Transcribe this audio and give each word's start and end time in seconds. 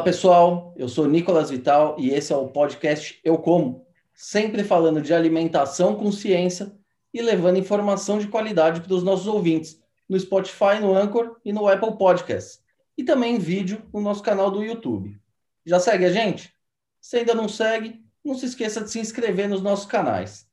Olá 0.00 0.06
pessoal, 0.06 0.74
eu 0.78 0.88
sou 0.88 1.06
Nicolas 1.06 1.50
Vital 1.50 1.94
e 1.98 2.08
esse 2.08 2.32
é 2.32 2.36
o 2.36 2.48
podcast 2.48 3.20
Eu 3.22 3.36
Como, 3.36 3.86
sempre 4.14 4.64
falando 4.64 5.02
de 5.02 5.12
alimentação 5.12 5.94
com 5.94 6.10
ciência 6.10 6.74
e 7.12 7.20
levando 7.20 7.58
informação 7.58 8.18
de 8.18 8.26
qualidade 8.26 8.80
para 8.80 8.94
os 8.94 9.02
nossos 9.02 9.26
ouvintes 9.26 9.78
no 10.08 10.18
Spotify, 10.18 10.80
no 10.80 10.96
Anchor 10.96 11.36
e 11.44 11.52
no 11.52 11.68
Apple 11.68 11.98
Podcasts, 11.98 12.62
e 12.96 13.04
também 13.04 13.36
em 13.36 13.38
vídeo 13.38 13.82
no 13.92 14.00
nosso 14.00 14.22
canal 14.22 14.50
do 14.50 14.64
YouTube. 14.64 15.20
Já 15.66 15.78
segue 15.78 16.06
a 16.06 16.10
gente? 16.10 16.50
Se 16.98 17.18
ainda 17.18 17.34
não 17.34 17.46
segue, 17.46 18.00
não 18.24 18.34
se 18.34 18.46
esqueça 18.46 18.80
de 18.80 18.90
se 18.90 19.00
inscrever 19.00 19.50
nos 19.50 19.60
nossos 19.60 19.84
canais. 19.84 20.48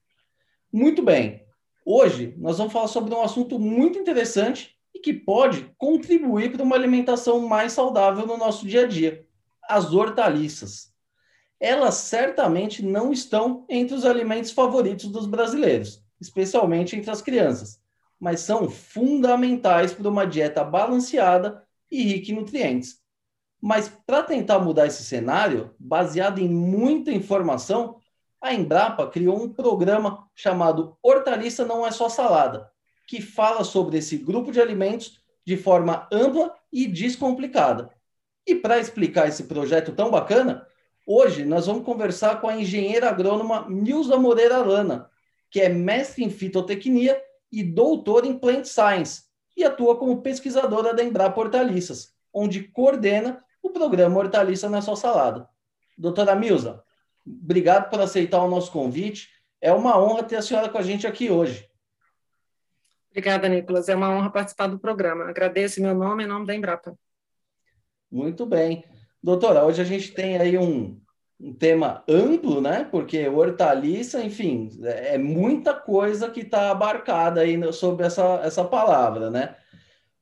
Muito 0.73 1.01
bem, 1.01 1.45
hoje 1.85 2.35
nós 2.37 2.57
vamos 2.57 2.73
falar 2.73 2.89
sobre 2.89 3.15
um 3.15 3.21
assunto 3.21 3.57
muito 3.57 3.97
interessante 3.97 4.75
e 4.93 4.99
que 4.99 5.13
pode 5.13 5.73
contribuir 5.77 6.51
para 6.51 6.63
uma 6.63 6.75
alimentação 6.75 7.47
mais 7.47 7.71
saudável 7.71 8.27
no 8.27 8.35
nosso 8.35 8.67
dia 8.67 8.83
a 8.83 8.87
dia: 8.87 9.25
as 9.67 9.93
hortaliças. 9.93 10.93
Elas 11.59 11.95
certamente 11.95 12.83
não 12.83 13.11
estão 13.11 13.65
entre 13.67 13.95
os 13.95 14.05
alimentos 14.05 14.51
favoritos 14.51 15.07
dos 15.07 15.25
brasileiros, 15.25 16.03
especialmente 16.21 16.95
entre 16.95 17.09
as 17.09 17.21
crianças, 17.21 17.81
mas 18.19 18.41
são 18.41 18.69
fundamentais 18.69 19.93
para 19.93 20.09
uma 20.09 20.25
dieta 20.25 20.63
balanceada 20.63 21.63
e 21.91 22.03
rica 22.03 22.31
em 22.31 22.35
nutrientes. 22.35 22.99
Mas 23.59 23.89
para 24.05 24.21
tentar 24.21 24.59
mudar 24.59 24.85
esse 24.85 25.03
cenário, 25.03 25.73
baseado 25.79 26.39
em 26.39 26.47
muita 26.47 27.11
informação, 27.11 27.97
a 28.39 28.53
Embrapa 28.53 29.07
criou 29.07 29.41
um 29.41 29.51
programa 29.51 30.27
chamado 30.35 30.95
Hortaliça 31.01 31.65
Não 31.65 31.85
É 31.85 31.89
Só 31.89 32.07
Salada, 32.07 32.69
que 33.07 33.19
fala 33.19 33.63
sobre 33.63 33.97
esse 33.97 34.17
grupo 34.17 34.51
de 34.51 34.61
alimentos 34.61 35.19
de 35.43 35.57
forma 35.57 36.07
ampla 36.11 36.53
e 36.71 36.85
descomplicada. 36.85 37.89
E 38.47 38.55
para 38.55 38.79
explicar 38.79 39.27
esse 39.27 39.43
projeto 39.43 39.91
tão 39.91 40.09
bacana, 40.09 40.65
hoje 41.05 41.43
nós 41.43 41.67
vamos 41.67 41.83
conversar 41.83 42.39
com 42.39 42.47
a 42.47 42.55
engenheira 42.55 43.09
agrônoma 43.09 43.69
Milza 43.69 44.15
Moreira 44.15 44.59
Lana, 44.59 45.09
que 45.51 45.59
é 45.59 45.67
mestre 45.67 46.23
em 46.23 46.29
fitotecnia 46.29 47.21
e 47.51 47.61
doutora 47.61 48.25
em 48.25 48.39
plant 48.39 48.63
science 48.63 49.23
e 49.55 49.65
atua 49.65 49.97
como 49.97 50.21
pesquisadora 50.21 50.93
da 50.93 51.03
Embrapa 51.03 51.41
Hortaliças, 51.41 52.13
onde 52.33 52.63
coordena 52.63 53.43
o 53.61 53.69
programa 53.69 54.17
Hortaliça 54.17 54.69
na 54.69 54.81
Sua 54.81 54.95
Salada. 54.95 55.49
Doutora 55.97 56.33
Milza, 56.33 56.81
obrigado 57.25 57.89
por 57.89 57.99
aceitar 57.99 58.41
o 58.41 58.49
nosso 58.49 58.71
convite. 58.71 59.27
É 59.59 59.73
uma 59.73 59.99
honra 59.99 60.23
ter 60.23 60.37
a 60.37 60.41
senhora 60.41 60.69
com 60.69 60.77
a 60.77 60.83
gente 60.83 61.05
aqui 61.05 61.29
hoje. 61.29 61.67
Obrigada, 63.09 63.49
Nicolas. 63.49 63.89
É 63.89 63.95
uma 63.95 64.11
honra 64.11 64.29
participar 64.29 64.67
do 64.67 64.79
programa. 64.79 65.25
Agradeço 65.25 65.81
meu 65.81 65.95
nome 65.95 66.23
em 66.23 66.27
nome 66.27 66.45
da 66.45 66.55
Embrapa. 66.55 66.95
Muito 68.11 68.45
bem. 68.45 68.85
Doutora, 69.21 69.65
hoje 69.65 69.81
a 69.81 69.85
gente 69.85 70.13
tem 70.13 70.37
aí 70.37 70.57
um, 70.57 70.99
um 71.39 71.53
tema 71.53 72.03
amplo, 72.07 72.61
né? 72.61 72.87
Porque 72.89 73.27
hortaliça, 73.27 74.23
enfim, 74.23 74.69
é 74.83 75.17
muita 75.17 75.73
coisa 75.73 76.29
que 76.29 76.41
está 76.41 76.71
abarcada 76.71 77.41
aí 77.41 77.73
sobre 77.73 78.05
essa, 78.05 78.41
essa 78.43 78.63
palavra, 78.63 79.29
né? 79.29 79.55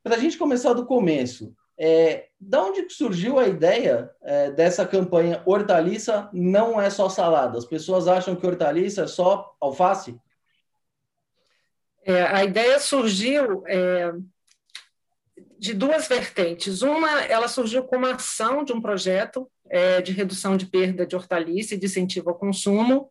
Para 0.04 0.16
a 0.16 0.20
gente 0.20 0.38
começar 0.38 0.74
do 0.74 0.86
começo, 0.86 1.56
é, 1.78 2.28
da 2.40 2.64
onde 2.64 2.90
surgiu 2.90 3.38
a 3.38 3.48
ideia 3.48 4.10
é, 4.22 4.52
dessa 4.52 4.86
campanha 4.86 5.42
hortaliça 5.46 6.30
não 6.34 6.80
é 6.80 6.90
só 6.90 7.10
salada? 7.10 7.58
As 7.58 7.66
pessoas 7.66 8.08
acham 8.08 8.36
que 8.36 8.46
hortaliça 8.48 9.04
é 9.04 9.08
só 9.08 9.56
alface? 9.60 10.20
É, 12.04 12.22
a 12.22 12.44
ideia 12.44 12.80
surgiu 12.80 13.64
é, 13.66 14.14
de 15.58 15.74
duas 15.74 16.08
vertentes. 16.08 16.82
Uma, 16.82 17.22
ela 17.24 17.48
surgiu 17.48 17.84
como 17.84 18.06
ação 18.06 18.64
de 18.64 18.74
um 18.74 18.82
projeto 18.82 19.50
é, 19.70 20.02
de 20.02 20.12
redução 20.12 20.58
de 20.58 20.66
perda 20.66 21.06
de 21.06 21.16
hortaliça 21.16 21.76
e 21.76 21.78
de 21.78 21.86
incentivo 21.86 22.30
ao 22.30 22.36
consumo. 22.36 23.10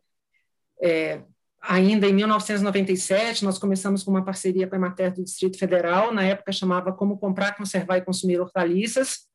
É, 0.81 1.21
ainda 1.61 2.07
em 2.07 2.13
1997, 2.13 3.43
nós 3.43 3.57
começamos 3.57 4.03
com 4.03 4.11
uma 4.11 4.23
parceria 4.23 4.67
com 4.67 4.75
a 4.75 4.77
Emater 4.77 5.13
do 5.13 5.23
Distrito 5.23 5.57
Federal, 5.57 6.13
na 6.13 6.23
época 6.23 6.51
chamava 6.51 6.93
Como 6.93 7.17
Comprar, 7.17 7.55
Conservar 7.55 7.97
e 7.97 8.01
Consumir 8.01 8.39
Hortaliças. 8.39 9.27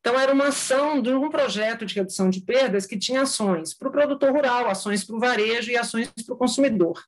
Então, 0.00 0.18
era 0.20 0.32
uma 0.32 0.48
ação 0.48 1.02
de 1.02 1.10
um 1.10 1.28
projeto 1.28 1.84
de 1.84 1.94
redução 1.94 2.30
de 2.30 2.40
perdas 2.40 2.86
que 2.86 2.96
tinha 2.96 3.22
ações 3.22 3.74
para 3.74 3.88
o 3.88 3.92
produtor 3.92 4.30
rural, 4.30 4.68
ações 4.68 5.04
para 5.04 5.16
o 5.16 5.18
varejo 5.18 5.70
e 5.70 5.76
ações 5.76 6.08
para 6.24 6.34
o 6.34 6.38
consumidor. 6.38 7.02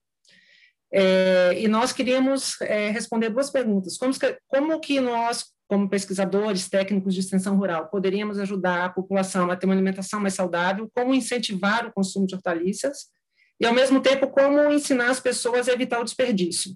É, 0.93 1.61
e 1.61 1.69
nós 1.69 1.93
queríamos 1.93 2.61
é, 2.63 2.91
responder 2.91 3.29
duas 3.31 3.51
perguntas. 3.51 3.97
Como 3.99 4.19
que, 4.19 4.39
como 4.47 4.81
que 4.81 5.01
nós, 5.01 5.47
como 5.69 5.89
pesquisadores, 5.89 6.69
técnicos 6.69 7.15
de 7.15 7.21
extensão 7.21 7.57
rural, 7.57 7.89
poderíamos 7.89 8.39
ajudar 8.39 8.85
a 8.85 8.89
população 8.89 9.51
a 9.51 9.57
ter 9.57 9.67
uma 9.67 9.75
alimentação 9.75 10.21
mais 10.21 10.35
saudável? 10.35 10.91
Como 10.95 11.15
incentivar 11.15 11.87
o 11.87 11.93
consumo 11.93 12.27
de 12.27 12.35
hortaliças? 12.35 13.07
E, 13.61 13.67
ao 13.67 13.75
mesmo 13.75 14.01
tempo, 14.01 14.29
como 14.29 14.71
ensinar 14.71 15.11
as 15.11 15.21
pessoas 15.21 15.69
a 15.69 15.73
evitar 15.73 16.01
o 16.01 16.05
desperdício? 16.05 16.73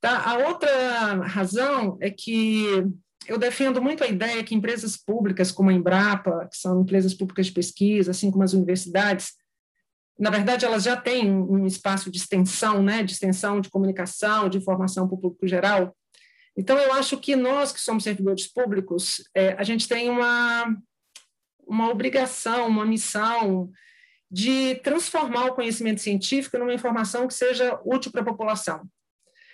Tá? 0.00 0.18
A 0.24 0.48
outra 0.48 1.14
razão 1.22 1.96
é 2.00 2.10
que 2.10 2.86
eu 3.26 3.38
defendo 3.38 3.82
muito 3.82 4.02
a 4.02 4.08
ideia 4.08 4.42
que 4.42 4.54
empresas 4.54 4.96
públicas 4.96 5.52
como 5.52 5.70
a 5.70 5.72
Embrapa, 5.72 6.48
que 6.50 6.56
são 6.56 6.80
empresas 6.80 7.14
públicas 7.14 7.46
de 7.46 7.52
pesquisa, 7.52 8.10
assim 8.10 8.30
como 8.30 8.42
as 8.42 8.54
universidades, 8.54 9.34
na 10.20 10.28
verdade, 10.28 10.66
elas 10.66 10.82
já 10.82 10.96
têm 10.98 11.32
um 11.32 11.66
espaço 11.66 12.10
de 12.10 12.18
extensão, 12.18 12.82
né, 12.82 13.02
de 13.02 13.12
extensão 13.12 13.58
de 13.58 13.70
comunicação, 13.70 14.50
de 14.50 14.58
informação 14.58 15.08
para 15.08 15.14
o 15.14 15.20
público 15.20 15.48
geral. 15.48 15.96
Então, 16.54 16.76
eu 16.76 16.92
acho 16.92 17.16
que 17.16 17.34
nós, 17.34 17.72
que 17.72 17.80
somos 17.80 18.04
servidores 18.04 18.46
públicos, 18.46 19.24
é, 19.34 19.54
a 19.54 19.62
gente 19.62 19.88
tem 19.88 20.10
uma, 20.10 20.76
uma 21.66 21.88
obrigação, 21.88 22.68
uma 22.68 22.84
missão 22.84 23.70
de 24.30 24.74
transformar 24.84 25.46
o 25.46 25.54
conhecimento 25.54 26.02
científico 26.02 26.58
numa 26.58 26.74
informação 26.74 27.26
que 27.26 27.32
seja 27.32 27.80
útil 27.82 28.12
para 28.12 28.20
a 28.20 28.26
população. 28.26 28.82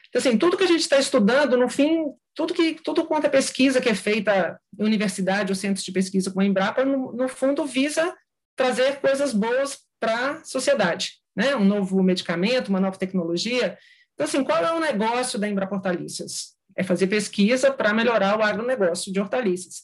Então, 0.09 0.19
assim, 0.19 0.37
tudo 0.37 0.57
que 0.57 0.65
a 0.65 0.69
gente 0.69 0.81
está 0.81 0.99
estudando, 0.99 1.57
no 1.57 1.69
fim, 1.69 2.07
tudo 2.35 2.53
que 2.53 2.75
tudo 2.75 3.07
quanto 3.07 3.27
é 3.27 3.31
pesquisa 3.31 3.81
que 3.81 3.89
é 3.89 3.95
feita 3.95 4.61
em 4.77 4.85
universidade 4.85 5.53
ou 5.53 5.57
centros 5.57 5.85
de 5.85 5.93
pesquisa 5.93 6.29
como 6.31 6.43
a 6.43 6.45
Embrapa, 6.45 6.85
no, 6.85 7.13
no 7.13 7.29
fundo, 7.29 7.65
visa 7.65 8.13
trazer 8.57 9.01
coisas 9.01 9.33
boas 9.33 9.86
para 10.01 10.33
a 10.33 10.45
sociedade, 10.45 11.15
né? 11.35 11.55
Um 11.57 11.65
novo 11.65 12.03
medicamento, 12.03 12.69
uma 12.69 12.81
nova 12.81 12.99
tecnologia. 12.99 13.77
Então, 14.15 14.27
assim, 14.27 14.45
qual 14.45 14.65
é 14.65 14.73
o 14.73 14.81
negócio 14.81 15.39
da 15.39 15.49
Embrapa 15.49 15.75
Hortaliças? 15.75 16.55
É 16.77 16.83
fazer 16.83 17.07
pesquisa 17.07 17.73
para 17.73 17.93
melhorar 17.93 18.39
o 18.39 18.43
agronegócio 18.43 19.13
de 19.13 19.21
hortaliças. 19.21 19.83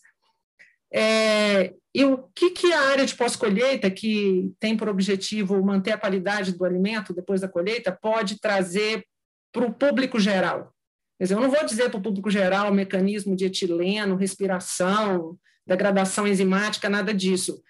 É, 0.92 1.72
e 1.94 2.04
o 2.04 2.18
que, 2.34 2.50
que 2.50 2.72
a 2.72 2.90
área 2.90 3.06
de 3.06 3.14
pós-colheita, 3.14 3.90
que 3.90 4.52
tem 4.60 4.76
por 4.76 4.88
objetivo 4.88 5.62
manter 5.64 5.92
a 5.92 5.98
qualidade 5.98 6.52
do 6.52 6.64
alimento 6.64 7.14
depois 7.14 7.40
da 7.40 7.48
colheita, 7.48 7.90
pode 7.90 8.38
trazer 8.38 9.04
para 9.50 9.64
o 9.64 9.72
público 9.72 10.20
geral? 10.20 10.74
Quer 11.18 11.24
dizer, 11.24 11.34
eu 11.34 11.40
não 11.40 11.50
vou 11.50 11.64
dizer 11.64 11.88
para 11.88 11.98
o 11.98 12.02
público 12.02 12.30
geral 12.30 12.72
mecanismo 12.74 13.34
de 13.34 13.46
etileno, 13.46 14.16
respiração, 14.16 15.38
degradação 15.66 16.26
enzimática, 16.26 16.90
nada 16.90 17.14
disso 17.14 17.62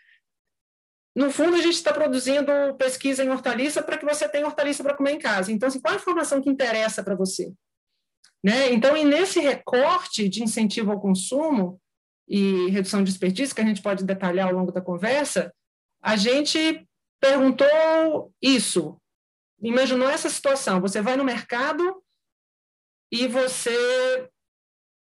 no 1.15 1.31
fundo, 1.31 1.57
a 1.57 1.61
gente 1.61 1.75
está 1.75 1.93
produzindo 1.93 2.51
pesquisa 2.79 3.23
em 3.23 3.29
hortaliça 3.29 3.83
para 3.83 3.99
que 3.99 4.05
você 4.05 4.29
tenha 4.29 4.47
hortaliça 4.47 4.83
para 4.83 4.95
comer 4.95 5.13
em 5.13 5.19
casa. 5.19 5.53
Então, 5.53 5.69
assim, 5.69 5.81
qual 5.81 5.95
a 5.95 5.99
informação 5.99 6.41
que 6.41 6.49
interessa 6.49 7.03
para 7.03 7.15
você? 7.15 7.53
Né? 8.43 8.73
Então, 8.73 8.97
e 8.97 9.05
nesse 9.05 9.39
recorte 9.39 10.29
de 10.29 10.43
incentivo 10.43 10.91
ao 10.91 11.01
consumo 11.01 11.81
e 12.27 12.69
redução 12.71 13.05
de 13.05 13.11
desperdício, 13.11 13.55
que 13.55 13.61
a 13.61 13.65
gente 13.65 13.83
pode 13.83 14.05
detalhar 14.05 14.49
ao 14.49 14.55
longo 14.55 14.73
da 14.73 14.81
conversa, 14.81 15.55
a 16.03 16.17
gente 16.17 16.89
perguntou 17.21 18.33
isso. 18.41 19.01
Imaginou 19.61 20.09
essa 20.09 20.29
situação: 20.29 20.81
você 20.81 21.01
vai 21.01 21.17
no 21.17 21.25
mercado 21.25 22.03
e 23.13 23.29
você 23.29 24.29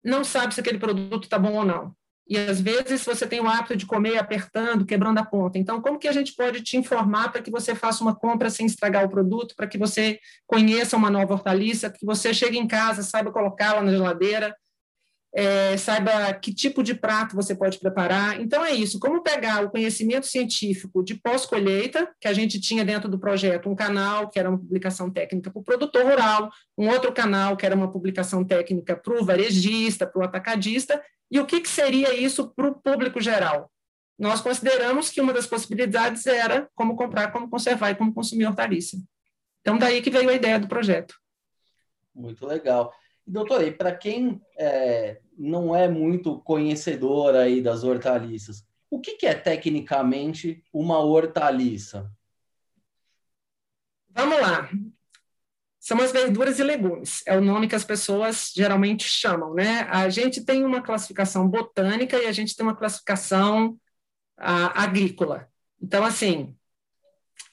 não 0.05 0.25
sabe 0.25 0.53
se 0.53 0.61
aquele 0.61 0.79
produto 0.79 1.25
está 1.25 1.39
bom 1.39 1.55
ou 1.55 1.65
não. 1.65 1.97
E 2.31 2.39
às 2.39 2.61
vezes 2.61 3.05
você 3.05 3.27
tem 3.27 3.41
o 3.41 3.49
hábito 3.49 3.75
de 3.75 3.85
comer 3.85 4.17
apertando, 4.17 4.87
quebrando 4.87 5.19
a 5.19 5.25
ponta. 5.25 5.59
Então, 5.59 5.83
como 5.83 5.99
que 5.99 6.07
a 6.07 6.13
gente 6.13 6.33
pode 6.37 6.63
te 6.63 6.77
informar 6.77 7.33
para 7.33 7.43
que 7.43 7.51
você 7.51 7.75
faça 7.75 8.05
uma 8.05 8.15
compra 8.15 8.49
sem 8.49 8.67
estragar 8.67 9.05
o 9.05 9.11
produto, 9.11 9.57
para 9.57 9.67
que 9.67 9.77
você 9.77 10.21
conheça 10.47 10.97
uma 10.97 11.11
nova 11.11 11.35
hortaliça, 11.35 11.91
que 11.91 12.07
você 12.07 12.33
chegue 12.33 12.57
em 12.57 12.69
casa, 12.69 13.03
saiba 13.03 13.33
colocá-la 13.33 13.83
na 13.83 13.91
geladeira, 13.91 14.55
é, 15.33 15.77
saiba 15.77 16.33
que 16.35 16.53
tipo 16.53 16.83
de 16.83 16.95
prato 16.95 17.37
você 17.37 17.55
pode 17.55 17.79
preparar. 17.79 18.41
Então, 18.41 18.65
é 18.65 18.73
isso. 18.73 18.99
Como 18.99 19.23
pegar 19.23 19.65
o 19.65 19.71
conhecimento 19.71 20.27
científico 20.27 21.05
de 21.05 21.15
pós-colheita, 21.15 22.11
que 22.21 22.27
a 22.27 22.33
gente 22.33 22.61
tinha 22.61 22.85
dentro 22.85 23.09
do 23.09 23.19
projeto, 23.19 23.69
um 23.69 23.77
canal, 23.77 24.29
que 24.29 24.39
era 24.39 24.49
uma 24.49 24.59
publicação 24.59 25.11
técnica 25.11 25.51
para 25.51 25.61
o 25.61 25.65
produtor 25.65 26.05
rural, 26.05 26.51
um 26.77 26.89
outro 26.89 27.13
canal, 27.13 27.57
que 27.57 27.65
era 27.65 27.77
uma 27.77 27.91
publicação 27.91 28.45
técnica 28.45 28.97
para 28.97 29.21
o 29.21 29.25
varejista, 29.25 30.07
para 30.07 30.21
o 30.21 30.25
atacadista, 30.25 31.01
e 31.31 31.39
o 31.39 31.47
que, 31.47 31.61
que 31.61 31.69
seria 31.69 32.13
isso 32.15 32.51
para 32.51 32.69
o 32.69 32.75
público 32.75 33.21
geral? 33.21 33.71
Nós 34.19 34.41
consideramos 34.41 35.11
que 35.11 35.21
uma 35.21 35.33
das 35.33 35.47
possibilidades 35.47 36.27
era 36.27 36.69
como 36.75 36.97
comprar, 36.97 37.31
como 37.31 37.49
conservar 37.49 37.91
e 37.91 37.95
como 37.95 38.13
consumir 38.13 38.47
hortaliça. 38.47 38.99
Então, 39.61 39.79
daí 39.79 40.03
que 40.03 40.11
veio 40.11 40.29
a 40.29 40.35
ideia 40.35 40.59
do 40.59 40.69
projeto. 40.69 41.15
Muito 42.15 42.45
legal. 42.45 42.93
Doutor, 43.31 43.63
e 43.63 43.71
para 43.71 43.95
quem 43.95 44.43
é, 44.59 45.21
não 45.39 45.75
é 45.75 45.89
muito 45.89 46.41
conhecedor 46.41 47.37
aí 47.37 47.63
das 47.63 47.85
hortaliças, 47.85 48.67
O 48.91 49.01
que, 49.01 49.13
que 49.15 49.25
é 49.25 49.35
tecnicamente 49.35 50.65
uma 50.73 50.99
hortaliça? 50.99 52.11
Vamos 54.09 54.41
lá. 54.41 54.69
São 55.79 56.01
as 56.01 56.11
verduras 56.11 56.59
e 56.59 56.65
legumes, 56.65 57.23
é 57.25 57.39
o 57.39 57.41
nome 57.41 57.69
que 57.69 57.77
as 57.77 57.85
pessoas 57.85 58.53
geralmente 58.55 59.05
chamam, 59.05 59.55
né? 59.55 59.83
A 59.83 60.09
gente 60.09 60.45
tem 60.45 60.65
uma 60.65 60.83
classificação 60.83 61.49
botânica 61.49 62.19
e 62.19 62.27
a 62.27 62.33
gente 62.33 62.57
tem 62.57 62.67
uma 62.67 62.77
classificação 62.77 63.79
a, 64.37 64.83
agrícola. 64.83 65.49
Então, 65.81 66.05
assim, 66.05 66.53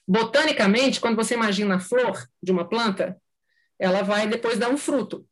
botanicamente, 0.08 1.00
quando 1.00 1.16
você 1.16 1.36
imagina 1.36 1.76
a 1.76 1.80
flor 1.80 2.28
de 2.42 2.52
uma 2.52 2.68
planta, 2.68 3.16
ela 3.78 4.02
vai 4.02 4.28
depois 4.28 4.58
dar 4.58 4.72
um 4.72 4.78
fruto. 4.78 5.24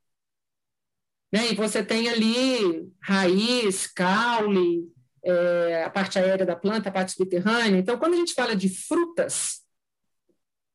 Né? 1.36 1.52
E 1.52 1.56
você 1.56 1.84
tem 1.84 2.08
ali 2.08 2.90
raiz, 3.04 3.88
caule, 3.88 4.90
é, 5.22 5.84
a 5.84 5.90
parte 5.90 6.18
aérea 6.18 6.46
da 6.46 6.56
planta, 6.56 6.88
a 6.88 6.92
parte 6.94 7.12
subterrânea. 7.12 7.78
Então, 7.78 7.98
quando 7.98 8.14
a 8.14 8.16
gente 8.16 8.34
fala 8.34 8.56
de 8.56 8.70
frutas, 8.70 9.60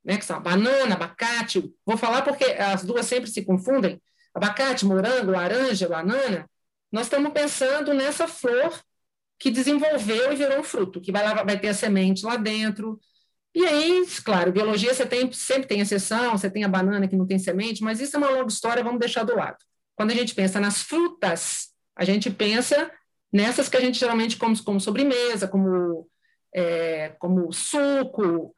né, 0.04 0.18
que 0.18 0.24
são 0.26 0.38
banana, 0.42 0.96
abacate, 0.96 1.72
vou 1.86 1.96
falar 1.96 2.20
porque 2.20 2.44
as 2.44 2.84
duas 2.84 3.06
sempre 3.06 3.30
se 3.30 3.42
confundem, 3.42 4.02
abacate, 4.34 4.84
morango, 4.84 5.30
laranja, 5.30 5.88
banana, 5.88 6.46
nós 6.92 7.06
estamos 7.06 7.32
pensando 7.32 7.94
nessa 7.94 8.28
flor 8.28 8.78
que 9.38 9.50
desenvolveu 9.50 10.30
e 10.30 10.36
virou 10.36 10.60
um 10.60 10.62
fruto, 10.62 11.00
que 11.00 11.10
vai, 11.10 11.24
lá, 11.24 11.42
vai 11.42 11.58
ter 11.58 11.68
a 11.68 11.74
semente 11.74 12.22
lá 12.26 12.36
dentro. 12.36 13.00
E 13.54 13.64
aí, 13.64 14.06
claro, 14.22 14.52
biologia 14.52 14.92
você 14.92 15.06
tem, 15.06 15.32
sempre 15.32 15.66
tem 15.66 15.80
exceção, 15.80 16.36
você 16.36 16.50
tem 16.50 16.64
a 16.64 16.68
banana 16.68 17.08
que 17.08 17.16
não 17.16 17.26
tem 17.26 17.38
semente, 17.38 17.82
mas 17.82 17.98
isso 17.98 18.14
é 18.14 18.18
uma 18.18 18.28
longa 18.28 18.48
história, 18.52 18.84
vamos 18.84 19.00
deixar 19.00 19.24
do 19.24 19.34
lado. 19.34 19.69
Quando 20.00 20.12
a 20.12 20.14
gente 20.14 20.34
pensa 20.34 20.58
nas 20.58 20.80
frutas, 20.80 21.74
a 21.94 22.06
gente 22.06 22.30
pensa 22.30 22.90
nessas 23.30 23.68
que 23.68 23.76
a 23.76 23.80
gente 23.82 23.98
geralmente 23.98 24.38
come 24.38 24.58
como 24.62 24.80
sobremesa, 24.80 25.46
como, 25.46 26.08
é, 26.54 27.10
como 27.18 27.52
suco, 27.52 28.54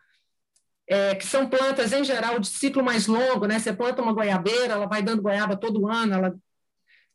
é, 0.88 1.16
que 1.16 1.26
são 1.26 1.48
plantas, 1.48 1.92
em 1.92 2.04
geral, 2.04 2.38
de 2.38 2.46
ciclo 2.46 2.84
mais 2.84 3.08
longo, 3.08 3.46
né? 3.46 3.58
Você 3.58 3.72
planta 3.72 4.00
uma 4.00 4.12
goiabeira, 4.12 4.74
ela 4.74 4.86
vai 4.86 5.02
dando 5.02 5.20
goiaba 5.20 5.56
todo 5.56 5.88
ano. 5.88 6.14
Ela... 6.14 6.34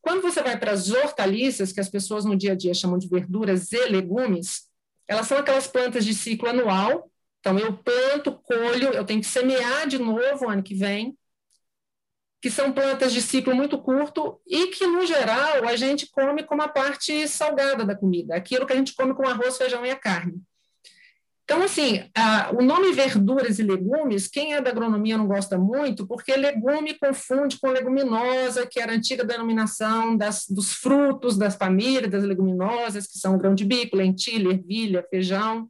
Quando 0.02 0.22
você 0.22 0.44
vai 0.44 0.60
para 0.60 0.72
as 0.72 0.92
hortaliças, 0.92 1.72
que 1.72 1.80
as 1.80 1.88
pessoas 1.88 2.26
no 2.26 2.36
dia 2.36 2.52
a 2.52 2.56
dia 2.56 2.74
chamam 2.74 2.98
de 2.98 3.08
verduras 3.08 3.72
e 3.72 3.86
legumes, 3.86 4.68
elas 5.08 5.26
são 5.26 5.38
aquelas 5.38 5.68
plantas 5.68 6.04
de 6.04 6.14
ciclo 6.14 6.50
anual. 6.50 7.10
Então, 7.40 7.58
eu 7.58 7.78
planto, 7.78 8.34
colho, 8.34 8.90
eu 8.90 9.06
tenho 9.06 9.22
que 9.22 9.28
semear 9.28 9.88
de 9.88 9.98
novo 9.98 10.50
ano 10.50 10.62
que 10.62 10.76
vem, 10.76 11.18
que 12.42 12.52
são 12.52 12.72
plantas 12.72 13.12
de 13.12 13.22
ciclo 13.22 13.56
muito 13.56 13.78
curto 13.80 14.40
e 14.46 14.68
que, 14.68 14.86
no 14.86 15.06
geral, 15.06 15.68
a 15.68 15.76
gente 15.76 16.10
come 16.12 16.44
como 16.44 16.62
a 16.62 16.68
parte 16.68 17.28
salgada 17.28 17.84
da 17.84 17.96
comida, 17.96 18.36
aquilo 18.36 18.66
que 18.66 18.74
a 18.74 18.76
gente 18.76 18.94
come 18.96 19.14
com 19.14 19.28
arroz, 19.28 19.58
feijão 19.58 19.86
e 19.86 19.90
a 19.90 19.96
carne. 19.96 20.42
Então, 21.50 21.64
assim, 21.64 22.04
a, 22.14 22.52
o 22.52 22.62
nome 22.62 22.92
verduras 22.92 23.58
e 23.58 23.64
legumes, 23.64 24.28
quem 24.28 24.54
é 24.54 24.62
da 24.62 24.70
agronomia 24.70 25.18
não 25.18 25.28
gosta 25.28 25.58
muito, 25.58 26.06
porque 26.06 26.36
legume 26.36 27.00
confunde 27.00 27.58
com 27.58 27.70
leguminosa, 27.70 28.68
que 28.68 28.82
era 28.82 28.92
a 28.92 28.96
antiga 28.96 29.24
denominação 29.24 30.18
das, 30.18 30.46
dos 30.50 30.74
frutos 30.74 31.38
das 31.38 31.56
famílias 31.56 32.12
das 32.12 32.26
leguminosas, 32.26 33.08
que 33.08 33.18
são 33.18 33.38
grão 33.38 33.56
de 33.56 33.64
bico, 33.64 33.96
lentilha, 33.96 34.50
ervilha, 34.50 35.08
feijão. 35.10 35.70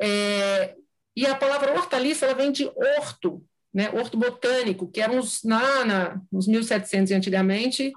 É, 0.00 0.76
e 1.16 1.26
a 1.26 1.34
palavra 1.34 1.72
hortaliça 1.72 2.24
ela 2.24 2.34
vem 2.34 2.52
de 2.52 2.70
horto, 2.76 3.42
né, 3.76 3.90
horto 3.90 4.16
botânico, 4.16 4.90
que 4.90 5.02
eram 5.02 5.18
os, 5.18 5.44
na, 5.44 5.84
na, 5.84 6.22
nos 6.32 6.46
1700 6.46 7.12
antigamente, 7.12 7.92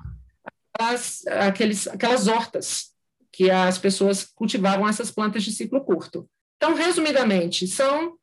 as, 0.78 1.26
aqueles, 1.28 1.88
aquelas 1.88 2.28
hortas 2.28 2.94
que 3.32 3.50
as 3.50 3.78
pessoas 3.78 4.26
cultivavam 4.26 4.90
essas 4.90 5.10
plantas 5.10 5.42
de 5.42 5.54
ciclo 5.54 5.80
curto. 5.86 6.30
Então, 6.58 6.76
resumidamente, 6.76 7.66
são 7.66 8.18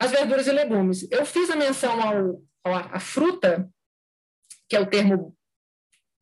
as 0.00 0.12
verduras 0.12 0.46
e 0.46 0.52
legumes. 0.52 1.06
Eu 1.10 1.26
fiz 1.26 1.50
a 1.50 1.56
menção 1.56 2.00
ao, 2.00 2.42
ao 2.64 2.74
à 2.74 2.98
fruta, 2.98 3.68
que 4.66 4.76
é 4.76 4.80
o 4.80 4.86
termo 4.86 5.36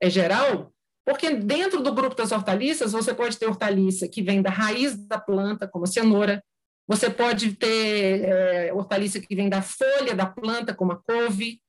é 0.01 0.11
geral, 0.11 0.75
porque 1.07 1.31
dentro 1.31 1.81
do 1.81 1.95
grupo 1.95 2.17
das 2.17 2.33
hortaliças, 2.33 2.91
você 2.91 3.15
pode 3.15 3.39
ter 3.39 3.47
hortaliça 3.47 4.09
que 4.09 4.21
vem 4.21 4.43
da 4.43 4.51
raiz 4.51 4.97
da 5.07 5.21
planta, 5.21 5.69
como 5.69 5.85
a 5.85 5.87
cenoura, 5.87 6.43
você 6.87 7.09
pode 7.09 7.55
ter 7.55 8.25
é, 8.25 8.73
hortaliça 8.73 9.21
que 9.21 9.35
vem 9.35 9.49
da 9.49 9.63
folha 9.63 10.15
da 10.15 10.27
planta, 10.27 10.75
como 10.75 10.93
a 10.93 11.03
couve, 11.03 11.61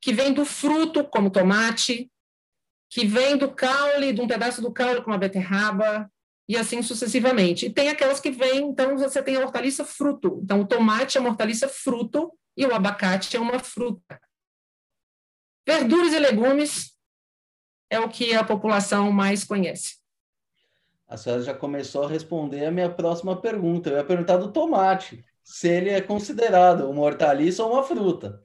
que 0.00 0.12
vem 0.12 0.32
do 0.32 0.44
fruto, 0.44 1.04
como 1.04 1.30
tomate, 1.30 2.10
que 2.90 3.06
vem 3.06 3.36
do 3.36 3.52
caule, 3.52 4.12
de 4.12 4.20
um 4.20 4.26
pedaço 4.26 4.60
do 4.62 4.72
caule, 4.72 5.02
como 5.02 5.14
a 5.14 5.18
beterraba, 5.18 6.10
e 6.48 6.56
assim 6.56 6.82
sucessivamente. 6.82 7.66
E 7.66 7.70
tem 7.70 7.88
aquelas 7.88 8.18
que 8.18 8.30
vêm, 8.30 8.64
então 8.64 8.98
você 8.98 9.22
tem 9.22 9.36
a 9.36 9.40
hortaliça 9.40 9.84
fruto. 9.84 10.40
Então, 10.42 10.60
o 10.60 10.66
tomate 10.66 11.16
é 11.16 11.20
uma 11.20 11.30
hortaliça 11.30 11.68
fruto 11.68 12.36
e 12.56 12.66
o 12.66 12.74
abacate 12.74 13.36
é 13.36 13.40
uma 13.40 13.60
fruta. 13.60 14.20
Verduras 15.64 16.12
e 16.12 16.18
legumes 16.18 16.96
é 17.88 18.00
o 18.00 18.08
que 18.08 18.34
a 18.34 18.42
população 18.42 19.12
mais 19.12 19.44
conhece. 19.44 19.99
A 21.10 21.16
senhora 21.16 21.42
já 21.42 21.52
começou 21.52 22.04
a 22.04 22.08
responder 22.08 22.64
a 22.64 22.70
minha 22.70 22.88
próxima 22.88 23.34
pergunta. 23.40 23.90
Eu 23.90 23.96
ia 23.96 24.04
perguntar 24.04 24.36
do 24.36 24.52
tomate, 24.52 25.24
se 25.42 25.68
ele 25.68 25.90
é 25.90 26.00
considerado 26.00 26.88
uma 26.88 27.02
hortaliça 27.02 27.64
ou 27.64 27.72
uma 27.72 27.82
fruta. 27.82 28.40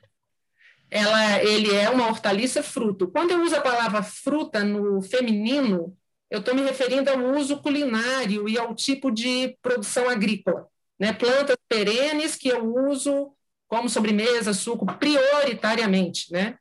Ela, 0.89 1.43
ele 1.43 1.71
é 1.75 1.87
uma 1.91 2.07
hortaliça 2.07 2.63
fruto. 2.63 3.07
Quando 3.07 3.29
eu 3.29 3.43
uso 3.43 3.55
a 3.55 3.61
palavra 3.61 4.01
fruta 4.01 4.63
no 4.63 4.99
feminino, 4.99 5.95
eu 6.27 6.39
estou 6.39 6.55
me 6.55 6.63
referindo 6.63 7.07
ao 7.11 7.19
uso 7.35 7.61
culinário 7.61 8.49
e 8.49 8.57
ao 8.57 8.73
tipo 8.73 9.11
de 9.11 9.55
produção 9.61 10.09
agrícola. 10.09 10.67
Né? 10.99 11.13
Plantas 11.13 11.57
perenes 11.69 12.35
que 12.35 12.47
eu 12.47 12.65
uso 12.89 13.31
como 13.67 13.87
sobremesa, 13.89 14.53
suco, 14.53 14.87
prioritariamente. 14.97 16.31
Né? 16.31 16.57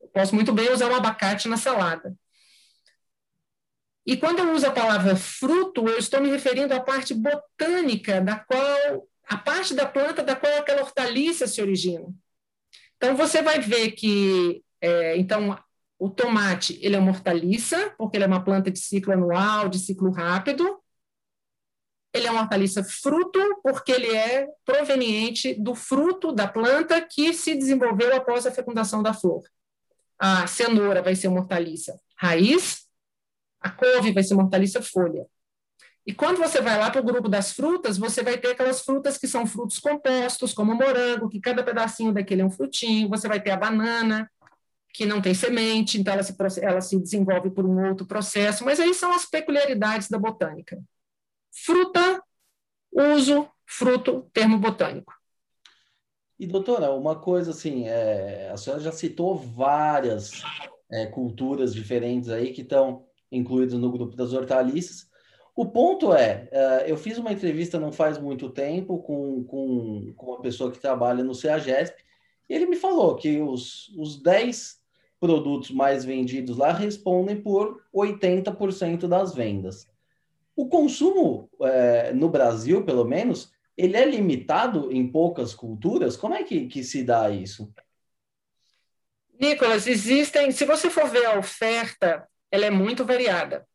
Eu 0.00 0.08
posso 0.08 0.34
muito 0.34 0.52
bem 0.52 0.72
usar 0.72 0.90
um 0.90 0.96
abacate 0.96 1.48
na 1.48 1.56
salada. 1.56 2.12
E 4.04 4.16
quando 4.16 4.40
eu 4.40 4.52
uso 4.52 4.66
a 4.66 4.72
palavra 4.72 5.14
fruto, 5.14 5.86
eu 5.88 5.98
estou 5.98 6.20
me 6.20 6.30
referindo 6.30 6.74
à 6.74 6.80
parte 6.80 7.14
botânica 7.14 8.20
da 8.20 8.36
qual 8.36 9.08
a 9.28 9.36
parte 9.36 9.74
da 9.74 9.86
planta 9.86 10.22
da 10.22 10.34
qual 10.34 10.52
aquela 10.58 10.82
hortaliça 10.82 11.46
se 11.46 11.62
origina. 11.62 12.06
Então 12.96 13.16
você 13.16 13.42
vai 13.42 13.60
ver 13.60 13.92
que 13.92 14.62
é, 14.80 15.16
então 15.16 15.56
o 15.98 16.10
tomate, 16.10 16.78
ele 16.82 16.96
é 16.96 16.98
uma 16.98 17.12
hortaliça, 17.12 17.94
porque 17.96 18.16
ele 18.16 18.24
é 18.24 18.26
uma 18.26 18.42
planta 18.42 18.72
de 18.72 18.80
ciclo 18.80 19.12
anual, 19.12 19.68
de 19.68 19.78
ciclo 19.78 20.10
rápido. 20.10 20.80
Ele 22.12 22.26
é 22.26 22.30
uma 22.30 22.42
hortaliça 22.42 22.82
fruto, 22.82 23.38
porque 23.62 23.92
ele 23.92 24.08
é 24.08 24.48
proveniente 24.64 25.54
do 25.54 25.76
fruto 25.76 26.32
da 26.32 26.48
planta 26.48 27.00
que 27.00 27.32
se 27.32 27.54
desenvolveu 27.54 28.14
após 28.16 28.44
a 28.46 28.50
fecundação 28.50 29.00
da 29.00 29.14
flor. 29.14 29.42
A 30.18 30.46
cenoura 30.48 31.00
vai 31.00 31.14
ser 31.14 31.28
uma 31.28 31.40
hortaliça 31.40 31.98
raiz, 32.16 32.81
a 33.62 33.70
couve 33.70 34.12
vai 34.12 34.22
ser 34.22 34.34
uma 34.34 34.44
hortaliça 34.44 34.82
folha. 34.82 35.26
E 36.04 36.12
quando 36.12 36.38
você 36.38 36.60
vai 36.60 36.76
lá 36.78 36.90
para 36.90 37.00
o 37.00 37.04
grupo 37.04 37.28
das 37.28 37.52
frutas, 37.52 37.96
você 37.96 38.22
vai 38.22 38.36
ter 38.36 38.48
aquelas 38.48 38.80
frutas 38.80 39.16
que 39.16 39.28
são 39.28 39.46
frutos 39.46 39.78
compostos, 39.78 40.52
como 40.52 40.72
o 40.72 40.74
morango, 40.74 41.28
que 41.28 41.40
cada 41.40 41.62
pedacinho 41.62 42.12
daquele 42.12 42.42
é 42.42 42.44
um 42.44 42.50
frutinho. 42.50 43.08
Você 43.08 43.28
vai 43.28 43.40
ter 43.40 43.52
a 43.52 43.56
banana, 43.56 44.28
que 44.92 45.06
não 45.06 45.22
tem 45.22 45.32
semente, 45.32 45.98
então 45.98 46.12
ela 46.12 46.22
se, 46.22 46.34
ela 46.60 46.80
se 46.80 46.98
desenvolve 46.98 47.50
por 47.50 47.64
um 47.64 47.88
outro 47.88 48.04
processo, 48.04 48.64
mas 48.64 48.78
aí 48.78 48.92
são 48.92 49.12
as 49.14 49.24
peculiaridades 49.24 50.08
da 50.08 50.18
botânica. 50.18 50.82
Fruta, 51.64 52.22
uso, 52.90 53.48
fruto, 53.64 54.28
termo 54.32 54.58
botânico. 54.58 55.14
E, 56.38 56.46
doutora, 56.46 56.90
uma 56.90 57.18
coisa 57.18 57.52
assim, 57.52 57.86
é, 57.86 58.50
a 58.52 58.56
senhora 58.56 58.82
já 58.82 58.90
citou 58.90 59.36
várias 59.36 60.42
é, 60.90 61.06
culturas 61.06 61.72
diferentes 61.72 62.28
aí 62.28 62.52
que 62.52 62.62
estão 62.62 63.06
incluídas 63.32 63.78
no 63.78 63.90
grupo 63.90 64.14
das 64.14 64.32
hortaliças. 64.32 65.10
O 65.54 65.66
ponto 65.66 66.14
é, 66.14 66.48
é, 66.50 66.84
eu 66.90 66.96
fiz 66.96 67.18
uma 67.18 67.32
entrevista 67.32 67.80
não 67.80 67.90
faz 67.90 68.18
muito 68.18 68.48
tempo 68.48 68.98
com, 68.98 69.42
com, 69.44 70.12
com 70.16 70.26
uma 70.26 70.40
pessoa 70.40 70.70
que 70.70 70.78
trabalha 70.78 71.24
no 71.24 71.34
CEAGESP, 71.34 71.96
e 72.48 72.54
ele 72.54 72.66
me 72.66 72.76
falou 72.76 73.16
que 73.16 73.40
os, 73.40 73.88
os 73.96 74.22
10 74.22 74.80
produtos 75.20 75.70
mais 75.70 76.04
vendidos 76.04 76.56
lá 76.56 76.72
respondem 76.72 77.40
por 77.40 77.82
80% 77.94 79.06
das 79.06 79.34
vendas. 79.34 79.88
O 80.54 80.68
consumo 80.68 81.48
é, 81.60 82.12
no 82.12 82.28
Brasil, 82.28 82.84
pelo 82.84 83.04
menos, 83.04 83.52
ele 83.76 83.96
é 83.96 84.04
limitado 84.04 84.92
em 84.92 85.06
poucas 85.06 85.54
culturas? 85.54 86.16
Como 86.16 86.34
é 86.34 86.42
que, 86.42 86.66
que 86.66 86.82
se 86.84 87.02
dá 87.02 87.30
isso? 87.30 87.72
Nicolas, 89.40 89.86
existem, 89.86 90.50
se 90.50 90.64
você 90.64 90.90
for 90.90 91.08
ver 91.08 91.24
a 91.26 91.38
oferta, 91.38 92.28
ela 92.52 92.66
é 92.66 92.70
muito 92.70 93.04
variada. 93.04 93.66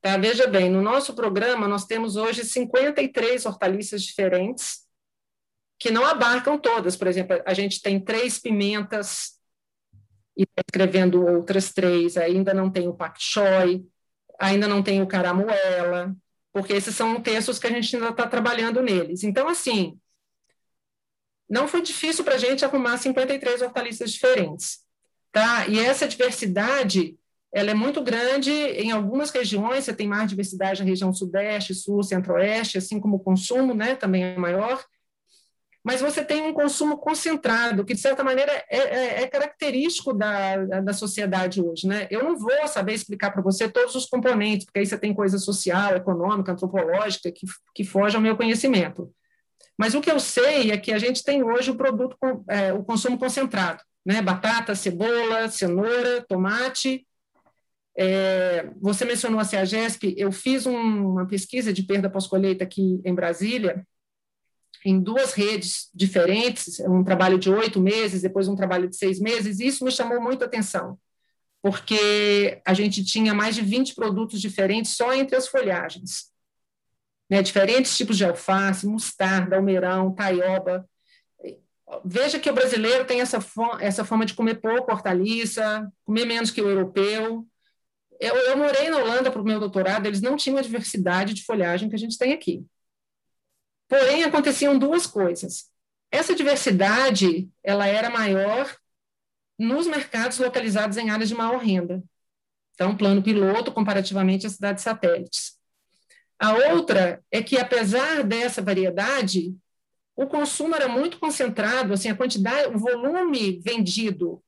Tá? 0.00 0.16
Veja 0.16 0.46
bem, 0.46 0.70
no 0.70 0.82
nosso 0.82 1.14
programa 1.14 1.66
nós 1.66 1.86
temos 1.86 2.14
hoje 2.14 2.44
53 2.44 3.44
hortaliças 3.46 4.02
diferentes 4.02 4.82
que 5.78 5.90
não 5.90 6.04
abarcam 6.04 6.56
todas. 6.56 6.94
Por 6.94 7.08
exemplo, 7.08 7.42
a 7.44 7.54
gente 7.54 7.82
tem 7.82 7.98
três 7.98 8.38
pimentas, 8.38 9.40
e 10.36 10.42
está 10.42 10.62
escrevendo 10.66 11.24
outras 11.26 11.72
três. 11.72 12.16
Ainda 12.16 12.54
não 12.54 12.70
tem 12.70 12.88
o 12.88 12.94
pak 12.94 13.16
choi, 13.20 13.84
ainda 14.38 14.66
não 14.66 14.82
tem 14.82 15.02
o 15.02 15.06
caramuela, 15.06 16.14
porque 16.52 16.72
esses 16.72 16.94
são 16.94 17.20
textos 17.20 17.58
que 17.58 17.66
a 17.66 17.70
gente 17.70 17.94
ainda 17.96 18.10
está 18.10 18.26
trabalhando 18.26 18.82
neles. 18.82 19.22
Então, 19.22 19.48
assim, 19.48 19.98
não 21.48 21.68
foi 21.68 21.82
difícil 21.82 22.24
para 22.24 22.34
a 22.34 22.38
gente 22.38 22.64
arrumar 22.64 22.96
53 22.96 23.62
hortaliças 23.62 24.12
diferentes. 24.12 24.80
Tá? 25.30 25.66
E 25.66 25.78
essa 25.78 26.06
diversidade 26.06 27.16
ela 27.52 27.70
é 27.70 27.74
muito 27.74 28.02
grande 28.02 28.50
em 28.50 28.90
algumas 28.90 29.30
regiões, 29.30 29.84
você 29.84 29.92
tem 29.92 30.08
mais 30.08 30.28
diversidade 30.28 30.80
na 30.80 30.88
região 30.88 31.12
sudeste, 31.12 31.74
sul, 31.74 32.02
centro-oeste, 32.02 32.78
assim 32.78 32.98
como 32.98 33.16
o 33.16 33.20
consumo 33.20 33.74
né, 33.74 33.94
também 33.94 34.24
é 34.24 34.38
maior, 34.38 34.82
mas 35.84 36.00
você 36.00 36.24
tem 36.24 36.42
um 36.42 36.52
consumo 36.52 36.96
concentrado, 36.96 37.84
que, 37.84 37.94
de 37.94 38.00
certa 38.00 38.22
maneira, 38.22 38.52
é, 38.70 38.78
é, 38.78 39.22
é 39.22 39.26
característico 39.26 40.12
da, 40.14 40.56
da 40.80 40.92
sociedade 40.92 41.60
hoje. 41.60 41.88
Né? 41.88 42.06
Eu 42.08 42.22
não 42.22 42.38
vou 42.38 42.68
saber 42.68 42.94
explicar 42.94 43.32
para 43.32 43.42
você 43.42 43.68
todos 43.68 43.94
os 43.96 44.06
componentes, 44.06 44.64
porque 44.64 44.78
aí 44.78 44.86
você 44.86 44.96
tem 44.96 45.12
coisa 45.12 45.38
social, 45.38 45.96
econômica, 45.96 46.52
antropológica, 46.52 47.32
que, 47.32 47.46
que 47.74 47.84
foge 47.84 48.14
ao 48.14 48.22
meu 48.22 48.36
conhecimento. 48.36 49.12
Mas 49.76 49.94
o 49.94 50.00
que 50.00 50.10
eu 50.10 50.20
sei 50.20 50.70
é 50.70 50.78
que 50.78 50.92
a 50.92 50.98
gente 50.98 51.24
tem 51.24 51.42
hoje 51.42 51.72
o 51.72 51.76
produto, 51.76 52.16
é, 52.48 52.72
o 52.72 52.84
consumo 52.84 53.18
concentrado, 53.18 53.82
né? 54.06 54.22
batata, 54.22 54.76
cebola, 54.76 55.48
cenoura, 55.48 56.24
tomate. 56.28 57.04
É, 57.96 58.70
você 58.80 59.04
mencionou 59.04 59.38
a 59.38 59.44
CEAGESP, 59.44 60.14
eu 60.16 60.32
fiz 60.32 60.66
um, 60.66 61.12
uma 61.12 61.26
pesquisa 61.26 61.72
de 61.72 61.82
perda 61.82 62.08
pós-colheita 62.08 62.64
aqui 62.64 63.00
em 63.04 63.14
Brasília, 63.14 63.86
em 64.84 64.98
duas 64.98 65.32
redes 65.32 65.90
diferentes, 65.94 66.80
um 66.80 67.04
trabalho 67.04 67.38
de 67.38 67.50
oito 67.50 67.80
meses, 67.80 68.22
depois 68.22 68.48
um 68.48 68.56
trabalho 68.56 68.88
de 68.88 68.96
seis 68.96 69.20
meses, 69.20 69.60
e 69.60 69.66
isso 69.66 69.84
me 69.84 69.92
chamou 69.92 70.20
muito 70.20 70.42
a 70.42 70.46
atenção, 70.46 70.98
porque 71.62 72.60
a 72.64 72.74
gente 72.74 73.04
tinha 73.04 73.34
mais 73.34 73.54
de 73.54 73.62
20 73.62 73.94
produtos 73.94 74.40
diferentes 74.40 74.96
só 74.96 75.12
entre 75.12 75.36
as 75.36 75.46
folhagens. 75.46 76.32
Né, 77.30 77.40
diferentes 77.40 77.96
tipos 77.96 78.18
de 78.18 78.26
alface, 78.26 78.86
mostarda, 78.86 79.56
almeirão, 79.56 80.14
taioba. 80.14 80.86
Veja 82.04 82.38
que 82.38 82.50
o 82.50 82.52
brasileiro 82.52 83.06
tem 83.06 83.22
essa, 83.22 83.38
essa 83.80 84.04
forma 84.04 84.26
de 84.26 84.34
comer 84.34 84.60
pouco 84.60 84.92
hortaliça, 84.92 85.90
comer 86.04 86.26
menos 86.26 86.50
que 86.50 86.60
o 86.60 86.68
europeu. 86.68 87.46
Eu, 88.22 88.36
eu 88.36 88.56
morei 88.56 88.88
na 88.88 88.98
Holanda 88.98 89.32
para 89.32 89.42
o 89.42 89.44
meu 89.44 89.58
doutorado, 89.58 90.06
eles 90.06 90.20
não 90.20 90.36
tinham 90.36 90.56
a 90.56 90.62
diversidade 90.62 91.34
de 91.34 91.44
folhagem 91.44 91.88
que 91.88 91.96
a 91.96 91.98
gente 91.98 92.16
tem 92.16 92.32
aqui. 92.32 92.64
Porém, 93.88 94.22
aconteciam 94.22 94.78
duas 94.78 95.08
coisas. 95.08 95.68
Essa 96.08 96.32
diversidade 96.32 97.50
ela 97.64 97.84
era 97.84 98.08
maior 98.08 98.72
nos 99.58 99.88
mercados 99.88 100.38
localizados 100.38 100.96
em 100.98 101.10
áreas 101.10 101.30
de 101.30 101.34
maior 101.34 101.58
renda. 101.58 102.00
Então, 102.74 102.96
plano 102.96 103.24
piloto 103.24 103.72
comparativamente 103.72 104.46
às 104.46 104.52
cidades 104.52 104.84
satélites. 104.84 105.58
A 106.38 106.52
outra 106.74 107.24
é 107.28 107.42
que, 107.42 107.58
apesar 107.58 108.22
dessa 108.22 108.62
variedade, 108.62 109.52
o 110.14 110.28
consumo 110.28 110.76
era 110.76 110.86
muito 110.86 111.18
concentrado, 111.18 111.92
assim, 111.92 112.08
a 112.08 112.16
quantidade, 112.16 112.72
o 112.72 112.78
volume 112.78 113.58
vendido 113.58 114.40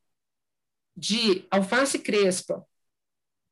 de 0.97 1.45
alface 1.51 1.99
crespa, 1.99 2.65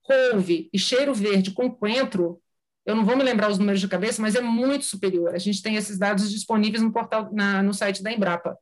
couve 0.03 0.69
e 0.73 0.79
cheiro 0.79 1.15
verde 1.15 1.53
com 1.53 1.71
coentro 1.71 2.43
eu 2.85 2.97
não 2.97 3.05
vou 3.05 3.17
me 3.17 3.23
lembrar 3.23 3.51
os 3.51 3.59
números 3.59 3.81
de 3.81 3.89
cabeça, 3.89 4.21
mas 4.21 4.35
é 4.35 4.41
muito 4.41 4.85
superior. 4.85 5.35
A 5.35 5.39
gente 5.39 5.63
tem 5.63 5.77
esses 5.77 5.99
dados 5.99 6.31
disponíveis 6.31 6.83
no 6.83 6.93
portal, 6.93 7.33
na, 7.33 7.63
no 7.63 7.73
site 7.73 8.03
da 8.03 8.13
Embrapa. 8.13 8.59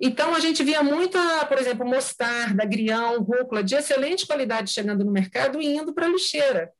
Então, 0.00 0.34
a 0.34 0.40
gente 0.40 0.62
via 0.62 0.82
muita, 0.82 1.44
por 1.46 1.58
exemplo, 1.58 1.86
mostarda, 1.86 2.64
grião, 2.64 3.20
rúcula, 3.22 3.62
de 3.62 3.74
excelente 3.74 4.26
qualidade 4.26 4.72
chegando 4.72 5.04
no 5.04 5.12
mercado 5.12 5.60
e 5.60 5.66
indo 5.66 5.92
para 5.92 6.06
a 6.06 6.08
lixeira, 6.08 6.72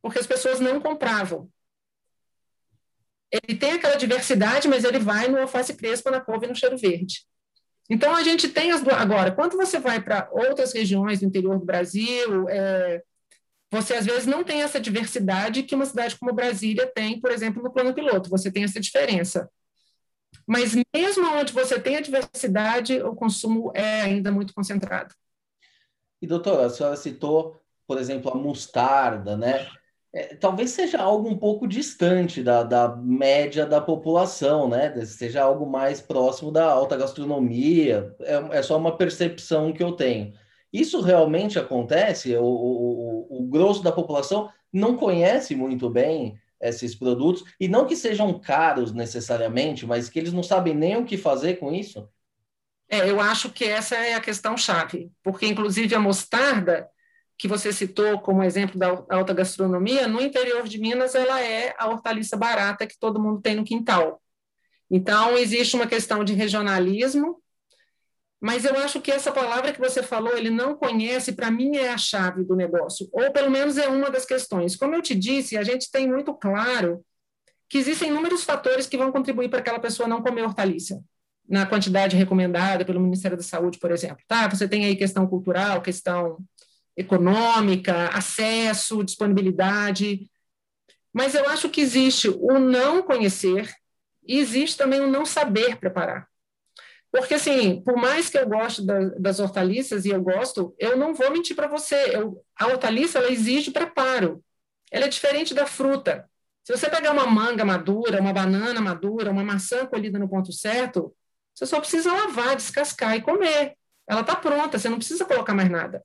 porque 0.00 0.18
as 0.18 0.26
pessoas 0.26 0.60
não 0.60 0.80
compravam. 0.80 1.48
Ele 3.30 3.58
tem 3.58 3.72
aquela 3.72 3.96
diversidade, 3.96 4.68
mas 4.68 4.84
ele 4.84 4.98
vai 4.98 5.28
no 5.28 5.38
alface 5.38 5.74
crespa, 5.74 6.10
na 6.10 6.20
couve 6.20 6.46
e 6.46 6.48
no 6.48 6.54
cheiro 6.54 6.78
verde. 6.78 7.26
Então, 7.90 8.14
a 8.14 8.22
gente 8.22 8.48
tem 8.48 8.70
as 8.70 8.86
Agora, 8.86 9.32
quando 9.32 9.56
você 9.56 9.78
vai 9.78 10.00
para 10.00 10.28
outras 10.32 10.72
regiões 10.72 11.20
do 11.20 11.26
interior 11.26 11.58
do 11.58 11.64
Brasil, 11.64 12.48
é, 12.48 13.02
você 13.70 13.94
às 13.94 14.06
vezes 14.06 14.26
não 14.26 14.42
tem 14.42 14.62
essa 14.62 14.80
diversidade 14.80 15.62
que 15.62 15.74
uma 15.74 15.84
cidade 15.84 16.18
como 16.18 16.32
Brasília 16.32 16.86
tem, 16.86 17.20
por 17.20 17.30
exemplo, 17.30 17.62
no 17.62 17.72
plano 17.72 17.94
piloto, 17.94 18.30
você 18.30 18.50
tem 18.50 18.64
essa 18.64 18.80
diferença. 18.80 19.48
Mas 20.46 20.74
mesmo 20.94 21.26
onde 21.34 21.52
você 21.52 21.78
tem 21.78 21.96
a 21.96 22.00
diversidade, 22.00 23.00
o 23.02 23.14
consumo 23.14 23.70
é 23.74 24.02
ainda 24.02 24.32
muito 24.32 24.54
concentrado. 24.54 25.14
E 26.20 26.26
doutora, 26.26 26.66
a 26.66 26.70
senhora 26.70 26.96
citou, 26.96 27.60
por 27.86 27.98
exemplo, 27.98 28.30
a 28.30 28.34
mostarda, 28.34 29.36
né? 29.36 29.68
É, 30.12 30.34
talvez 30.34 30.70
seja 30.70 30.98
algo 30.98 31.28
um 31.28 31.36
pouco 31.36 31.68
distante 31.68 32.42
da, 32.42 32.62
da 32.62 32.96
média 32.96 33.66
da 33.66 33.80
população, 33.80 34.68
né? 34.68 35.04
Seja 35.04 35.42
algo 35.42 35.66
mais 35.66 36.00
próximo 36.00 36.50
da 36.50 36.64
alta 36.64 36.96
gastronomia. 36.96 38.14
É, 38.20 38.58
é 38.58 38.62
só 38.62 38.78
uma 38.78 38.96
percepção 38.96 39.72
que 39.72 39.82
eu 39.82 39.92
tenho. 39.92 40.32
Isso 40.72 41.00
realmente 41.00 41.58
acontece? 41.58 42.36
O, 42.36 42.44
o, 42.44 43.40
o 43.40 43.42
grosso 43.48 43.82
da 43.82 43.92
população 43.92 44.50
não 44.72 44.96
conhece 44.96 45.54
muito 45.54 45.88
bem 45.88 46.38
esses 46.60 46.94
produtos, 46.94 47.44
e 47.58 47.68
não 47.68 47.86
que 47.86 47.94
sejam 47.94 48.38
caros 48.38 48.92
necessariamente, 48.92 49.86
mas 49.86 50.08
que 50.08 50.18
eles 50.18 50.32
não 50.32 50.42
sabem 50.42 50.74
nem 50.74 50.96
o 50.96 51.04
que 51.04 51.16
fazer 51.16 51.54
com 51.54 51.72
isso? 51.72 52.08
É, 52.88 53.08
eu 53.08 53.20
acho 53.20 53.50
que 53.50 53.64
essa 53.64 53.94
é 53.96 54.14
a 54.14 54.20
questão 54.20 54.56
chave, 54.56 55.12
porque 55.22 55.46
inclusive 55.46 55.94
a 55.94 56.00
mostarda, 56.00 56.88
que 57.36 57.46
você 57.46 57.72
citou 57.72 58.18
como 58.20 58.42
exemplo 58.42 58.78
da 58.78 59.04
alta 59.08 59.32
gastronomia, 59.32 60.08
no 60.08 60.20
interior 60.20 60.66
de 60.66 60.78
Minas 60.78 61.14
ela 61.14 61.40
é 61.40 61.74
a 61.78 61.88
hortaliça 61.88 62.36
barata 62.36 62.86
que 62.86 62.98
todo 62.98 63.20
mundo 63.20 63.40
tem 63.40 63.54
no 63.54 63.64
quintal. 63.64 64.20
Então, 64.90 65.36
existe 65.36 65.76
uma 65.76 65.86
questão 65.86 66.24
de 66.24 66.32
regionalismo, 66.32 67.40
mas 68.40 68.64
eu 68.64 68.76
acho 68.78 69.00
que 69.00 69.10
essa 69.10 69.32
palavra 69.32 69.72
que 69.72 69.80
você 69.80 70.02
falou, 70.02 70.36
ele 70.36 70.50
não 70.50 70.76
conhece, 70.76 71.32
para 71.32 71.50
mim 71.50 71.76
é 71.76 71.90
a 71.90 71.98
chave 71.98 72.44
do 72.44 72.54
negócio, 72.54 73.08
ou 73.12 73.32
pelo 73.32 73.50
menos 73.50 73.76
é 73.76 73.88
uma 73.88 74.10
das 74.10 74.24
questões. 74.24 74.76
Como 74.76 74.94
eu 74.94 75.02
te 75.02 75.14
disse, 75.14 75.56
a 75.56 75.64
gente 75.64 75.90
tem 75.90 76.08
muito 76.08 76.32
claro 76.34 77.04
que 77.68 77.78
existem 77.78 78.10
inúmeros 78.10 78.44
fatores 78.44 78.86
que 78.86 78.96
vão 78.96 79.10
contribuir 79.10 79.48
para 79.48 79.58
aquela 79.58 79.80
pessoa 79.80 80.08
não 80.08 80.22
comer 80.22 80.42
hortaliça, 80.42 81.02
na 81.48 81.66
quantidade 81.66 82.16
recomendada 82.16 82.84
pelo 82.84 83.00
Ministério 83.00 83.36
da 83.36 83.42
Saúde, 83.42 83.78
por 83.78 83.90
exemplo. 83.90 84.22
Tá? 84.28 84.48
Você 84.48 84.68
tem 84.68 84.84
aí 84.84 84.94
questão 84.94 85.26
cultural, 85.26 85.82
questão 85.82 86.38
econômica, 86.96 88.08
acesso, 88.08 89.04
disponibilidade. 89.04 90.30
Mas 91.12 91.34
eu 91.34 91.48
acho 91.48 91.68
que 91.68 91.80
existe 91.80 92.28
o 92.28 92.58
não 92.58 93.02
conhecer 93.02 93.72
e 94.26 94.38
existe 94.38 94.76
também 94.76 95.00
o 95.00 95.06
não 95.06 95.24
saber 95.24 95.76
preparar. 95.76 96.28
Porque, 97.10 97.34
assim, 97.34 97.80
por 97.82 97.96
mais 97.96 98.28
que 98.28 98.38
eu 98.38 98.46
goste 98.46 98.84
da, 98.84 98.98
das 99.18 99.40
hortaliças, 99.40 100.04
e 100.04 100.10
eu 100.10 100.20
gosto, 100.22 100.74
eu 100.78 100.96
não 100.96 101.14
vou 101.14 101.30
mentir 101.30 101.56
para 101.56 101.66
você. 101.66 102.14
Eu, 102.14 102.44
a 102.58 102.66
hortaliça, 102.66 103.18
ela 103.18 103.32
exige 103.32 103.70
preparo. 103.70 104.44
Ela 104.90 105.06
é 105.06 105.08
diferente 105.08 105.54
da 105.54 105.66
fruta. 105.66 106.28
Se 106.62 106.76
você 106.76 106.90
pegar 106.90 107.12
uma 107.12 107.26
manga 107.26 107.64
madura, 107.64 108.20
uma 108.20 108.32
banana 108.32 108.80
madura, 108.80 109.30
uma 109.30 109.42
maçã 109.42 109.86
colhida 109.86 110.18
no 110.18 110.28
ponto 110.28 110.52
certo, 110.52 111.14
você 111.54 111.64
só 111.64 111.80
precisa 111.80 112.12
lavar, 112.12 112.56
descascar 112.56 113.16
e 113.16 113.22
comer. 113.22 113.74
Ela 114.06 114.20
está 114.20 114.36
pronta, 114.36 114.78
você 114.78 114.88
não 114.88 114.98
precisa 114.98 115.24
colocar 115.24 115.54
mais 115.54 115.70
nada. 115.70 116.04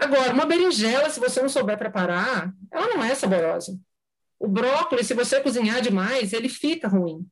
Agora, 0.00 0.32
uma 0.32 0.46
berinjela, 0.46 1.10
se 1.10 1.20
você 1.20 1.42
não 1.42 1.48
souber 1.48 1.76
preparar, 1.76 2.52
ela 2.70 2.88
não 2.88 3.02
é 3.02 3.14
saborosa. 3.14 3.78
O 4.38 4.48
brócolis, 4.48 5.06
se 5.06 5.14
você 5.14 5.40
cozinhar 5.40 5.80
demais, 5.80 6.32
ele 6.32 6.48
fica 6.48 6.88
ruim. 6.88 7.26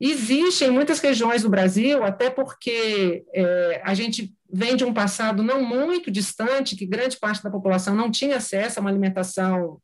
Existe 0.00 0.64
em 0.64 0.70
muitas 0.70 1.00
regiões 1.00 1.42
do 1.42 1.50
Brasil, 1.50 2.04
até 2.04 2.30
porque 2.30 3.24
é, 3.34 3.82
a 3.84 3.94
gente 3.94 4.32
vem 4.50 4.76
de 4.76 4.84
um 4.84 4.94
passado 4.94 5.42
não 5.42 5.62
muito 5.62 6.10
distante, 6.10 6.76
que 6.76 6.86
grande 6.86 7.18
parte 7.18 7.42
da 7.42 7.50
população 7.50 7.94
não 7.94 8.10
tinha 8.10 8.36
acesso 8.36 8.78
a 8.78 8.80
uma 8.80 8.90
alimentação, 8.90 9.80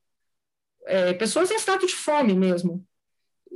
é, 0.87 1.13
pessoas 1.15 1.51
em 1.51 1.57
estado 1.57 1.87
de 1.87 1.95
fome 1.95 2.35
mesmo. 2.35 2.85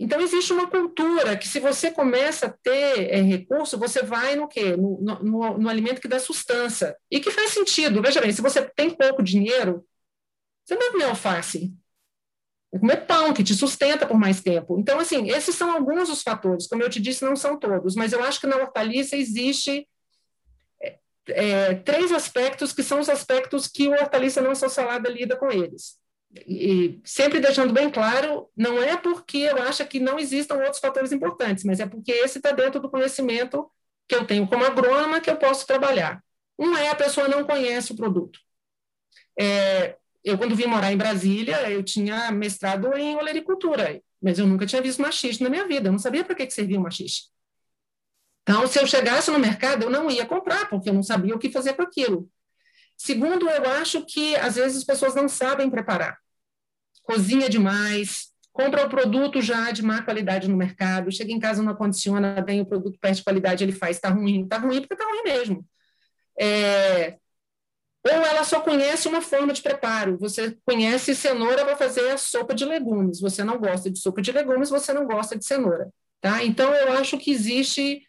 Então, 0.00 0.20
existe 0.20 0.52
uma 0.52 0.68
cultura 0.68 1.36
que, 1.36 1.48
se 1.48 1.58
você 1.58 1.90
começa 1.90 2.46
a 2.46 2.50
ter 2.50 3.10
é, 3.10 3.20
recurso, 3.20 3.76
você 3.76 4.00
vai 4.00 4.36
no 4.36 4.46
quê? 4.46 4.76
No, 4.76 5.00
no, 5.00 5.58
no, 5.58 5.68
alimento 5.68 6.00
que 6.00 6.06
dá 6.06 6.20
sustância. 6.20 6.96
E 7.10 7.18
que 7.18 7.32
faz 7.32 7.50
sentido. 7.50 8.00
Veja 8.00 8.20
bem, 8.20 8.30
se 8.30 8.40
você 8.40 8.62
tem 8.62 8.90
pouco 8.90 9.24
dinheiro, 9.24 9.84
você 10.64 10.74
não 10.74 10.82
vai 10.82 10.90
comer 10.92 11.04
alface. 11.06 11.74
É 12.72 12.78
comer 12.78 13.06
pão, 13.06 13.32
que 13.32 13.42
te 13.42 13.54
sustenta 13.54 14.06
por 14.06 14.18
mais 14.18 14.42
tempo. 14.42 14.78
Então, 14.78 14.98
assim, 14.98 15.30
esses 15.30 15.54
são 15.54 15.72
alguns 15.72 16.08
dos 16.08 16.22
fatores. 16.22 16.66
Como 16.66 16.82
eu 16.82 16.90
te 16.90 17.00
disse, 17.00 17.25
não 17.25 17.34
são 17.34 17.58
todos, 17.58 17.94
mas 17.94 18.12
eu 18.12 18.22
acho 18.22 18.40
que 18.40 18.46
na 18.46 18.56
hortaliça 18.56 19.16
existe 19.16 19.88
é, 20.82 20.98
é, 21.28 21.75
três 21.76 22.12
aspectos 22.12 22.72
que 22.72 22.82
são 22.82 23.00
os 23.00 23.08
aspectos 23.08 23.66
que 23.66 23.88
o 23.88 23.92
hortaliça 23.92 24.40
não 24.40 24.54
sou 24.54 24.68
salada 24.68 25.08
lida 25.08 25.37
com 25.37 25.50
eles. 25.50 25.98
E 26.46 27.00
sempre 27.04 27.40
deixando 27.40 27.72
bem 27.72 27.90
claro, 27.90 28.50
não 28.54 28.82
é 28.82 28.96
porque 28.96 29.38
eu 29.38 29.62
acho 29.62 29.87
que 29.87 29.98
não 29.98 30.18
existam 30.18 30.56
outros 30.56 30.78
fatores 30.78 31.10
importantes, 31.10 31.64
mas 31.64 31.80
é 31.80 31.87
porque 31.87 32.12
esse 32.12 32.38
está 32.38 32.52
dentro 32.52 32.80
do 32.80 32.90
conhecimento 32.90 33.70
que 34.06 34.14
eu 34.14 34.26
tenho 34.26 34.46
como 34.46 34.64
agrônoma 34.64 35.20
que 35.20 35.30
eu 35.30 35.37
posso 35.37 35.66
trabalhar. 35.66 36.22
Um 36.58 36.76
é 36.76 36.90
a 36.90 36.94
pessoa 36.94 37.28
não 37.28 37.44
conhece 37.44 37.92
o 37.92 37.96
produto. 37.96 38.40
É, 39.38 39.96
eu, 40.28 40.37
quando 40.37 40.54
vim 40.54 40.66
morar 40.66 40.92
em 40.92 40.97
Brasília, 40.97 41.70
eu 41.70 41.82
tinha 41.82 42.30
mestrado 42.30 42.92
em 42.94 43.16
olericultura, 43.16 44.00
mas 44.20 44.38
eu 44.38 44.47
nunca 44.47 44.66
tinha 44.66 44.82
visto 44.82 45.00
machixe 45.00 45.42
na 45.42 45.49
minha 45.49 45.66
vida, 45.66 45.88
eu 45.88 45.92
não 45.92 45.99
sabia 45.99 46.23
para 46.25 46.35
que, 46.35 46.47
que 46.47 46.52
servia 46.52 46.78
o 46.78 46.82
machixe. 46.82 47.23
Então, 48.42 48.66
se 48.66 48.78
eu 48.78 48.87
chegasse 48.87 49.30
no 49.30 49.38
mercado, 49.38 49.85
eu 49.85 49.90
não 49.90 50.11
ia 50.11 50.26
comprar, 50.26 50.68
porque 50.68 50.90
eu 50.90 50.94
não 50.94 51.02
sabia 51.02 51.35
o 51.35 51.38
que 51.38 51.50
fazer 51.50 51.75
com 51.75 51.82
aquilo. 51.82 52.28
Segundo, 52.97 53.49
eu 53.49 53.70
acho 53.70 54.04
que, 54.04 54.37
às 54.37 54.56
vezes, 54.56 54.78
as 54.78 54.85
pessoas 54.85 55.14
não 55.14 55.28
sabem 55.28 55.70
preparar. 55.70 56.18
Cozinha 57.02 57.49
demais, 57.49 58.28
compra 58.52 58.85
o 58.85 58.90
produto 58.90 59.40
já 59.40 59.70
de 59.70 59.82
má 59.82 60.02
qualidade 60.02 60.49
no 60.49 60.56
mercado, 60.56 61.12
chega 61.12 61.32
em 61.32 61.38
casa, 61.38 61.62
não 61.62 61.73
acondiciona 61.73 62.42
bem, 62.42 62.61
o 62.61 62.66
produto 62.66 62.99
perde 63.00 63.23
qualidade, 63.23 63.64
ele 63.64 63.73
faz, 63.73 63.97
está 63.97 64.08
ruim, 64.11 64.42
está 64.42 64.58
ruim 64.58 64.80
porque 64.80 64.94
está 64.94 65.04
ruim 65.06 65.23
mesmo. 65.25 65.66
É, 66.38 67.18
ou 68.04 68.12
ela 68.12 68.44
só 68.44 68.60
conhece 68.60 69.08
uma 69.08 69.20
forma 69.20 69.52
de 69.52 69.62
preparo. 69.62 70.16
Você 70.18 70.56
conhece 70.64 71.14
cenoura 71.14 71.64
para 71.64 71.76
fazer 71.76 72.10
a 72.10 72.18
sopa 72.18 72.54
de 72.54 72.64
legumes. 72.64 73.20
Você 73.20 73.44
não 73.44 73.58
gosta 73.58 73.90
de 73.90 73.98
sopa 73.98 74.22
de 74.22 74.32
legumes, 74.32 74.70
você 74.70 74.92
não 74.92 75.06
gosta 75.06 75.36
de 75.36 75.44
cenoura. 75.44 75.90
Tá? 76.20 76.42
Então, 76.44 76.72
eu 76.74 76.92
acho 76.92 77.18
que 77.18 77.30
existe 77.30 78.02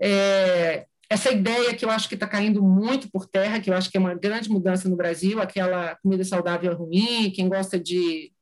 é, 0.00 0.86
essa 1.08 1.30
ideia 1.30 1.74
que 1.74 1.84
eu 1.84 1.90
acho 1.90 2.08
que 2.08 2.14
está 2.14 2.26
caindo 2.26 2.62
muito 2.62 3.10
por 3.10 3.26
terra, 3.26 3.60
que 3.60 3.70
eu 3.70 3.74
acho 3.74 3.90
que 3.90 3.96
é 3.96 4.00
uma 4.00 4.14
grande 4.14 4.50
mudança 4.50 4.88
no 4.88 4.96
Brasil, 4.96 5.40
aquela 5.40 5.96
comida 5.96 6.24
saudável 6.24 6.72
é 6.72 6.74
ruim, 6.74 7.30
quem 7.30 7.48
gosta 7.48 7.78
de 7.78 8.32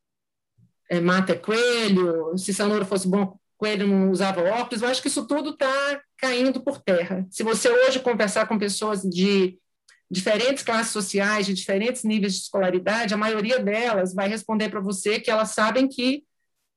é, 0.89 1.01
mata 1.01 1.33
é 1.33 1.37
coelho, 1.37 2.37
se 2.37 2.53
cenoura 2.53 2.85
fosse 2.85 3.09
bom, 3.09 3.37
coelho 3.57 3.87
não 3.87 4.11
usava 4.11 4.43
óculos, 4.43 4.83
eu 4.83 4.89
acho 4.89 5.01
que 5.01 5.09
isso 5.09 5.27
tudo 5.27 5.51
está 5.51 6.01
caindo 6.17 6.61
por 6.61 6.81
terra. 6.81 7.27
Se 7.31 7.43
você 7.43 7.69
hoje 7.69 8.01
conversar 8.01 8.47
com 8.47 8.59
pessoas 8.59 9.03
de 9.03 9.59
diferentes 10.13 10.63
classes 10.63 10.93
sociais, 10.93 11.47
de 11.47 11.55
diferentes 11.55 12.05
níveis 12.05 12.35
de 12.35 12.41
escolaridade, 12.41 13.15
a 13.15 13.17
maioria 13.17 13.59
delas 13.59 14.13
vai 14.13 14.29
responder 14.29 14.69
para 14.69 14.79
você 14.79 15.19
que 15.19 15.31
elas 15.31 15.53
sabem 15.53 15.89
que 15.89 16.23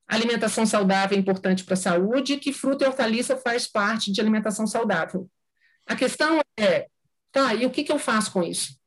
alimentação 0.08 0.66
saudável 0.66 1.18
é 1.18 1.20
importante 1.20 1.66
para 1.66 1.74
a 1.74 1.78
saúde 1.78 2.34
e 2.34 2.40
que 2.40 2.54
fruta 2.54 2.86
e 2.86 2.88
hortaliça 2.88 3.36
faz 3.36 3.68
parte 3.68 4.10
de 4.10 4.22
alimentação 4.22 4.66
saudável. 4.66 5.30
A 5.86 5.98
questão 5.98 6.40
é, 6.58 6.88
tá, 7.30 7.54
e 7.54 7.66
o 7.66 7.70
que, 7.70 7.84
que 7.84 7.92
eu 7.92 8.00
faço 8.00 8.32
com 8.32 8.42
isso? 8.42 8.80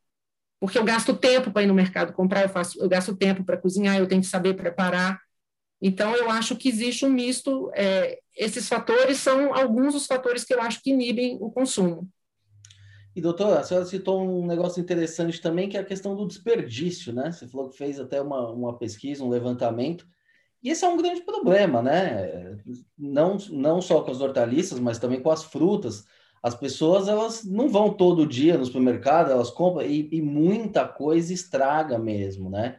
Porque 0.58 0.78
eu 0.78 0.84
gasto 0.84 1.14
tempo 1.14 1.50
para 1.50 1.64
ir 1.64 1.66
no 1.66 1.74
mercado 1.74 2.14
comprar, 2.14 2.42
eu, 2.42 2.48
faço, 2.48 2.80
eu 2.82 2.88
gasto 2.88 3.14
tempo 3.14 3.44
para 3.44 3.58
cozinhar, 3.58 3.98
eu 3.98 4.08
tenho 4.08 4.22
que 4.22 4.28
saber 4.28 4.54
preparar. 4.54 5.20
Então, 5.80 6.16
eu 6.16 6.30
acho 6.30 6.56
que 6.56 6.70
existe 6.70 7.04
um 7.04 7.10
misto. 7.10 7.70
É, 7.74 8.18
esses 8.34 8.66
fatores 8.66 9.18
são 9.18 9.54
alguns 9.54 9.92
dos 9.92 10.06
fatores 10.06 10.42
que 10.42 10.54
eu 10.54 10.62
acho 10.62 10.82
que 10.82 10.90
inibem 10.90 11.36
o 11.38 11.50
consumo. 11.50 12.08
E, 13.18 13.20
doutora, 13.20 13.58
a 13.58 13.64
senhora 13.64 13.84
citou 13.84 14.22
um 14.22 14.46
negócio 14.46 14.80
interessante 14.80 15.40
também, 15.40 15.68
que 15.68 15.76
é 15.76 15.80
a 15.80 15.84
questão 15.84 16.14
do 16.14 16.24
desperdício, 16.24 17.12
né? 17.12 17.32
Você 17.32 17.48
falou 17.48 17.68
que 17.68 17.76
fez 17.76 17.98
até 17.98 18.22
uma, 18.22 18.48
uma 18.52 18.78
pesquisa, 18.78 19.24
um 19.24 19.28
levantamento, 19.28 20.06
e 20.62 20.70
esse 20.70 20.84
é 20.84 20.88
um 20.88 20.96
grande 20.96 21.22
problema, 21.22 21.82
né? 21.82 22.56
Não, 22.96 23.36
não 23.50 23.82
só 23.82 24.02
com 24.02 24.12
as 24.12 24.20
hortaliças, 24.20 24.78
mas 24.78 25.00
também 25.00 25.20
com 25.20 25.32
as 25.32 25.42
frutas. 25.42 26.04
As 26.40 26.54
pessoas, 26.54 27.08
elas 27.08 27.44
não 27.44 27.68
vão 27.68 27.92
todo 27.92 28.24
dia 28.24 28.56
no 28.56 28.64
supermercado, 28.64 29.32
elas 29.32 29.50
compram, 29.50 29.84
e, 29.84 30.08
e 30.12 30.22
muita 30.22 30.86
coisa 30.86 31.34
estraga 31.34 31.98
mesmo, 31.98 32.48
né? 32.48 32.78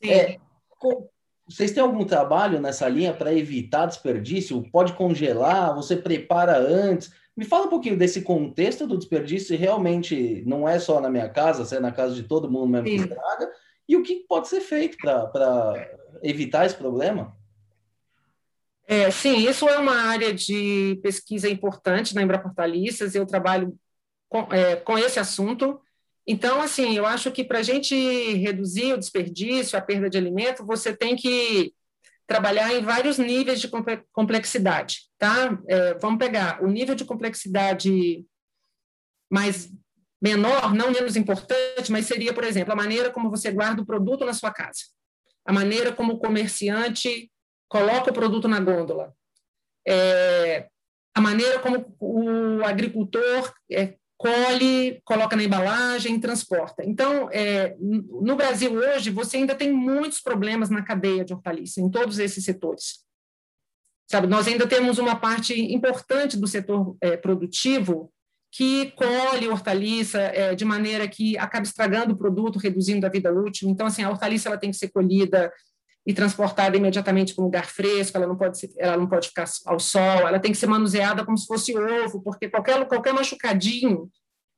É, 0.00 0.38
com, 0.78 1.08
vocês 1.48 1.72
têm 1.72 1.82
algum 1.82 2.04
trabalho 2.04 2.60
nessa 2.60 2.88
linha 2.88 3.12
para 3.12 3.34
evitar 3.34 3.86
desperdício? 3.86 4.62
Pode 4.70 4.92
congelar? 4.92 5.74
Você 5.74 5.96
prepara 5.96 6.56
antes? 6.56 7.10
Me 7.40 7.46
fala 7.46 7.64
um 7.64 7.70
pouquinho 7.70 7.96
desse 7.96 8.20
contexto 8.20 8.86
do 8.86 8.98
desperdício, 8.98 9.56
realmente 9.56 10.42
não 10.44 10.68
é 10.68 10.78
só 10.78 11.00
na 11.00 11.08
minha 11.08 11.26
casa, 11.26 11.64
se 11.64 11.74
é 11.74 11.80
na 11.80 11.90
casa 11.90 12.14
de 12.14 12.24
todo 12.24 12.50
mundo 12.50 12.66
mesmo 12.66 12.88
Sim. 12.88 12.96
que 12.96 13.14
estraga, 13.14 13.50
e 13.88 13.96
o 13.96 14.02
que 14.02 14.26
pode 14.28 14.46
ser 14.46 14.60
feito 14.60 14.98
para 14.98 15.90
evitar 16.22 16.66
esse 16.66 16.74
problema? 16.74 17.34
É, 18.86 19.10
sim, 19.10 19.48
isso 19.48 19.66
é 19.66 19.78
uma 19.78 20.02
área 20.02 20.34
de 20.34 21.00
pesquisa 21.02 21.48
importante 21.48 22.14
na 22.14 22.22
Embrapa 22.22 22.48
Hortaliças, 22.48 23.14
eu 23.14 23.24
trabalho 23.24 23.74
com, 24.28 24.40
é, 24.52 24.76
com 24.76 24.98
esse 24.98 25.18
assunto. 25.18 25.80
Então, 26.26 26.60
assim, 26.60 26.94
eu 26.94 27.06
acho 27.06 27.32
que 27.32 27.42
para 27.42 27.60
a 27.60 27.62
gente 27.62 27.94
reduzir 28.34 28.92
o 28.92 28.98
desperdício, 28.98 29.78
a 29.78 29.80
perda 29.80 30.10
de 30.10 30.18
alimento, 30.18 30.66
você 30.66 30.94
tem 30.94 31.16
que 31.16 31.72
trabalhar 32.30 32.72
em 32.72 32.80
vários 32.80 33.18
níveis 33.18 33.60
de 33.60 33.68
complexidade, 34.12 35.00
tá? 35.18 35.60
É, 35.66 35.94
vamos 35.94 36.20
pegar 36.20 36.62
o 36.62 36.68
nível 36.68 36.94
de 36.94 37.04
complexidade 37.04 38.24
mais 39.28 39.68
menor, 40.22 40.72
não 40.72 40.92
menos 40.92 41.16
importante, 41.16 41.90
mas 41.90 42.06
seria, 42.06 42.32
por 42.32 42.44
exemplo, 42.44 42.72
a 42.72 42.76
maneira 42.76 43.10
como 43.10 43.28
você 43.28 43.50
guarda 43.50 43.82
o 43.82 43.84
produto 43.84 44.24
na 44.24 44.32
sua 44.32 44.52
casa, 44.52 44.78
a 45.44 45.52
maneira 45.52 45.92
como 45.92 46.12
o 46.12 46.18
comerciante 46.20 47.28
coloca 47.68 48.12
o 48.12 48.14
produto 48.14 48.46
na 48.46 48.60
gôndola, 48.60 49.12
é, 49.84 50.68
a 51.12 51.20
maneira 51.20 51.58
como 51.58 51.96
o 51.98 52.64
agricultor 52.64 53.52
é, 53.72 53.96
colhe, 54.20 55.00
coloca 55.02 55.34
na 55.34 55.42
embalagem, 55.42 56.20
transporta. 56.20 56.84
Então, 56.84 57.30
é, 57.32 57.74
no 57.80 58.36
Brasil 58.36 58.70
hoje, 58.70 59.08
você 59.08 59.38
ainda 59.38 59.54
tem 59.54 59.72
muitos 59.72 60.20
problemas 60.20 60.68
na 60.68 60.82
cadeia 60.82 61.24
de 61.24 61.32
hortaliça, 61.32 61.80
em 61.80 61.90
todos 61.90 62.18
esses 62.18 62.44
setores. 62.44 63.02
Sabe, 64.10 64.26
nós 64.26 64.46
ainda 64.46 64.66
temos 64.66 64.98
uma 64.98 65.16
parte 65.16 65.58
importante 65.58 66.36
do 66.36 66.46
setor 66.46 66.98
é, 67.00 67.16
produtivo 67.16 68.12
que 68.52 68.90
colhe 68.90 69.48
hortaliça 69.48 70.18
é, 70.20 70.54
de 70.54 70.66
maneira 70.66 71.08
que 71.08 71.38
acaba 71.38 71.64
estragando 71.64 72.12
o 72.12 72.18
produto, 72.18 72.58
reduzindo 72.58 73.06
a 73.06 73.10
vida 73.10 73.32
útil. 73.32 73.70
Então, 73.70 73.86
assim, 73.86 74.02
a 74.02 74.10
hortaliça 74.10 74.50
ela 74.50 74.58
tem 74.58 74.70
que 74.70 74.76
ser 74.76 74.90
colhida 74.90 75.50
e 76.06 76.14
transportada 76.14 76.76
imediatamente 76.76 77.34
para 77.34 77.42
um 77.42 77.46
lugar 77.46 77.66
fresco, 77.66 78.16
ela 78.16 78.26
não 78.26 78.36
pode 78.36 78.58
ser, 78.58 78.70
ela 78.78 78.96
não 78.96 79.06
pode 79.06 79.28
ficar 79.28 79.48
ao 79.66 79.78
sol, 79.78 80.26
ela 80.26 80.38
tem 80.38 80.50
que 80.50 80.58
ser 80.58 80.66
manuseada 80.66 81.24
como 81.24 81.36
se 81.36 81.46
fosse 81.46 81.76
ovo, 81.76 82.22
porque 82.22 82.48
qualquer 82.48 82.86
qualquer 82.86 83.12
machucadinho 83.12 84.10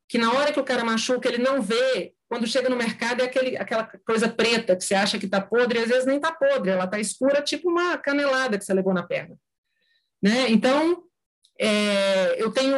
que 0.09 0.19
na 0.19 0.31
hora 0.33 0.53
que 0.53 0.61
o 0.61 0.65
cara 0.65 0.85
machuca 0.85 1.27
ele 1.27 1.43
não 1.43 1.63
vê, 1.63 2.13
quando 2.29 2.47
chega 2.47 2.69
no 2.69 2.77
mercado 2.77 3.23
é 3.23 3.25
aquele, 3.25 3.57
aquela 3.57 3.91
coisa 4.07 4.29
preta 4.29 4.77
que 4.77 4.85
você 4.85 4.95
acha 4.95 5.19
que 5.19 5.25
está 5.25 5.41
podre, 5.41 5.79
e 5.79 5.83
às 5.83 5.89
vezes 5.89 6.07
nem 6.07 6.17
está 6.17 6.31
podre, 6.31 6.71
ela 6.71 6.85
está 6.85 7.01
escura, 7.01 7.41
tipo 7.43 7.71
uma 7.71 7.97
canelada 7.97 8.59
que 8.59 8.65
você 8.65 8.75
levou 8.75 8.93
na 8.93 9.03
perna, 9.03 9.37
né? 10.23 10.51
Então 10.51 11.03
é, 11.59 12.43
eu 12.43 12.51
tenho 12.51 12.77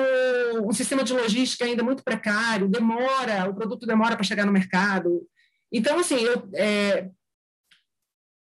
um 0.65 0.73
sistema 0.73 1.03
de 1.03 1.13
logística 1.13 1.65
ainda 1.65 1.83
muito 1.83 2.05
precário, 2.05 2.69
demora, 2.69 3.49
o 3.49 3.55
produto 3.55 3.87
demora 3.87 4.15
para 4.15 4.25
chegar 4.25 4.47
no 4.47 4.53
mercado. 4.53 5.27
Então, 5.73 5.99
assim, 5.99 6.21
eu, 6.21 6.49
é, 6.55 7.09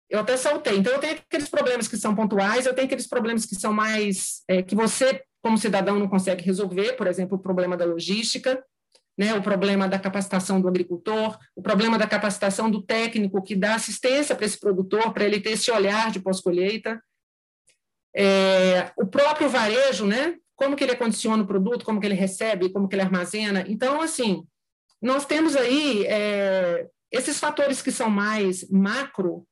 eu 0.09 0.19
até 0.19 0.37
saltei. 0.37 0.77
Então, 0.77 0.93
eu 0.93 0.99
tenho 0.99 1.13
aqueles 1.13 1.49
problemas 1.49 1.87
que 1.87 1.97
são 1.97 2.15
pontuais, 2.15 2.65
eu 2.65 2.73
tenho 2.73 2.85
aqueles 2.85 3.07
problemas 3.07 3.45
que 3.45 3.55
são 3.55 3.73
mais. 3.73 4.43
É, 4.47 4.61
que 4.61 4.75
você, 4.75 5.23
como 5.41 5.57
cidadão, 5.57 5.99
não 5.99 6.07
consegue 6.07 6.43
resolver, 6.43 6.93
por 6.93 7.07
exemplo, 7.07 7.37
o 7.37 7.41
problema 7.41 7.75
da 7.75 7.85
logística, 7.85 8.63
né, 9.17 9.33
o 9.33 9.41
problema 9.41 9.87
da 9.87 9.97
capacitação 9.97 10.59
do 10.59 10.67
agricultor, 10.67 11.37
o 11.55 11.61
problema 11.61 11.97
da 11.97 12.07
capacitação 12.07 12.69
do 12.69 12.81
técnico 12.81 13.41
que 13.41 13.55
dá 13.55 13.75
assistência 13.75 14.35
para 14.35 14.45
esse 14.45 14.59
produtor, 14.59 15.13
para 15.13 15.23
ele 15.23 15.39
ter 15.39 15.51
esse 15.51 15.71
olhar 15.71 16.11
de 16.11 16.19
pós-colheita. 16.19 17.01
É, 18.13 18.91
o 18.97 19.05
próprio 19.05 19.49
varejo, 19.49 20.05
né, 20.05 20.35
como 20.55 20.75
que 20.75 20.83
ele 20.83 20.95
condiciona 20.95 21.43
o 21.43 21.47
produto, 21.47 21.85
como 21.85 21.99
que 21.99 22.07
ele 22.07 22.15
recebe, 22.15 22.69
como 22.69 22.87
que 22.87 22.95
ele 22.95 23.03
armazena. 23.03 23.63
Então, 23.67 24.01
assim, 24.01 24.45
nós 25.01 25.25
temos 25.25 25.55
aí 25.55 26.05
é, 26.07 26.87
esses 27.11 27.39
fatores 27.39 27.81
que 27.81 27.91
são 27.91 28.09
mais 28.09 28.69
macro, 28.69 29.45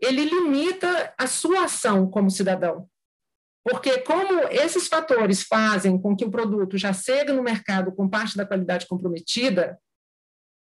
ele 0.00 0.24
limita 0.24 1.14
a 1.18 1.26
sua 1.26 1.64
ação 1.64 2.08
como 2.10 2.30
cidadão. 2.30 2.88
Porque 3.64 3.98
como 3.98 4.44
esses 4.48 4.86
fatores 4.86 5.42
fazem 5.42 6.00
com 6.00 6.14
que 6.14 6.24
o 6.24 6.30
produto 6.30 6.78
já 6.78 6.92
chegue 6.92 7.32
no 7.32 7.42
mercado 7.42 7.90
com 7.92 8.08
parte 8.08 8.36
da 8.36 8.46
qualidade 8.46 8.86
comprometida, 8.86 9.76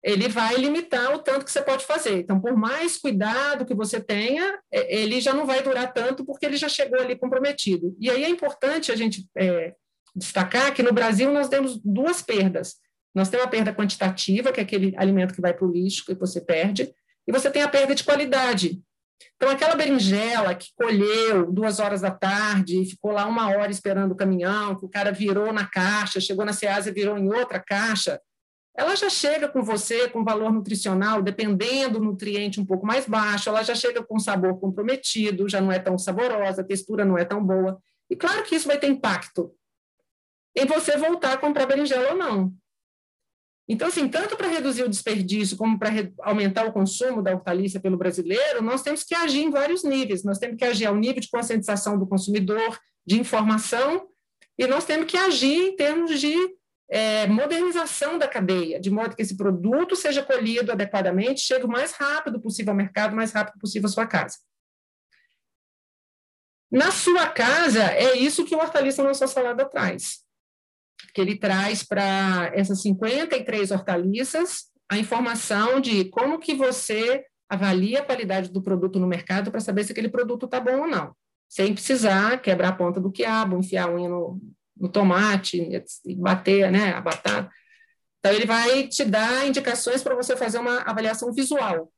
ele 0.03 0.29
vai 0.29 0.57
limitar 0.57 1.15
o 1.15 1.19
tanto 1.19 1.45
que 1.45 1.51
você 1.51 1.63
pode 1.63 1.85
fazer. 1.85 2.19
Então, 2.19 2.41
por 2.41 2.57
mais 2.57 2.99
cuidado 2.99 3.65
que 3.65 3.75
você 3.75 4.01
tenha, 4.01 4.59
é, 4.73 5.01
ele 5.01 5.21
já 5.21 5.33
não 5.33 5.47
vai 5.47 5.63
durar 5.63 5.93
tanto 5.93 6.25
porque 6.25 6.45
ele 6.45 6.57
já 6.57 6.69
chegou 6.69 6.99
ali 6.99 7.17
comprometido. 7.17 7.97
E 7.99 8.11
aí 8.11 8.25
é 8.25 8.29
importante 8.29 8.91
a 8.91 8.97
gente 8.97 9.27
é, 9.37 9.75
destacar 10.15 10.75
que 10.75 10.83
no 10.83 10.93
Brasil 10.93 11.33
nós 11.33 11.49
temos 11.49 11.79
duas 11.83 12.23
perdas. 12.23 12.77
Nós 13.15 13.29
temos 13.29 13.47
a 13.47 13.51
perda 13.51 13.75
quantitativa, 13.75 14.53
que 14.53 14.61
é 14.61 14.63
aquele 14.63 14.95
alimento 14.97 15.35
que 15.35 15.41
vai 15.41 15.53
para 15.53 15.67
o 15.67 15.73
lixo, 15.73 16.05
que 16.05 16.15
você 16.15 16.41
perde, 16.41 16.95
e 17.27 17.33
você 17.33 17.51
tem 17.51 17.63
a 17.63 17.69
perda 17.69 17.95
de 17.95 18.05
qualidade, 18.05 18.81
então, 19.37 19.51
aquela 19.51 19.75
berinjela 19.75 20.55
que 20.55 20.69
colheu 20.75 21.51
duas 21.51 21.81
horas 21.81 22.01
da 22.01 22.11
tarde, 22.11 22.85
ficou 22.85 23.13
lá 23.13 23.27
uma 23.27 23.49
hora 23.49 23.71
esperando 23.71 24.13
o 24.13 24.17
caminhão, 24.17 24.79
que 24.79 24.85
o 24.85 24.89
cara 24.89 25.13
virou 25.13 25.53
na 25.53 25.67
caixa, 25.67 26.21
chegou 26.21 26.45
na 26.45 26.53
Ceasa 26.53 26.91
e 26.91 26.93
virou 26.93 27.17
em 27.17 27.33
outra 27.33 27.59
caixa, 27.59 28.21
ela 28.77 28.95
já 28.95 29.11
chega 29.11 29.49
com 29.49 29.63
você 29.63 30.09
com 30.09 30.25
valor 30.25 30.53
nutricional, 30.53 31.23
dependendo 31.23 31.99
do 31.99 32.05
nutriente 32.05 32.61
um 32.61 32.65
pouco 32.65 32.87
mais 32.87 33.07
baixo, 33.07 33.49
ela 33.49 33.63
já 33.63 33.75
chega 33.75 34.03
com 34.03 34.19
sabor 34.19 34.59
comprometido, 34.59 35.49
já 35.49 35.61
não 35.61 35.73
é 35.73 35.79
tão 35.79 35.99
saborosa, 35.99 36.63
a 36.63 36.65
textura 36.65 37.05
não 37.05 37.19
é 37.19 37.25
tão 37.25 37.45
boa. 37.45 37.79
E 38.09 38.17
claro 38.17 38.43
que 38.45 38.55
isso 38.55 38.67
vai 38.67 38.79
ter 38.79 38.87
impacto 38.87 39.53
em 40.57 40.67
você 40.67 40.97
voltar 40.97 41.35
a 41.35 41.39
comprar 41.39 41.67
berinjela 41.67 42.11
ou 42.11 42.17
não. 42.17 42.53
Então, 43.73 43.87
assim, 43.87 44.09
tanto 44.09 44.37
para 44.37 44.49
reduzir 44.49 44.83
o 44.83 44.89
desperdício 44.89 45.57
como 45.57 45.79
para 45.79 45.91
aumentar 46.23 46.67
o 46.67 46.73
consumo 46.73 47.23
da 47.23 47.31
hortaliça 47.31 47.79
pelo 47.79 47.97
brasileiro, 47.97 48.61
nós 48.61 48.83
temos 48.83 49.05
que 49.05 49.15
agir 49.15 49.43
em 49.43 49.51
vários 49.51 49.85
níveis. 49.85 50.25
Nós 50.25 50.39
temos 50.39 50.57
que 50.57 50.65
agir 50.65 50.87
ao 50.87 50.97
nível 50.97 51.21
de 51.21 51.31
conscientização 51.31 51.97
do 51.97 52.05
consumidor, 52.05 52.77
de 53.07 53.21
informação, 53.21 54.09
e 54.59 54.67
nós 54.67 54.85
temos 54.85 55.07
que 55.07 55.17
agir 55.17 55.69
em 55.69 55.77
termos 55.77 56.19
de 56.19 56.35
é, 56.91 57.29
modernização 57.29 58.19
da 58.19 58.27
cadeia, 58.27 58.81
de 58.81 58.91
modo 58.91 59.15
que 59.15 59.23
esse 59.23 59.37
produto 59.37 59.95
seja 59.95 60.21
colhido 60.21 60.73
adequadamente, 60.73 61.41
chegue 61.41 61.65
o 61.65 61.69
mais 61.69 61.93
rápido 61.93 62.41
possível 62.41 62.73
ao 62.73 62.77
mercado, 62.77 63.13
o 63.13 63.17
mais 63.17 63.31
rápido 63.31 63.61
possível 63.61 63.87
à 63.87 63.93
sua 63.93 64.05
casa. 64.05 64.37
Na 66.69 66.91
sua 66.91 67.29
casa, 67.29 67.85
é 67.93 68.17
isso 68.17 68.45
que 68.45 68.55
o 68.57 68.59
hortaliça 68.59 69.05
na 69.05 69.15
sua 69.15 69.29
salada 69.29 69.65
traz. 69.65 70.29
Que 71.15 71.21
ele 71.21 71.37
traz 71.37 71.83
para 71.83 72.51
essas 72.55 72.83
53 72.83 73.71
hortaliças 73.71 74.71
a 74.89 74.99
informação 74.99 75.81
de 75.81 76.07
como 76.07 76.39
que 76.39 76.55
você 76.55 77.25
avalia 77.49 78.01
a 78.01 78.05
qualidade 78.05 78.51
do 78.51 78.63
produto 78.63 78.99
no 78.99 79.07
mercado 79.07 79.51
para 79.51 79.61
saber 79.61 79.85
se 79.85 79.93
aquele 79.93 80.09
produto 80.09 80.47
está 80.47 80.61
bom 80.61 80.83
ou 80.83 80.87
não, 80.87 81.15
sem 81.49 81.73
precisar 81.73 82.41
quebrar 82.41 82.69
a 82.69 82.77
ponta 82.77 83.01
do 83.01 83.11
quiabo, 83.11 83.59
enfiar 83.59 83.89
a 83.89 83.93
unha 83.93 84.09
no, 84.09 84.41
no 84.77 84.89
tomate 84.89 85.69
bater 86.17 86.71
né, 86.71 86.93
a 86.93 87.01
batata. 87.01 87.51
Então, 88.19 88.33
ele 88.33 88.47
vai 88.47 88.87
te 88.87 89.05
dar 89.05 89.47
indicações 89.47 90.03
para 90.03 90.15
você 90.15 90.37
fazer 90.37 90.59
uma 90.59 90.81
avaliação 90.83 91.33
visual 91.33 91.91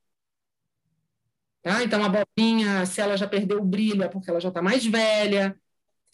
Tá? 1.63 1.85
Então, 1.85 2.03
a 2.03 2.07
abobrinha, 2.07 2.85
se 2.87 3.01
ela 3.01 3.17
já 3.17 3.27
perdeu 3.27 3.61
o 3.61 3.65
brilho, 3.65 4.03
é 4.03 4.09
porque 4.09 4.29
ela 4.29 4.41
já 4.41 4.49
está 4.49 4.61
mais 4.61 4.85
velha. 4.85 5.57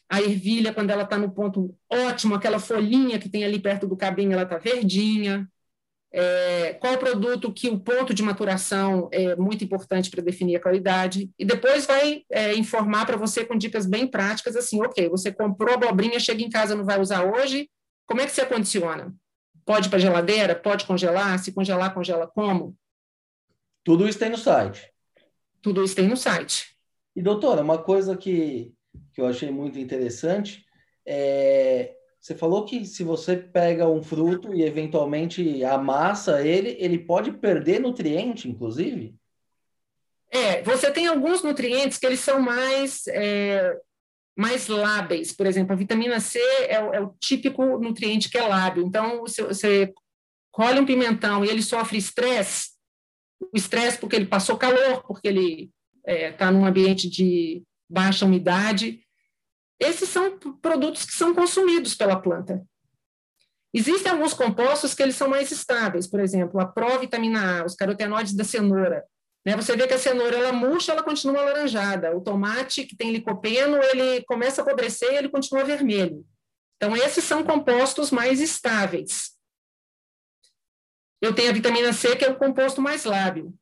A 0.08 0.20
ervilha, 0.22 0.72
quando 0.72 0.90
ela 0.90 1.02
está 1.02 1.18
no 1.18 1.30
ponto 1.30 1.76
ótimo, 1.90 2.34
aquela 2.34 2.58
folhinha 2.58 3.18
que 3.18 3.28
tem 3.28 3.44
ali 3.44 3.60
perto 3.60 3.86
do 3.86 3.96
cabinho, 3.96 4.32
ela 4.32 4.42
está 4.42 4.56
verdinha. 4.56 5.48
É, 6.10 6.72
qual 6.80 6.94
o 6.94 6.98
produto 6.98 7.52
que 7.52 7.68
o 7.68 7.78
ponto 7.78 8.14
de 8.14 8.22
maturação 8.22 9.10
é 9.12 9.36
muito 9.36 9.62
importante 9.62 10.10
para 10.10 10.22
definir 10.22 10.56
a 10.56 10.62
qualidade. 10.62 11.30
E 11.38 11.44
depois 11.44 11.84
vai 11.84 12.22
é, 12.30 12.54
informar 12.54 13.04
para 13.04 13.16
você 13.18 13.44
com 13.44 13.58
dicas 13.58 13.84
bem 13.84 14.06
práticas, 14.06 14.56
assim, 14.56 14.80
ok, 14.82 15.08
você 15.08 15.30
comprou 15.30 15.72
a 15.72 15.74
abobrinha, 15.74 16.18
chega 16.18 16.42
em 16.42 16.48
casa, 16.48 16.74
não 16.74 16.84
vai 16.84 16.98
usar 16.98 17.24
hoje, 17.24 17.68
como 18.06 18.22
é 18.22 18.26
que 18.26 18.32
você 18.32 18.40
acondiciona? 18.40 19.14
Pode 19.66 19.90
para 19.90 19.98
geladeira? 19.98 20.54
Pode 20.54 20.86
congelar? 20.86 21.38
Se 21.38 21.52
congelar, 21.52 21.92
congela 21.92 22.26
como? 22.26 22.74
Tudo 23.84 24.08
isso 24.08 24.18
tem 24.18 24.30
no 24.30 24.38
site. 24.38 24.90
Tudo 25.60 25.84
isso 25.84 25.94
tem 25.94 26.08
no 26.08 26.16
site. 26.16 26.74
E, 27.14 27.20
doutora, 27.20 27.60
uma 27.60 27.76
coisa 27.76 28.16
que, 28.16 28.72
que 29.18 29.22
eu 29.22 29.26
achei 29.26 29.50
muito 29.50 29.81
interessante 29.81 30.64
é. 31.04 31.94
Você 32.20 32.35
falou 32.35 32.64
que 32.64 32.85
se 32.85 33.04
você 33.04 33.37
pega 33.37 33.88
um 33.88 34.02
fruto 34.02 34.52
e 34.52 34.62
eventualmente 34.62 35.64
amassa 35.64 36.44
ele, 36.44 36.76
ele 36.78 36.98
pode 36.98 37.33
perder 37.33 37.81
nutriente, 37.81 38.48
inclusive? 38.48 39.14
É, 40.31 40.61
você 40.62 40.90
tem 40.90 41.07
alguns 41.07 41.44
nutrientes 41.44 41.96
que 41.96 42.04
eles 42.04 42.18
são 42.18 42.40
mais, 42.40 43.07
é, 43.07 43.72
mais 44.37 44.66
lábeis. 44.66 45.33
Por 45.33 45.46
exemplo, 45.46 45.72
a 45.72 45.76
vitamina 45.76 46.18
C 46.18 46.40
é 46.68 46.83
o, 46.83 46.92
é 46.92 47.00
o 47.00 47.14
típico 47.20 47.78
nutriente 47.78 48.28
que 48.28 48.37
é 48.37 48.42
lábil. 48.42 48.85
Então, 48.85 49.24
se 49.28 49.40
você 49.40 49.94
colhe 50.50 50.81
um 50.81 50.87
pimentão 50.87 51.44
e 51.44 51.48
ele 51.48 51.62
sofre 51.62 51.98
estresse, 51.98 52.70
o 53.40 53.57
estresse 53.57 53.96
porque 53.96 54.16
ele 54.16 54.26
passou 54.26 54.59
calor, 54.59 55.04
porque 55.07 55.28
ele 55.28 55.70
está 56.04 56.12
é, 56.12 56.33
tá 56.33 56.50
num 56.50 56.66
ambiente 56.66 57.09
de 57.09 57.62
baixa 57.88 58.26
umidade. 58.26 59.00
Esses 59.80 60.08
são 60.08 60.38
produtos 60.38 61.04
que 61.04 61.12
são 61.12 61.34
consumidos 61.34 61.94
pela 61.94 62.20
planta. 62.20 62.64
Existem 63.72 64.10
alguns 64.10 64.32
compostos 64.32 64.94
que 64.94 65.02
eles 65.02 65.14
são 65.14 65.28
mais 65.28 65.50
estáveis, 65.50 66.06
por 66.06 66.20
exemplo, 66.20 66.60
a 66.60 66.66
provitamina 66.66 67.60
A, 67.60 67.64
os 67.64 67.74
carotenoides 67.74 68.34
da 68.34 68.42
cenoura. 68.42 69.04
Né? 69.46 69.54
Você 69.56 69.76
vê 69.76 69.86
que 69.86 69.94
a 69.94 69.98
cenoura 69.98 70.36
ela 70.36 70.52
murcha, 70.52 70.92
ela 70.92 71.02
continua 71.02 71.40
alaranjada. 71.40 72.16
O 72.16 72.20
tomate 72.20 72.84
que 72.84 72.96
tem 72.96 73.12
licopeno, 73.12 73.76
ele 73.82 74.22
começa 74.24 74.60
a 74.60 74.64
apodrecer 74.64 75.14
ele 75.14 75.28
continua 75.28 75.64
vermelho. 75.64 76.24
Então, 76.76 76.96
esses 76.96 77.24
são 77.24 77.44
compostos 77.44 78.10
mais 78.10 78.40
estáveis. 78.40 79.32
Eu 81.20 81.34
tenho 81.34 81.50
a 81.50 81.52
vitamina 81.52 81.92
C, 81.92 82.14
que 82.14 82.24
é 82.24 82.30
o 82.30 82.38
composto 82.38 82.80
mais 82.80 83.04
lábil. 83.04 83.54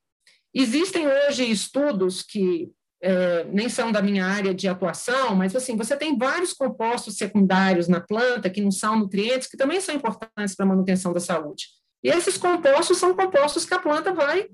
Existem 0.54 1.06
hoje 1.06 1.50
estudos 1.50 2.22
que 2.22 2.70
é, 3.06 3.44
nem 3.44 3.68
são 3.68 3.92
da 3.92 4.02
minha 4.02 4.26
área 4.26 4.52
de 4.52 4.66
atuação, 4.66 5.36
mas 5.36 5.54
assim, 5.54 5.76
você 5.76 5.96
tem 5.96 6.18
vários 6.18 6.52
compostos 6.52 7.16
secundários 7.16 7.86
na 7.86 8.00
planta 8.00 8.50
que 8.50 8.60
não 8.60 8.72
são 8.72 8.98
nutrientes, 8.98 9.46
que 9.46 9.56
também 9.56 9.80
são 9.80 9.94
importantes 9.94 10.56
para 10.56 10.66
a 10.66 10.68
manutenção 10.68 11.12
da 11.12 11.20
saúde. 11.20 11.68
E 12.02 12.08
esses 12.08 12.36
compostos 12.36 12.98
são 12.98 13.14
compostos 13.14 13.64
que 13.64 13.74
a 13.74 13.78
planta 13.78 14.12
vai 14.12 14.48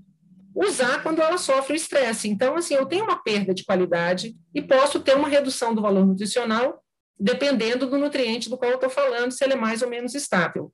usar 0.54 1.02
quando 1.02 1.22
ela 1.22 1.38
sofre 1.38 1.72
o 1.72 1.76
estresse. 1.76 2.28
Então, 2.28 2.54
assim, 2.54 2.74
eu 2.74 2.84
tenho 2.84 3.04
uma 3.04 3.22
perda 3.22 3.54
de 3.54 3.64
qualidade 3.64 4.36
e 4.54 4.60
posso 4.60 5.00
ter 5.00 5.16
uma 5.16 5.28
redução 5.28 5.74
do 5.74 5.80
valor 5.80 6.04
nutricional 6.04 6.82
dependendo 7.18 7.86
do 7.86 7.96
nutriente 7.96 8.50
do 8.50 8.58
qual 8.58 8.72
eu 8.72 8.74
estou 8.74 8.90
falando, 8.90 9.30
se 9.32 9.42
ele 9.42 9.54
é 9.54 9.56
mais 9.56 9.80
ou 9.80 9.88
menos 9.88 10.14
estável. 10.14 10.70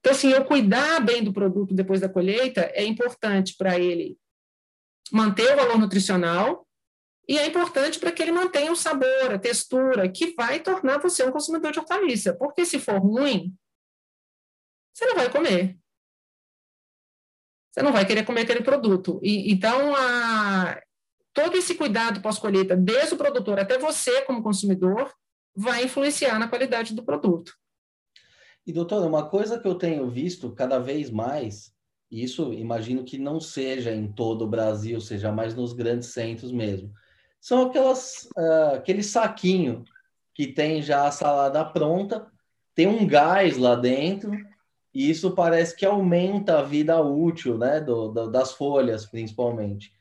Então, 0.00 0.12
assim, 0.12 0.32
eu 0.32 0.44
cuidar 0.44 1.00
bem 1.00 1.24
do 1.24 1.32
produto 1.32 1.72
depois 1.72 2.00
da 2.00 2.10
colheita 2.10 2.70
é 2.74 2.84
importante 2.84 3.54
para 3.56 3.78
ele 3.78 4.18
manter 5.10 5.54
o 5.54 5.56
valor 5.56 5.78
nutricional 5.78 6.66
e 7.28 7.38
é 7.38 7.46
importante 7.46 7.98
para 7.98 8.10
que 8.10 8.22
ele 8.22 8.32
mantenha 8.32 8.72
o 8.72 8.76
sabor, 8.76 9.32
a 9.32 9.38
textura, 9.38 10.10
que 10.10 10.34
vai 10.34 10.60
tornar 10.60 10.98
você 10.98 11.24
um 11.24 11.30
consumidor 11.30 11.72
de 11.72 11.78
hortaliça. 11.78 12.34
Porque 12.34 12.64
se 12.64 12.78
for 12.80 12.98
ruim, 12.98 13.54
você 14.92 15.06
não 15.06 15.14
vai 15.14 15.30
comer. 15.30 15.78
Você 17.70 17.82
não 17.82 17.92
vai 17.92 18.04
querer 18.04 18.24
comer 18.24 18.42
aquele 18.42 18.62
produto. 18.62 19.20
E, 19.22 19.52
então, 19.52 19.94
a, 19.96 20.80
todo 21.32 21.56
esse 21.56 21.74
cuidado 21.74 22.20
pós-colheita, 22.20 22.76
desde 22.76 23.14
o 23.14 23.18
produtor 23.18 23.58
até 23.58 23.78
você 23.78 24.22
como 24.22 24.42
consumidor, 24.42 25.12
vai 25.54 25.84
influenciar 25.84 26.38
na 26.38 26.48
qualidade 26.48 26.94
do 26.94 27.04
produto. 27.04 27.56
E, 28.66 28.72
doutora, 28.72 29.06
uma 29.06 29.28
coisa 29.28 29.58
que 29.58 29.66
eu 29.66 29.76
tenho 29.76 30.10
visto 30.10 30.52
cada 30.54 30.78
vez 30.78 31.08
mais, 31.08 31.72
e 32.10 32.22
isso 32.22 32.52
imagino 32.52 33.04
que 33.04 33.16
não 33.16 33.40
seja 33.40 33.92
em 33.92 34.12
todo 34.12 34.42
o 34.42 34.48
Brasil, 34.48 35.00
seja 35.00 35.32
mais 35.32 35.54
nos 35.54 35.72
grandes 35.72 36.08
centros 36.08 36.52
mesmo, 36.52 36.92
são 37.42 37.66
aquelas, 37.66 38.28
uh, 38.36 38.76
aquele 38.76 39.02
saquinho 39.02 39.84
que 40.32 40.46
tem 40.46 40.80
já 40.80 41.08
a 41.08 41.10
salada 41.10 41.64
pronta, 41.64 42.30
tem 42.72 42.86
um 42.86 43.04
gás 43.04 43.58
lá 43.58 43.74
dentro, 43.74 44.30
e 44.94 45.10
isso 45.10 45.34
parece 45.34 45.74
que 45.74 45.84
aumenta 45.84 46.60
a 46.60 46.62
vida 46.62 47.02
útil 47.02 47.58
né, 47.58 47.80
do, 47.80 48.08
do 48.08 48.30
das 48.30 48.52
folhas, 48.52 49.04
principalmente. 49.04 49.88
O 49.88 49.92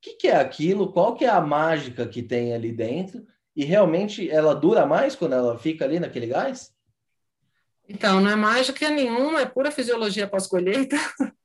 que, 0.00 0.14
que 0.14 0.28
é 0.28 0.36
aquilo? 0.36 0.90
Qual 0.90 1.14
que 1.14 1.26
é 1.26 1.28
a 1.28 1.40
mágica 1.40 2.08
que 2.08 2.22
tem 2.22 2.54
ali 2.54 2.72
dentro? 2.72 3.26
E 3.54 3.62
realmente 3.62 4.30
ela 4.30 4.54
dura 4.54 4.86
mais 4.86 5.14
quando 5.14 5.34
ela 5.34 5.58
fica 5.58 5.84
ali 5.84 6.00
naquele 6.00 6.28
gás? 6.28 6.74
Então, 7.86 8.22
não 8.22 8.30
é 8.30 8.36
mágica 8.36 8.88
nenhuma, 8.88 9.42
é 9.42 9.46
pura 9.46 9.70
fisiologia 9.70 10.26
pós-colheita. 10.26 10.96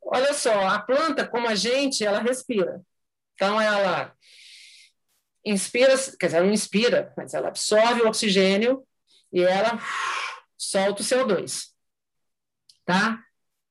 Olha 0.00 0.32
só, 0.32 0.68
a 0.68 0.78
planta, 0.78 1.26
como 1.26 1.48
a 1.48 1.56
gente, 1.56 2.04
ela 2.04 2.20
respira. 2.20 2.80
Então, 3.38 3.60
ela 3.60 4.12
inspira, 5.44 5.96
quer 6.18 6.26
dizer, 6.26 6.38
ela 6.38 6.46
não 6.46 6.52
inspira, 6.52 7.12
mas 7.16 7.34
ela 7.34 7.46
absorve 7.46 8.02
o 8.02 8.08
oxigênio 8.08 8.82
e 9.32 9.40
ela 9.42 9.78
solta 10.56 11.02
o 11.02 11.04
CO2. 11.04 11.66
Tá? 12.84 13.22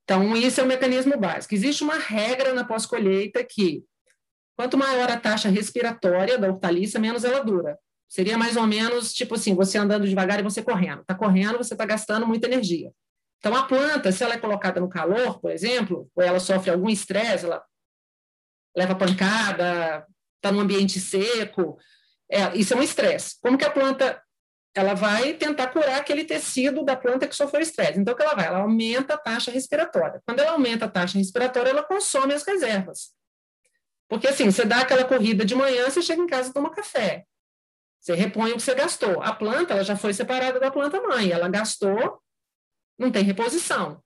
Então, 0.06 0.38
isso 0.38 0.62
é 0.62 0.63
o 0.63 0.67
mecanismo 0.67 1.17
básico. 1.17 1.53
Existe 1.53 1.84
uma 1.84 1.97
regra 1.99 2.53
na 2.53 2.63
pós-colheita 2.63 3.43
que 3.43 3.84
quanto 4.56 4.77
maior 4.77 5.12
a 5.12 5.19
taxa 5.19 5.49
respiratória 5.49 6.38
da 6.38 6.47
hortaliça, 6.47 6.97
menos 6.97 7.25
ela 7.25 7.43
dura. 7.43 7.77
Seria 8.08 8.38
mais 8.38 8.56
ou 8.56 8.65
menos 8.65 9.12
tipo 9.12 9.36
assim, 9.36 9.53
você 9.53 9.77
andando 9.77 10.08
devagar 10.08 10.39
e 10.39 10.43
você 10.43 10.63
correndo. 10.63 11.01
Está 11.01 11.13
correndo, 11.13 11.58
você 11.58 11.73
está 11.73 11.86
gastando 11.86 12.25
muita 12.25 12.47
energia. 12.47 12.89
Então, 13.39 13.53
a 13.53 13.63
planta, 13.63 14.13
se 14.13 14.23
ela 14.23 14.36
é 14.36 14.39
colocada 14.39 14.80
no 14.80 14.88
calor, 14.88 15.41
por 15.41 15.51
exemplo, 15.51 16.10
ou 16.15 16.23
ela 16.23 16.39
sofre 16.39 16.71
algum 16.71 16.89
estresse, 16.89 17.43
ela 17.43 17.62
leva 18.78 18.96
pancada, 18.96 20.06
está 20.36 20.52
num 20.52 20.60
ambiente 20.60 21.00
seco, 21.00 21.78
é, 22.32 22.56
isso 22.56 22.74
é 22.74 22.78
um 22.78 22.84
estresse. 22.84 23.36
Como 23.42 23.58
que 23.58 23.66
a 23.66 23.72
planta 23.72 24.22
ela 24.76 24.94
vai 24.94 25.34
tentar 25.34 25.70
curar 25.70 26.00
aquele 26.00 26.24
tecido 26.24 26.86
da 26.86 26.96
planta 26.96 27.28
que 27.28 27.36
sofreu 27.36 27.62
estresse. 27.62 28.00
Então, 28.00 28.13
o 28.13 28.18
que 28.18 28.22
ela 28.22 28.36
vai? 28.36 28.46
Ela 28.46 28.60
aumenta 28.60 29.16
a 29.16 29.18
taxa 29.18 29.50
respiratória. 29.50 30.22
Quando 30.24 30.40
ela 30.40 30.52
aumenta 30.52 30.86
a 30.86 30.90
taxa 30.90 31.18
respiratória, 31.18 31.72
ela 31.72 31.82
consome 31.82 32.36
as 32.36 32.44
reservas. 32.44 33.12
Porque, 34.08 34.28
assim, 34.28 34.52
você 34.52 34.63
dá 34.63 34.82
aquela 34.82 35.04
corrida 35.04 35.44
de 35.44 35.56
manhã, 35.56 35.90
você 35.90 36.00
chega 36.00 36.22
em 36.22 36.28
casa 36.28 36.50
e 36.50 36.54
toma 36.54 36.70
café. 36.70 37.26
Você 38.00 38.13
repõe 38.13 38.52
o 38.52 38.58
que 38.58 38.62
você 38.62 38.76
gastou. 38.76 39.22
A 39.24 39.34
planta 39.34 39.74
ela 39.74 39.84
já 39.84 39.98
foi 39.98 40.13
separada 40.13 40.60
da 40.60 40.70
planta 40.70 41.02
mãe. 41.02 41.32
Ela 41.32 41.50
gastou, 41.50 42.22
não 43.00 43.12
tem 43.12 43.24
reposição. 43.24 44.02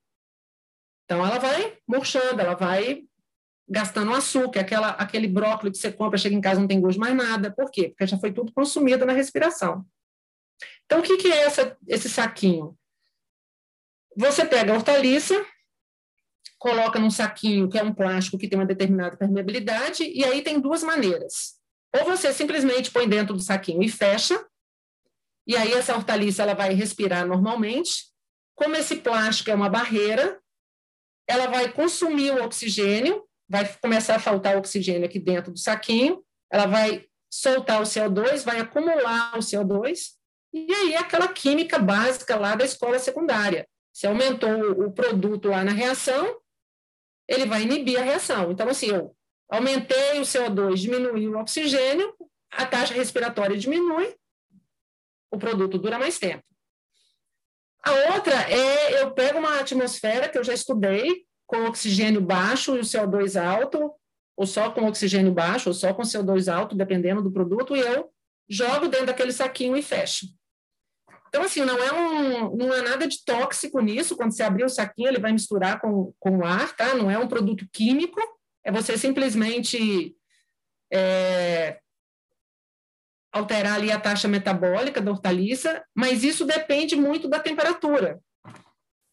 Então 1.03 1.25
ela 1.25 1.37
vai 1.37 1.77
murchando, 1.85 2.39
ela 2.39 2.55
vai 2.55 3.03
gastando 3.67 4.13
açúcar, 4.13 4.61
aquela, 4.61 4.89
aquele 4.91 5.27
brócolis 5.27 5.77
que 5.77 5.81
você 5.81 5.91
compra, 5.91 6.17
chega 6.17 6.35
em 6.35 6.41
casa 6.41 6.59
não 6.59 6.67
tem 6.67 6.81
gosto 6.81 6.99
mais 6.99 7.15
nada. 7.15 7.51
Por 7.51 7.71
quê? 7.71 7.89
Porque 7.89 8.07
já 8.07 8.17
foi 8.17 8.31
tudo 8.31 8.51
consumido 8.51 9.05
na 9.05 9.13
respiração. 9.13 9.85
Então, 10.85 10.99
o 10.99 11.03
que, 11.03 11.17
que 11.17 11.31
é 11.31 11.43
essa, 11.43 11.77
esse 11.87 12.09
saquinho? 12.09 12.77
Você 14.15 14.45
pega 14.45 14.73
a 14.73 14.75
hortaliça, 14.75 15.45
coloca 16.59 16.99
num 16.99 17.09
saquinho 17.09 17.69
que 17.69 17.79
é 17.79 17.83
um 17.83 17.93
plástico 17.93 18.37
que 18.37 18.47
tem 18.47 18.59
uma 18.59 18.65
determinada 18.65 19.15
permeabilidade, 19.15 20.03
e 20.03 20.23
aí 20.23 20.41
tem 20.41 20.59
duas 20.59 20.83
maneiras. 20.83 21.59
Ou 21.95 22.05
você 22.05 22.33
simplesmente 22.33 22.91
põe 22.91 23.07
dentro 23.07 23.33
do 23.33 23.41
saquinho 23.41 23.81
e 23.81 23.89
fecha, 23.89 24.45
e 25.47 25.55
aí 25.55 25.73
essa 25.73 25.95
hortaliça 25.95 26.43
ela 26.43 26.53
vai 26.53 26.73
respirar 26.73 27.25
normalmente. 27.25 28.11
Como 28.53 28.75
esse 28.75 28.97
plástico 28.97 29.49
é 29.49 29.55
uma 29.55 29.69
barreira, 29.69 30.39
ela 31.27 31.47
vai 31.47 31.71
consumir 31.71 32.31
o 32.31 32.43
oxigênio, 32.43 33.23
vai 33.51 33.67
começar 33.81 34.15
a 34.15 34.19
faltar 34.19 34.55
oxigênio 34.55 35.05
aqui 35.05 35.19
dentro 35.19 35.51
do 35.51 35.59
saquinho, 35.59 36.23
ela 36.49 36.65
vai 36.65 37.05
soltar 37.29 37.81
o 37.81 37.83
CO2, 37.83 38.45
vai 38.45 38.61
acumular 38.61 39.35
o 39.35 39.39
CO2, 39.39 40.13
e 40.53 40.73
aí 40.73 40.95
aquela 40.95 41.27
química 41.27 41.77
básica 41.77 42.37
lá 42.37 42.55
da 42.55 42.63
escola 42.63 42.97
secundária. 42.97 43.67
Se 43.93 44.07
aumentou 44.07 44.71
o 44.85 44.91
produto 44.93 45.49
lá 45.49 45.65
na 45.65 45.73
reação, 45.73 46.39
ele 47.27 47.45
vai 47.45 47.63
inibir 47.63 47.99
a 47.99 48.03
reação. 48.03 48.51
Então, 48.51 48.69
assim, 48.69 48.87
eu 48.87 49.13
aumentei 49.49 50.19
o 50.19 50.23
CO2, 50.23 50.75
diminuiu 50.75 51.33
o 51.33 51.39
oxigênio, 51.39 52.15
a 52.51 52.65
taxa 52.65 52.93
respiratória 52.93 53.57
diminui, 53.57 54.15
o 55.29 55.37
produto 55.37 55.77
dura 55.77 55.99
mais 55.99 56.17
tempo. 56.17 56.43
A 57.83 58.13
outra 58.13 58.49
é 58.49 59.01
eu 59.01 59.11
pego 59.11 59.39
uma 59.39 59.59
atmosfera 59.59 60.29
que 60.29 60.37
eu 60.37 60.43
já 60.43 60.53
estudei, 60.53 61.25
com 61.51 61.65
oxigênio 61.65 62.21
baixo 62.21 62.77
e 62.77 62.79
o 62.79 62.83
CO2 62.83 63.35
alto, 63.35 63.93
ou 64.37 64.47
só 64.47 64.71
com 64.71 64.87
oxigênio 64.87 65.33
baixo, 65.33 65.69
ou 65.69 65.73
só 65.73 65.93
com 65.93 66.01
CO2 66.01 66.51
alto, 66.51 66.77
dependendo 66.77 67.21
do 67.21 67.29
produto, 67.29 67.75
e 67.75 67.81
eu 67.81 68.09
jogo 68.49 68.87
dentro 68.87 69.07
daquele 69.07 69.33
saquinho 69.33 69.75
e 69.75 69.81
fecho. 69.81 70.27
Então, 71.27 71.43
assim, 71.43 71.65
não 71.65 71.77
é, 71.77 71.91
um, 71.91 72.55
não 72.55 72.73
é 72.73 72.81
nada 72.81 73.05
de 73.05 73.23
tóxico 73.25 73.81
nisso. 73.81 74.15
Quando 74.15 74.31
você 74.31 74.43
abrir 74.43 74.63
o 74.63 74.69
saquinho, 74.69 75.09
ele 75.09 75.19
vai 75.19 75.33
misturar 75.33 75.81
com, 75.81 76.13
com 76.19 76.37
o 76.37 76.45
ar, 76.45 76.73
tá? 76.75 76.95
Não 76.95 77.11
é 77.11 77.17
um 77.17 77.27
produto 77.27 77.67
químico. 77.71 78.19
É 78.63 78.71
você 78.71 78.97
simplesmente 78.97 80.15
é, 80.91 81.79
alterar 83.33 83.75
ali 83.75 83.91
a 83.91 83.99
taxa 83.99 84.27
metabólica 84.27 85.01
da 85.01 85.11
hortaliça, 85.11 85.83
mas 85.95 86.23
isso 86.23 86.45
depende 86.45 86.95
muito 86.95 87.27
da 87.27 87.39
temperatura. 87.39 88.21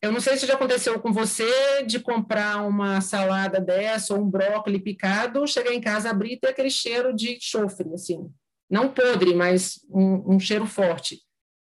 Eu 0.00 0.12
não 0.12 0.20
sei 0.20 0.37
se 0.37 0.46
já 0.46 0.54
aconteceu 0.54 1.00
com 1.00 1.12
você 1.12 1.82
de 1.84 1.98
comprar 1.98 2.64
uma 2.64 3.00
salada 3.00 3.61
dessa 3.61 4.14
ou 4.14 4.20
um 4.20 4.30
brócolis 4.30 4.82
picado, 4.82 5.46
chegar 5.46 5.72
em 5.72 5.80
casa, 5.80 6.11
abrir 6.11 6.34
e 6.34 6.38
ter 6.38 6.48
aquele 6.48 6.70
cheiro 6.70 7.12
de 7.14 7.37
chofre, 7.40 7.92
assim. 7.92 8.30
Não 8.70 8.88
podre, 8.92 9.34
mas 9.34 9.80
um, 9.90 10.34
um 10.34 10.40
cheiro 10.40 10.66
forte 10.66 11.20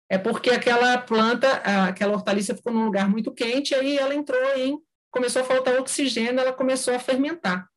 é 0.09 0.17
porque 0.19 0.51
aquela 0.51 0.99
planta, 0.99 1.49
aquela 1.89 2.15
hortaliça 2.15 2.55
ficou 2.55 2.73
num 2.73 2.85
lugar 2.85 3.09
muito 3.09 3.33
quente, 3.33 3.75
aí 3.75 3.99
ela 3.99 4.15
entrou 4.15 4.41
em, 4.57 4.79
começou 5.11 5.43
a 5.43 5.45
faltar 5.45 5.79
oxigênio, 5.79 6.41
ela 6.41 6.53
começou 6.53 6.95
a 6.95 6.99
fermentar. 6.99 7.69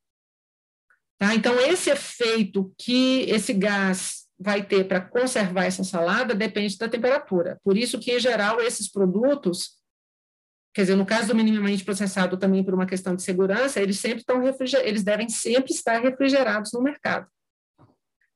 Tá? 1.18 1.34
Então, 1.34 1.60
esse 1.60 1.90
efeito 1.90 2.74
que 2.78 3.22
esse 3.30 3.54
gás 3.54 4.28
vai 4.40 4.64
ter 4.64 4.88
para 4.88 5.02
conservar 5.02 5.66
essa 5.66 5.84
salada 5.84 6.34
depende 6.34 6.78
da 6.78 6.88
temperatura. 6.88 7.60
Por 7.64 7.76
isso 7.78 8.00
que, 8.00 8.12
em 8.12 8.20
geral, 8.20 8.62
esses 8.62 8.90
produtos, 8.90 9.79
quer 10.74 10.82
dizer, 10.82 10.96
no 10.96 11.06
caso 11.06 11.28
do 11.28 11.36
minimamente 11.36 11.84
processado 11.84 12.38
também 12.38 12.64
por 12.64 12.74
uma 12.74 12.86
questão 12.86 13.16
de 13.16 13.24
segurança, 13.24 13.82
eles 13.82 14.00
sempre 14.00 14.20
estão 14.20 14.42
eles 14.84 15.04
devem 15.04 15.30
sempre 15.30 15.72
estar 15.72 16.00
refrigerados 16.02 16.72
no 16.74 16.82
mercado. 16.82 17.28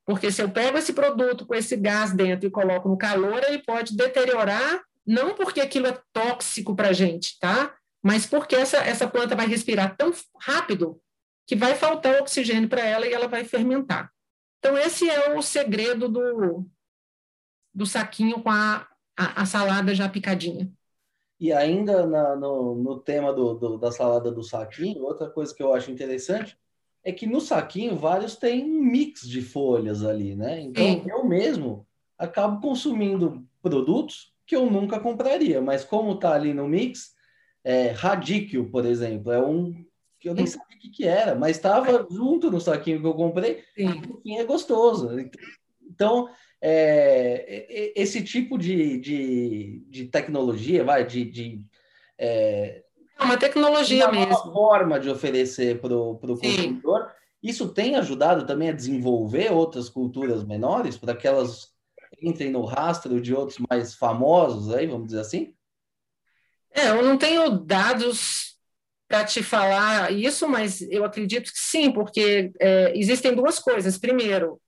Porque 0.06 0.32
se 0.32 0.42
eu 0.42 0.50
pego 0.50 0.78
esse 0.78 0.94
produto 0.94 1.46
com 1.46 1.56
esse 1.56 1.78
gás 1.78 2.12
dentro 2.12 2.48
e 2.48 2.52
coloco 2.52 2.90
no 2.90 2.98
calor, 2.98 3.42
ele 3.44 3.60
pode 3.60 3.96
deteriorar, 3.96 4.82
não 5.06 5.34
porque 5.34 5.62
aquilo 5.62 5.88
é 5.88 5.98
tóxico 6.12 6.76
para 6.76 6.90
a 6.90 6.94
gente, 6.94 7.40
tá? 7.40 7.74
Mas 8.04 8.26
porque 8.26 8.56
essa, 8.56 8.78
essa 8.78 9.08
planta 9.08 9.36
vai 9.36 9.48
respirar 9.48 9.96
tão 9.96 10.12
rápido 10.42 11.00
que 11.48 11.56
vai 11.56 11.76
faltar 11.76 12.20
oxigênio 12.22 12.68
para 12.68 12.82
ela 12.82 13.08
e 13.08 13.14
ela 13.14 13.28
vai 13.28 13.46
fermentar. 13.46 14.12
Então, 14.60 14.78
esse 14.78 15.10
é 15.10 15.36
o 15.36 15.42
segredo 15.42 16.08
do, 16.10 16.66
do 17.74 17.86
saquinho 17.86 18.42
com 18.42 18.50
a, 18.50 18.88
a, 19.18 19.42
a 19.42 19.46
salada 19.46 19.96
já 19.96 20.08
picadinha. 20.08 20.70
E 21.44 21.52
ainda 21.52 22.08
na, 22.08 22.38
no, 22.38 22.74
no 22.74 23.00
tema 23.00 23.34
do, 23.34 23.54
do, 23.56 23.78
da 23.78 23.92
salada 23.92 24.32
do 24.32 24.42
saquinho, 24.42 25.04
outra 25.04 25.30
coisa 25.30 25.54
que 25.54 25.62
eu 25.62 25.74
acho 25.74 25.92
interessante 25.92 26.58
é 27.04 27.12
que 27.12 27.28
no 27.28 27.42
saquinho 27.42 27.98
vários 27.98 28.38
têm 28.38 28.64
um 28.64 28.82
mix 28.82 29.28
de 29.28 29.42
folhas 29.42 30.06
ali, 30.06 30.38
né? 30.38 30.62
Então 30.62 30.86
Sim. 30.86 31.04
eu 31.06 31.26
mesmo 31.26 31.86
acabo 32.18 32.62
consumindo 32.62 33.46
produtos 33.62 34.34
que 34.48 34.56
eu 34.56 34.72
nunca 34.72 35.02
compraria, 35.02 35.60
mas 35.60 35.84
como 35.84 36.18
tá 36.18 36.34
ali 36.34 36.54
no 36.54 36.66
mix, 36.66 37.14
é, 37.62 37.88
radíquio, 37.90 38.70
por 38.72 38.86
exemplo, 38.86 39.30
é 39.30 39.46
um 39.46 39.84
que 40.22 40.30
eu 40.30 40.34
nem 40.34 40.48
Sim. 40.48 40.60
sabia 40.60 40.78
o 40.78 40.80
que, 40.80 40.90
que 40.92 41.06
era, 41.06 41.36
mas 41.36 41.58
estava 41.58 42.08
junto 42.10 42.50
no 42.50 42.62
saquinho 42.62 43.02
que 43.02 43.08
eu 43.08 43.16
comprei, 43.16 43.66
e 44.24 44.38
é 44.38 44.46
gostoso. 44.46 45.10
Então, 45.82 46.30
é, 46.66 47.92
esse 47.94 48.24
tipo 48.24 48.58
de, 48.58 48.98
de, 48.98 49.84
de 49.90 50.06
tecnologia, 50.06 50.82
vai, 50.82 51.06
de, 51.06 51.26
de 51.26 51.66
é, 52.18 52.84
é 53.20 53.24
uma 53.24 53.36
tecnologia 53.38 54.06
uma 54.06 54.12
mesmo. 54.12 54.54
forma 54.54 54.98
de 54.98 55.10
oferecer 55.10 55.82
para 55.82 55.94
o 55.94 56.18
consumidor. 56.18 57.12
Isso 57.42 57.68
tem 57.68 57.98
ajudado 57.98 58.46
também 58.46 58.70
a 58.70 58.74
desenvolver 58.74 59.52
outras 59.52 59.90
culturas 59.90 60.46
menores, 60.46 60.96
para 60.96 61.14
que 61.14 61.28
elas 61.28 61.74
entrem 62.22 62.50
no 62.50 62.64
rastro 62.64 63.20
de 63.20 63.34
outros 63.34 63.60
mais 63.70 63.94
famosos, 63.94 64.74
aí, 64.74 64.88
vamos 64.88 65.08
dizer 65.08 65.20
assim? 65.20 65.54
É, 66.72 66.90
eu 66.92 67.04
não 67.04 67.18
tenho 67.18 67.50
dados 67.50 68.56
para 69.06 69.26
te 69.26 69.44
falar 69.44 70.14
isso, 70.14 70.48
mas 70.48 70.82
eu 70.84 71.04
acredito 71.04 71.52
que 71.52 71.60
sim, 71.60 71.92
porque 71.92 72.54
é, 72.58 72.98
existem 72.98 73.36
duas 73.36 73.60
coisas. 73.60 73.98
Primeiro, 73.98 74.62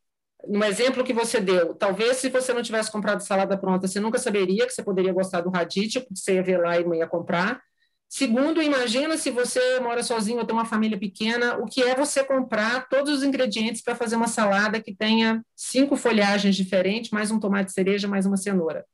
no 0.48 0.64
exemplo 0.64 1.04
que 1.04 1.14
você 1.14 1.40
deu, 1.40 1.74
talvez 1.76 2.18
se 2.18 2.30
você 2.30 2.54
não 2.54 2.62
tivesse 2.62 2.92
comprado 2.92 3.22
salada 3.22 3.58
pronta, 3.58 3.88
você 3.88 4.00
nunca 4.00 4.18
saberia 4.18 4.66
que 4.66 4.74
você 4.74 4.84
poderia 4.84 5.14
gostar 5.14 5.42
do 5.42 5.50
radite, 5.50 6.00
porque 6.00 6.16
você 6.16 6.36
ia 6.36 6.44
ver 6.44 6.58
lá 6.58 6.80
e 6.80 6.84
não 6.84 6.94
ia 6.94 7.08
comprar. 7.08 7.62
Segundo, 8.08 8.62
imagina 8.62 9.18
se 9.18 9.32
você 9.32 9.80
mora 9.80 10.04
sozinho 10.04 10.40
ou 10.40 10.46
tem 10.46 10.56
uma 10.56 10.66
família 10.66 10.98
pequena, 10.98 11.58
o 11.58 11.66
que 11.66 11.82
é 11.82 11.96
você 11.96 12.24
comprar 12.24 12.88
todos 12.88 13.12
os 13.12 13.24
ingredientes 13.24 13.82
para 13.82 13.96
fazer 13.96 14.16
uma 14.16 14.28
salada 14.28 14.82
que 14.82 14.96
tenha 14.96 15.44
cinco 15.56 15.96
folhagens 15.96 16.56
diferentes, 16.56 17.12
mais 17.12 17.32
um 17.32 17.40
tomate 17.40 17.72
cereja, 17.72 18.08
mais 18.08 18.26
uma 18.26 18.38
cenoura. 18.38 18.86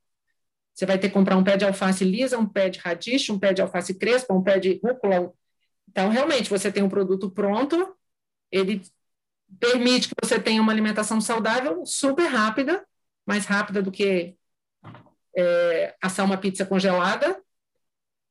Você 0.74 0.86
vai 0.86 0.98
ter 0.98 1.08
que 1.08 1.14
comprar 1.14 1.36
um 1.36 1.44
pé 1.44 1.56
de 1.56 1.64
alface 1.64 2.04
lisa, 2.04 2.38
um 2.38 2.46
pé 2.46 2.68
de 2.68 2.78
radiche, 2.78 3.30
um 3.30 3.38
pé 3.38 3.52
de 3.52 3.60
alface 3.60 3.94
crespa, 3.94 4.34
um 4.34 4.42
pé 4.42 4.58
de 4.58 4.80
rúcula. 4.82 5.32
Então, 5.88 6.08
realmente, 6.08 6.48
você 6.48 6.72
tem 6.72 6.82
um 6.82 6.88
produto 6.88 7.30
pronto, 7.30 7.94
ele 8.50 8.82
permite 9.58 10.08
que 10.08 10.14
você 10.22 10.38
tenha 10.40 10.60
uma 10.60 10.72
alimentação 10.72 11.20
saudável 11.20 11.84
super 11.86 12.26
rápida, 12.26 12.84
mais 13.26 13.46
rápida 13.46 13.82
do 13.82 13.92
que 13.92 14.36
é, 15.36 15.94
assar 16.02 16.24
uma 16.24 16.36
pizza 16.36 16.66
congelada, 16.66 17.40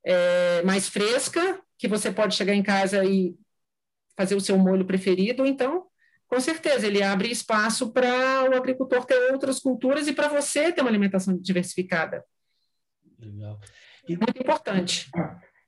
é, 0.04 0.62
mais 0.62 0.88
fresca, 0.88 1.60
que 1.78 1.88
você 1.88 2.10
pode 2.10 2.34
chegar 2.34 2.54
em 2.54 2.62
casa 2.62 3.04
e 3.04 3.34
fazer 4.16 4.34
o 4.34 4.40
seu 4.40 4.58
molho 4.58 4.84
preferido. 4.84 5.46
Então, 5.46 5.86
com 6.26 6.40
certeza, 6.40 6.86
ele 6.86 7.02
abre 7.02 7.30
espaço 7.30 7.92
para 7.92 8.48
o 8.50 8.54
agricultor 8.54 9.04
ter 9.04 9.32
outras 9.32 9.60
culturas 9.60 10.06
e 10.08 10.12
para 10.12 10.28
você 10.28 10.72
ter 10.72 10.80
uma 10.80 10.90
alimentação 10.90 11.36
diversificada. 11.36 12.24
Legal. 13.18 13.60
E, 14.08 14.16
Muito 14.16 14.40
importante. 14.40 15.10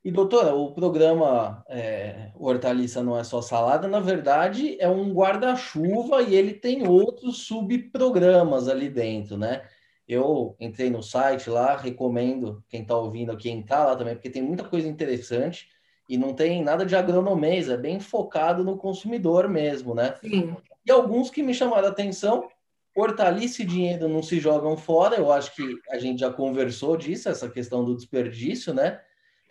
E, 0.05 0.11
doutora, 0.11 0.55
o 0.55 0.71
programa 0.71 1.65
é, 1.67 2.31
Hortaliça 2.35 3.03
Não 3.03 3.19
É 3.19 3.25
Só 3.25 3.41
Salada, 3.41 3.89
na 3.89 4.01
verdade, 4.01 4.77
é 4.79 4.87
um 4.87 5.15
guarda-chuva 5.15 6.21
e 6.21 6.35
ele 6.35 6.53
tem 6.53 6.87
outros 6.87 7.47
subprogramas 7.47 8.69
ali 8.69 8.91
dentro, 8.91 9.39
né? 9.39 9.63
Eu 10.07 10.55
entrei 10.61 10.91
no 10.91 11.03
site 11.03 11.49
lá, 11.49 11.75
recomendo 11.75 12.63
quem 12.69 12.83
está 12.83 12.95
ouvindo 12.95 13.33
aqui 13.33 13.49
entrar 13.49 13.87
lá 13.87 13.97
também, 13.97 14.15
porque 14.15 14.29
tem 14.29 14.43
muita 14.43 14.65
coisa 14.65 14.87
interessante 14.87 15.69
e 16.07 16.19
não 16.19 16.35
tem 16.35 16.63
nada 16.63 16.85
de 16.85 16.95
agronomês, 16.95 17.71
é 17.71 17.77
bem 17.79 17.99
focado 17.99 18.63
no 18.63 18.77
consumidor 18.77 19.49
mesmo, 19.49 19.95
né? 19.95 20.17
Sim. 20.21 20.55
E 20.85 20.91
alguns 20.91 21.31
que 21.31 21.43
me 21.43 21.55
chamaram 21.55 21.89
a 21.89 21.91
atenção, 21.91 22.47
hortaliça 22.95 23.63
e 23.63 23.65
dinheiro 23.65 24.07
não 24.07 24.23
se 24.23 24.39
jogam 24.39 24.77
fora, 24.77 25.17
eu 25.17 25.33
acho 25.33 25.55
que 25.57 25.79
a 25.89 25.99
gente 25.99 26.21
já 26.21 26.31
conversou 26.31 26.95
disso, 26.95 27.31
essa 27.31 27.49
questão 27.49 27.83
do 27.83 27.97
desperdício, 27.97 28.75
né? 28.75 29.01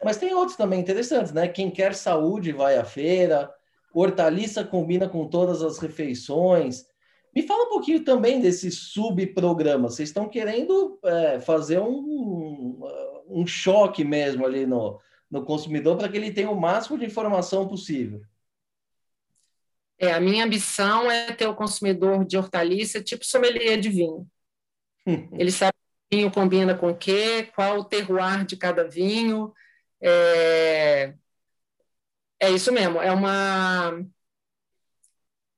Mas 0.04 0.18
tem 0.18 0.34
outros 0.34 0.58
também 0.58 0.80
interessantes, 0.80 1.32
né? 1.32 1.48
Quem 1.48 1.70
quer 1.70 1.96
saúde 1.96 2.52
vai 2.52 2.78
à 2.78 2.84
feira, 2.84 3.54
hortaliça 3.94 4.64
combina 4.64 5.08
com 5.08 5.28
todas 5.28 5.62
as 5.62 5.78
refeições, 5.78 6.86
me 7.36 7.42
fala 7.42 7.66
um 7.66 7.70
pouquinho 7.70 8.04
também 8.04 8.40
desse 8.40 8.70
subprograma. 8.70 9.90
Vocês 9.90 10.10
estão 10.10 10.30
querendo 10.30 11.00
é, 11.04 11.40
fazer 11.40 11.80
um, 11.80 12.80
um 13.28 13.46
choque 13.48 14.04
mesmo 14.04 14.46
ali 14.46 14.66
no, 14.68 15.00
no 15.32 15.44
consumidor 15.44 15.98
para 15.98 16.08
que 16.08 16.18
ele 16.18 16.32
tenha 16.32 16.52
o 16.52 16.60
máximo 16.60 16.98
de 16.98 17.06
informação 17.06 17.68
possível. 17.68 18.22
É, 19.98 20.12
a 20.12 20.20
minha 20.20 20.46
ambição 20.46 21.10
é 21.10 21.32
ter 21.32 21.48
o 21.48 21.56
consumidor 21.56 22.26
de 22.26 22.38
hortaliça 22.38 23.02
tipo 23.02 23.26
sommelier 23.26 23.80
de 23.80 23.90
vinho. 23.90 24.28
Ele 25.34 25.52
sabe 25.52 25.74
que 26.10 26.18
vinho 26.18 26.32
combina 26.32 26.76
com 26.76 26.90
o 26.90 26.98
quê, 26.98 27.50
qual 27.56 27.80
o 27.80 27.84
terroir 27.84 28.46
de 28.46 28.58
cada 28.58 28.84
vinho, 28.84 29.54
É, 30.04 31.14
é 32.40 32.52
isso 32.52 32.72
mesmo, 32.72 33.02
é 33.02 33.12
uma 33.12 34.04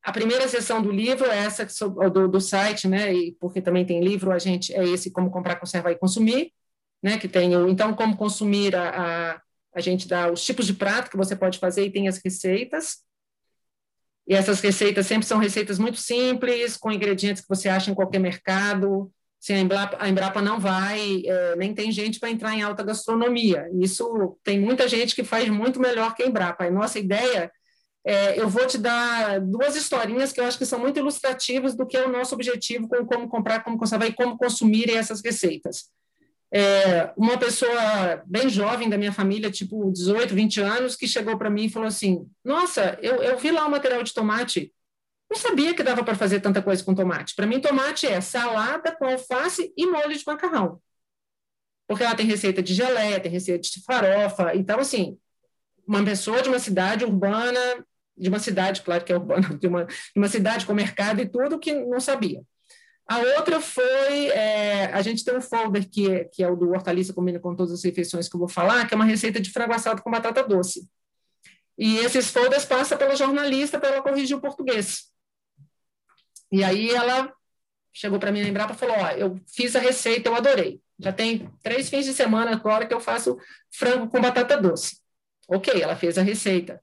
a 0.05 0.11
primeira 0.11 0.47
sessão 0.47 0.83
do 0.83 0.91
livro 0.91 1.25
é 1.25 1.37
essa 1.39 1.65
do, 2.11 2.27
do 2.27 2.39
site, 2.39 2.87
né? 2.87 3.11
E 3.11 3.31
porque 3.39 3.59
também 3.59 3.83
tem 3.83 4.03
livro, 4.03 4.31
a 4.31 4.37
gente 4.37 4.71
é 4.71 4.83
esse 4.83 5.09
como 5.09 5.31
comprar, 5.31 5.55
conservar 5.55 5.91
e 5.91 5.97
consumir, 5.97 6.53
né? 7.01 7.17
Que 7.17 7.27
tem 7.27 7.57
o 7.57 7.67
então 7.67 7.91
como 7.95 8.15
consumir 8.15 8.75
a, 8.75 8.89
a, 9.33 9.41
a 9.73 9.81
gente 9.81 10.07
dá 10.07 10.31
os 10.31 10.45
tipos 10.45 10.67
de 10.67 10.75
prato 10.75 11.09
que 11.09 11.17
você 11.17 11.35
pode 11.35 11.57
fazer 11.57 11.85
e 11.85 11.91
tem 11.91 12.07
as 12.07 12.21
receitas. 12.23 12.97
E 14.27 14.35
essas 14.35 14.59
receitas 14.59 15.07
sempre 15.07 15.25
são 15.27 15.39
receitas 15.39 15.79
muito 15.79 15.97
simples, 15.97 16.77
com 16.77 16.91
ingredientes 16.91 17.41
que 17.41 17.49
você 17.49 17.67
acha 17.67 17.89
em 17.89 17.95
qualquer 17.95 18.19
mercado. 18.19 19.11
Se 19.39 19.53
a 19.53 19.59
Embrapa, 19.59 19.97
a 19.99 20.09
Embrapa 20.09 20.41
não 20.41 20.59
vai, 20.59 21.21
é, 21.25 21.55
nem 21.55 21.73
tem 21.73 21.91
gente 21.91 22.19
para 22.19 22.31
entrar 22.31 22.55
em 22.55 22.63
alta 22.63 22.83
gastronomia. 22.83 23.69
Isso 23.79 24.37
tem 24.43 24.59
muita 24.59 24.87
gente 24.87 25.13
que 25.15 25.23
faz 25.23 25.47
muito 25.49 25.79
melhor 25.79 26.15
que 26.15 26.23
a 26.23 26.27
Embrapa. 26.27 26.65
A 26.65 26.71
nossa 26.71 26.97
ideia 26.97 27.51
é, 28.05 28.39
eu 28.39 28.47
vou 28.47 28.67
te 28.67 28.77
dar 28.77 29.41
duas 29.41 29.75
historinhas 29.75 30.31
que 30.31 30.39
eu 30.39 30.45
acho 30.45 30.59
que 30.59 30.65
são 30.65 30.77
muito 30.77 30.99
ilustrativas 30.99 31.75
do 31.75 31.87
que 31.87 31.97
é 31.97 32.05
o 32.05 32.11
nosso 32.11 32.35
objetivo 32.35 32.87
com 32.87 33.03
como 33.03 33.27
comprar, 33.27 33.63
como 33.63 33.79
conservar 33.79 34.05
e 34.05 34.13
como 34.13 34.37
consumir 34.37 34.91
essas 34.91 35.21
receitas. 35.23 35.85
É, 36.53 37.11
uma 37.17 37.37
pessoa 37.37 38.23
bem 38.27 38.47
jovem 38.47 38.87
da 38.87 38.97
minha 38.97 39.11
família, 39.11 39.49
tipo 39.49 39.91
18, 39.91 40.35
20 40.35 40.61
anos, 40.61 40.95
que 40.95 41.07
chegou 41.07 41.35
para 41.35 41.49
mim 41.49 41.65
e 41.65 41.69
falou 41.69 41.87
assim: 41.87 42.27
Nossa, 42.43 42.97
eu, 43.01 43.15
eu 43.23 43.37
vi 43.39 43.49
lá 43.49 43.65
o 43.65 43.71
material 43.71 44.03
de 44.03 44.13
tomate, 44.13 44.71
não 45.29 45.37
sabia 45.37 45.73
que 45.73 45.83
dava 45.83 46.03
para 46.03 46.15
fazer 46.15 46.39
tanta 46.39 46.61
coisa 46.61 46.83
com 46.83 46.95
tomate. 46.95 47.35
Para 47.35 47.47
mim, 47.47 47.59
tomate 47.59 48.05
é 48.05 48.21
salada 48.21 48.95
com 48.95 49.05
alface 49.05 49.73
e 49.75 49.85
molho 49.85 50.15
de 50.15 50.23
macarrão. 50.25 50.81
Porque 51.87 52.03
ela 52.03 52.15
tem 52.15 52.25
receita 52.25 52.63
de 52.63 52.73
geleia, 52.73 53.19
tem 53.19 53.31
receita 53.31 53.61
de 53.61 53.83
farofa. 53.83 54.55
Então, 54.55 54.79
assim, 54.79 55.17
uma 55.87 56.03
pessoa 56.03 56.41
de 56.41 56.49
uma 56.49 56.59
cidade 56.59 57.05
urbana 57.05 57.85
de 58.17 58.29
uma 58.29 58.39
cidade, 58.39 58.81
claro 58.81 59.03
que 59.03 59.11
é 59.11 59.17
urbana, 59.17 59.47
de 59.59 59.67
uma, 59.67 59.85
de 59.85 60.17
uma 60.17 60.27
cidade 60.27 60.65
com 60.65 60.73
mercado 60.73 61.21
e 61.21 61.27
tudo 61.27 61.59
que 61.59 61.73
não 61.73 61.99
sabia. 61.99 62.41
A 63.07 63.19
outra 63.19 63.61
foi, 63.61 64.27
é, 64.29 64.85
a 64.85 65.01
gente 65.01 65.23
tem 65.23 65.37
um 65.37 65.41
folder 65.41 65.87
que 65.87 66.11
é, 66.11 66.23
que 66.23 66.43
é 66.43 66.49
o 66.49 66.55
do 66.55 66.71
Hortaliça 66.71 67.13
Combina 67.13 67.39
com 67.39 67.55
Todas 67.55 67.73
as 67.73 67.83
Refeições 67.83 68.27
que 68.27 68.35
eu 68.35 68.39
vou 68.39 68.49
falar, 68.49 68.87
que 68.87 68.95
é 68.95 68.97
uma 68.97 69.05
receita 69.05 69.39
de 69.39 69.51
frango 69.51 69.73
assado 69.73 70.01
com 70.01 70.09
batata 70.09 70.43
doce. 70.43 70.89
E 71.77 71.97
esses 71.97 72.31
folders 72.31 72.65
passam 72.65 72.97
pela 72.97 73.15
jornalista 73.15 73.79
para 73.79 73.89
ela 73.89 74.01
corrigir 74.01 74.35
o 74.35 74.41
português. 74.41 75.11
E 76.55 76.63
aí 76.63 76.89
ela 76.89 77.33
chegou 77.91 78.17
para 78.17 78.31
mim 78.31 78.41
lembrar 78.41 78.71
e 78.71 78.75
falou, 78.75 78.95
ó, 78.97 79.09
eu 79.09 79.37
fiz 79.45 79.75
a 79.75 79.79
receita, 79.79 80.29
eu 80.29 80.35
adorei. 80.35 80.81
Já 80.97 81.11
tem 81.11 81.51
três 81.61 81.89
fins 81.89 82.05
de 82.05 82.13
semana 82.13 82.51
agora 82.53 82.87
que 82.87 82.93
eu 82.93 83.01
faço 83.01 83.37
frango 83.69 84.07
com 84.07 84.21
batata 84.21 84.55
doce. 84.55 85.01
Ok, 85.49 85.81
ela 85.81 85.97
fez 85.97 86.17
a 86.17 86.21
receita. 86.21 86.81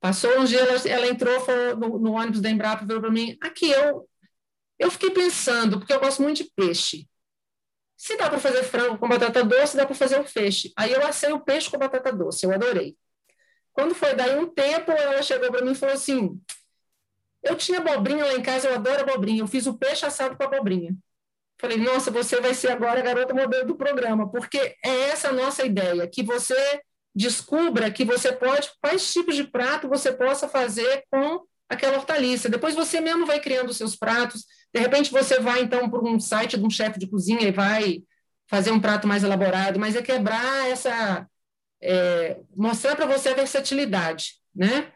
Passou 0.00 0.38
um 0.38 0.44
dia, 0.44 0.60
ela, 0.60 0.76
ela 0.86 1.06
entrou 1.06 1.34
no, 1.78 1.98
no, 1.98 2.12
ônibus 2.12 2.42
da 2.42 2.50
Embrapa 2.50 2.84
e 2.84 2.86
falou 2.86 3.00
para 3.00 3.10
mim: 3.10 3.38
aqui, 3.40 3.70
eu, 3.70 4.06
eu 4.78 4.90
fiquei 4.90 5.10
pensando, 5.10 5.78
porque 5.78 5.94
eu 5.94 6.00
gosto 6.00 6.22
muito 6.22 6.44
de 6.44 6.50
peixe. 6.54 7.08
Se 7.96 8.18
dá 8.18 8.28
para 8.28 8.38
fazer 8.38 8.64
frango 8.64 8.98
com 8.98 9.08
batata 9.08 9.42
doce, 9.42 9.78
dá 9.78 9.86
para 9.86 9.94
fazer 9.94 10.20
o 10.20 10.24
peixe. 10.24 10.74
Aí 10.76 10.92
eu 10.92 11.06
assei 11.06 11.32
o 11.32 11.40
peixe 11.40 11.70
com 11.70 11.78
batata 11.78 12.12
doce, 12.12 12.44
eu 12.44 12.52
adorei. 12.52 12.94
Quando 13.72 13.94
foi 13.94 14.14
daí 14.14 14.38
um 14.38 14.46
tempo, 14.46 14.92
ela 14.92 15.22
chegou 15.22 15.50
para 15.50 15.64
mim 15.64 15.72
e 15.72 15.74
falou 15.74 15.94
assim: 15.94 16.38
Eu 17.46 17.56
tinha 17.56 17.78
abobrinha 17.78 18.24
lá 18.24 18.34
em 18.34 18.42
casa, 18.42 18.68
eu 18.68 18.74
adoro 18.74 19.02
abobrinha. 19.02 19.42
Eu 19.42 19.46
fiz 19.46 19.66
o 19.66 19.74
peixe 19.74 20.04
assado 20.04 20.36
com 20.36 20.44
abobrinha. 20.44 20.96
Falei, 21.58 21.78
nossa, 21.78 22.10
você 22.10 22.40
vai 22.40 22.52
ser 22.52 22.70
agora 22.70 23.00
a 23.00 23.02
garota 23.02 23.32
modelo 23.32 23.66
do 23.66 23.76
programa, 23.76 24.30
porque 24.30 24.76
é 24.84 25.10
essa 25.10 25.28
a 25.28 25.32
nossa 25.32 25.64
ideia, 25.64 26.06
que 26.06 26.22
você 26.22 26.54
descubra 27.14 27.90
que 27.90 28.04
você 28.04 28.30
pode, 28.30 28.70
quais 28.78 29.10
tipos 29.10 29.34
de 29.34 29.44
prato 29.44 29.88
você 29.88 30.12
possa 30.12 30.46
fazer 30.46 31.04
com 31.10 31.46
aquela 31.66 31.96
hortaliça. 31.96 32.48
Depois 32.48 32.74
você 32.74 33.00
mesmo 33.00 33.24
vai 33.24 33.40
criando 33.40 33.70
os 33.70 33.78
seus 33.78 33.96
pratos. 33.96 34.44
De 34.72 34.80
repente 34.80 35.10
você 35.10 35.40
vai 35.40 35.62
então 35.62 35.88
para 35.88 36.00
um 36.00 36.20
site 36.20 36.58
de 36.58 36.64
um 36.64 36.70
chefe 36.70 36.98
de 36.98 37.06
cozinha 37.06 37.48
e 37.48 37.52
vai 37.52 38.02
fazer 38.46 38.70
um 38.70 38.80
prato 38.80 39.08
mais 39.08 39.24
elaborado, 39.24 39.80
mas 39.80 39.96
é 39.96 40.02
quebrar 40.02 40.68
essa, 40.68 41.26
é, 41.80 42.38
mostrar 42.54 42.94
para 42.94 43.06
você 43.06 43.30
a 43.30 43.34
versatilidade, 43.34 44.34
né? 44.54 44.92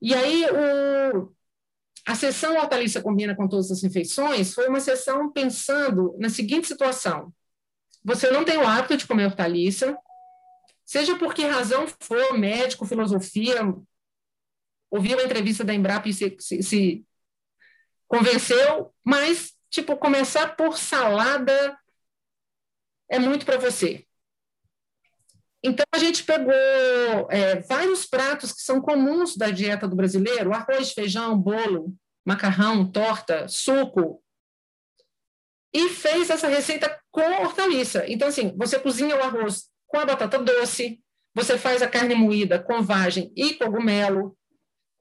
E 0.00 0.14
aí 0.14 0.46
o, 0.46 1.32
a 2.06 2.14
sessão 2.14 2.56
hortaliça 2.56 3.02
combina 3.02 3.34
com 3.34 3.48
todas 3.48 3.70
as 3.70 3.82
refeições 3.82 4.54
foi 4.54 4.68
uma 4.68 4.78
sessão 4.78 5.30
pensando 5.32 6.16
na 6.18 6.30
seguinte 6.30 6.68
situação: 6.68 7.34
você 8.04 8.30
não 8.30 8.44
tem 8.44 8.56
o 8.56 8.66
hábito 8.66 8.96
de 8.96 9.06
comer 9.06 9.26
hortaliça, 9.26 9.98
seja 10.84 11.18
por 11.18 11.34
que 11.34 11.44
razão 11.44 11.86
for, 12.00 12.38
médico, 12.38 12.86
filosofia, 12.86 13.60
ouviu 14.88 15.18
a 15.18 15.24
entrevista 15.24 15.64
da 15.64 15.74
Embrapa 15.74 16.08
e 16.08 16.14
se, 16.14 16.36
se, 16.38 16.62
se 16.62 17.06
convenceu, 18.06 18.94
mas, 19.04 19.52
tipo, 19.68 19.96
começar 19.96 20.56
por 20.56 20.78
salada 20.78 21.76
é 23.08 23.18
muito 23.18 23.44
para 23.44 23.58
você. 23.58 24.05
Então, 25.64 25.84
a 25.92 25.98
gente 25.98 26.24
pegou 26.24 26.52
é, 27.30 27.60
vários 27.60 28.06
pratos 28.06 28.52
que 28.52 28.60
são 28.60 28.80
comuns 28.80 29.36
da 29.36 29.50
dieta 29.50 29.88
do 29.88 29.96
brasileiro: 29.96 30.52
arroz, 30.52 30.92
feijão, 30.92 31.36
bolo, 31.36 31.94
macarrão, 32.24 32.90
torta, 32.90 33.48
suco, 33.48 34.22
e 35.72 35.88
fez 35.90 36.30
essa 36.30 36.48
receita 36.48 36.98
com 37.10 37.42
hortaliça. 37.42 38.04
Então, 38.08 38.28
assim, 38.28 38.54
você 38.56 38.78
cozinha 38.78 39.16
o 39.16 39.22
arroz 39.22 39.66
com 39.86 39.98
a 39.98 40.06
batata 40.06 40.38
doce, 40.38 41.00
você 41.34 41.58
faz 41.58 41.82
a 41.82 41.88
carne 41.88 42.14
moída 42.14 42.58
com 42.58 42.82
vagem 42.82 43.32
e 43.36 43.54
cogumelo, 43.54 44.36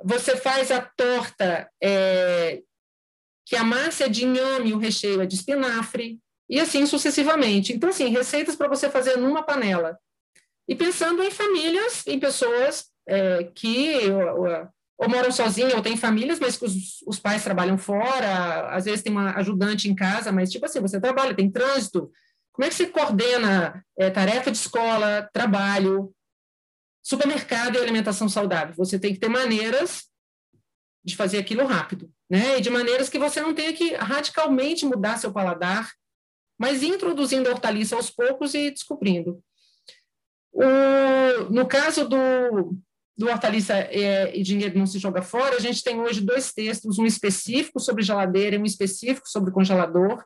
você 0.04 0.36
faz 0.36 0.72
a 0.72 0.82
torta 0.82 1.70
é, 1.82 2.62
que 3.46 3.56
a 3.56 3.64
massa 3.64 4.06
é 4.06 4.10
de 4.10 4.26
inhame, 4.26 4.74
o 4.74 4.78
recheio 4.78 5.22
é 5.22 5.26
de 5.26 5.36
espinafre, 5.36 6.20
e 6.50 6.60
assim 6.60 6.86
sucessivamente. 6.86 7.74
Então, 7.74 7.90
assim, 7.90 8.10
receitas 8.10 8.56
para 8.56 8.68
você 8.68 8.90
fazer 8.90 9.18
numa 9.18 9.44
panela. 9.44 9.98
E 10.68 10.76
pensando 10.76 11.24
em 11.24 11.32
famílias, 11.32 12.06
em 12.08 12.20
pessoas 12.20 12.86
é, 13.08 13.44
que 13.44 14.10
ou, 14.10 14.48
ou, 14.98 15.10
moram 15.10 15.32
sozinhas, 15.32 15.74
ou 15.74 15.82
têm 15.82 15.96
famílias, 15.96 16.40
mas 16.40 16.58
que 16.58 16.66
os, 16.66 17.02
os, 17.06 17.20
pais 17.20 17.44
trabalham 17.44 17.78
fora, 17.78 18.70
às 18.70 18.86
vezes 18.86 19.04
tem 19.04 19.12
uma 19.12 19.36
ajudante 19.36 19.90
em 19.90 19.96
casa, 19.96 20.32
mas 20.32 20.52
tipo 20.52 20.66
assim, 20.66 20.80
você 20.80 21.00
trabalha, 21.00 21.36
tem 21.36 21.52
trânsito, 21.52 22.12
como 22.56 22.66
é 22.66 22.70
que 22.70 22.76
você 22.76 22.88
coordena 22.88 23.86
é, 23.98 24.10
tarefa 24.10 24.50
de 24.50 24.58
escola, 24.58 25.30
trabalho, 25.34 26.16
supermercado 27.04 27.76
e 27.76 27.80
alimentação 27.80 28.30
saudável? 28.30 28.74
Você 28.78 28.98
tem 28.98 29.14
que 29.14 29.20
ter 29.20 29.28
maneiras 29.28 30.06
de 31.04 31.18
fazer 31.18 31.38
aquilo 31.38 31.66
rápido, 31.66 32.10
né? 32.30 32.58
E 32.58 32.62
de 32.62 32.70
maneiras 32.70 33.10
que 33.10 33.20
você 33.20 33.42
não 33.42 33.54
tenha 33.54 33.74
que 33.74 33.94
radicalmente 33.96 34.86
mudar 34.86 35.18
seu 35.18 35.34
paladar, 35.34 35.92
mas 36.58 36.82
introduzindo 36.82 37.50
a 37.50 37.52
hortaliça 37.52 37.98
aos 37.98 38.10
poucos 38.10 38.54
e 38.54 38.72
descobrindo. 38.72 39.44
O, 40.56 41.52
no 41.52 41.68
caso 41.68 42.08
do, 42.08 42.78
do 43.18 43.28
hortaliça 43.28 43.74
é, 43.74 44.36
e 44.36 44.42
dinheiro 44.42 44.80
não 44.80 44.86
se 44.86 44.98
joga 45.00 45.22
fora, 45.22 45.58
a 45.58 45.60
gente 45.60 45.84
tem 45.84 46.00
hoje 46.00 46.22
dois 46.22 46.54
textos, 46.54 46.98
um 46.98 47.06
específico 47.06 47.78
sobre 47.78 48.04
geladeira 48.04 48.56
e 48.56 48.60
um 48.60 48.64
específico 48.64 49.28
sobre 49.28 49.52
congelador, 49.52 50.24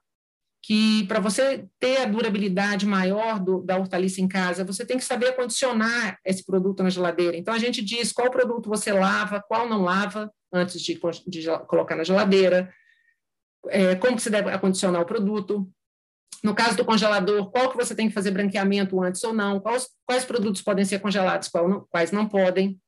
que 0.61 1.03
para 1.07 1.19
você 1.19 1.65
ter 1.79 2.01
a 2.01 2.05
durabilidade 2.05 2.85
maior 2.85 3.39
do, 3.39 3.61
da 3.63 3.77
hortaliça 3.77 4.21
em 4.21 4.27
casa, 4.27 4.63
você 4.63 4.85
tem 4.85 4.97
que 4.97 5.03
saber 5.03 5.29
acondicionar 5.29 6.19
esse 6.23 6.45
produto 6.45 6.83
na 6.83 6.91
geladeira. 6.91 7.35
Então, 7.35 7.53
a 7.53 7.57
gente 7.57 7.83
diz 7.83 8.11
qual 8.11 8.29
produto 8.29 8.69
você 8.69 8.91
lava, 8.91 9.43
qual 9.47 9.67
não 9.67 9.81
lava, 9.81 10.31
antes 10.53 10.79
de, 10.79 10.99
de 11.27 11.47
colocar 11.67 11.95
na 11.95 12.03
geladeira, 12.03 12.71
é, 13.67 13.95
como 13.95 14.15
que 14.15 14.21
você 14.21 14.29
deve 14.29 14.51
acondicionar 14.51 15.01
o 15.01 15.05
produto. 15.05 15.67
No 16.43 16.55
caso 16.55 16.77
do 16.77 16.85
congelador, 16.85 17.49
qual 17.51 17.69
que 17.69 17.77
você 17.77 17.93
tem 17.93 18.07
que 18.07 18.13
fazer 18.13 18.31
branqueamento 18.31 19.01
antes 19.01 19.23
ou 19.23 19.33
não, 19.33 19.59
quais, 19.59 19.87
quais 20.05 20.25
produtos 20.25 20.61
podem 20.61 20.85
ser 20.85 20.99
congelados, 20.99 21.49
qual 21.49 21.87
quais 21.89 22.11
não 22.11 22.27
podem. 22.27 22.79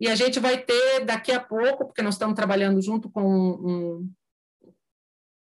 E 0.00 0.06
a 0.06 0.14
gente 0.14 0.38
vai 0.38 0.58
ter 0.58 1.04
daqui 1.04 1.32
a 1.32 1.40
pouco, 1.40 1.86
porque 1.86 2.02
nós 2.02 2.14
estamos 2.14 2.36
trabalhando 2.36 2.80
junto 2.80 3.10
com 3.10 3.24
um, 3.24 4.10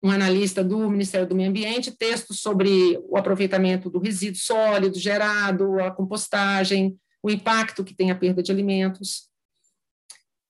um 0.02 0.10
analista 0.10 0.62
do 0.62 0.88
Ministério 0.88 1.26
do 1.26 1.34
Meio 1.34 1.48
Ambiente, 1.48 1.90
textos 1.90 2.40
sobre 2.40 3.00
o 3.08 3.16
aproveitamento 3.16 3.90
do 3.90 3.98
resíduo 3.98 4.40
sólido 4.40 4.98
gerado, 4.98 5.80
a 5.80 5.90
compostagem, 5.90 6.96
o 7.20 7.30
impacto 7.30 7.82
que 7.82 7.94
tem 7.94 8.10
a 8.12 8.14
perda 8.14 8.42
de 8.42 8.52
alimentos. 8.52 9.28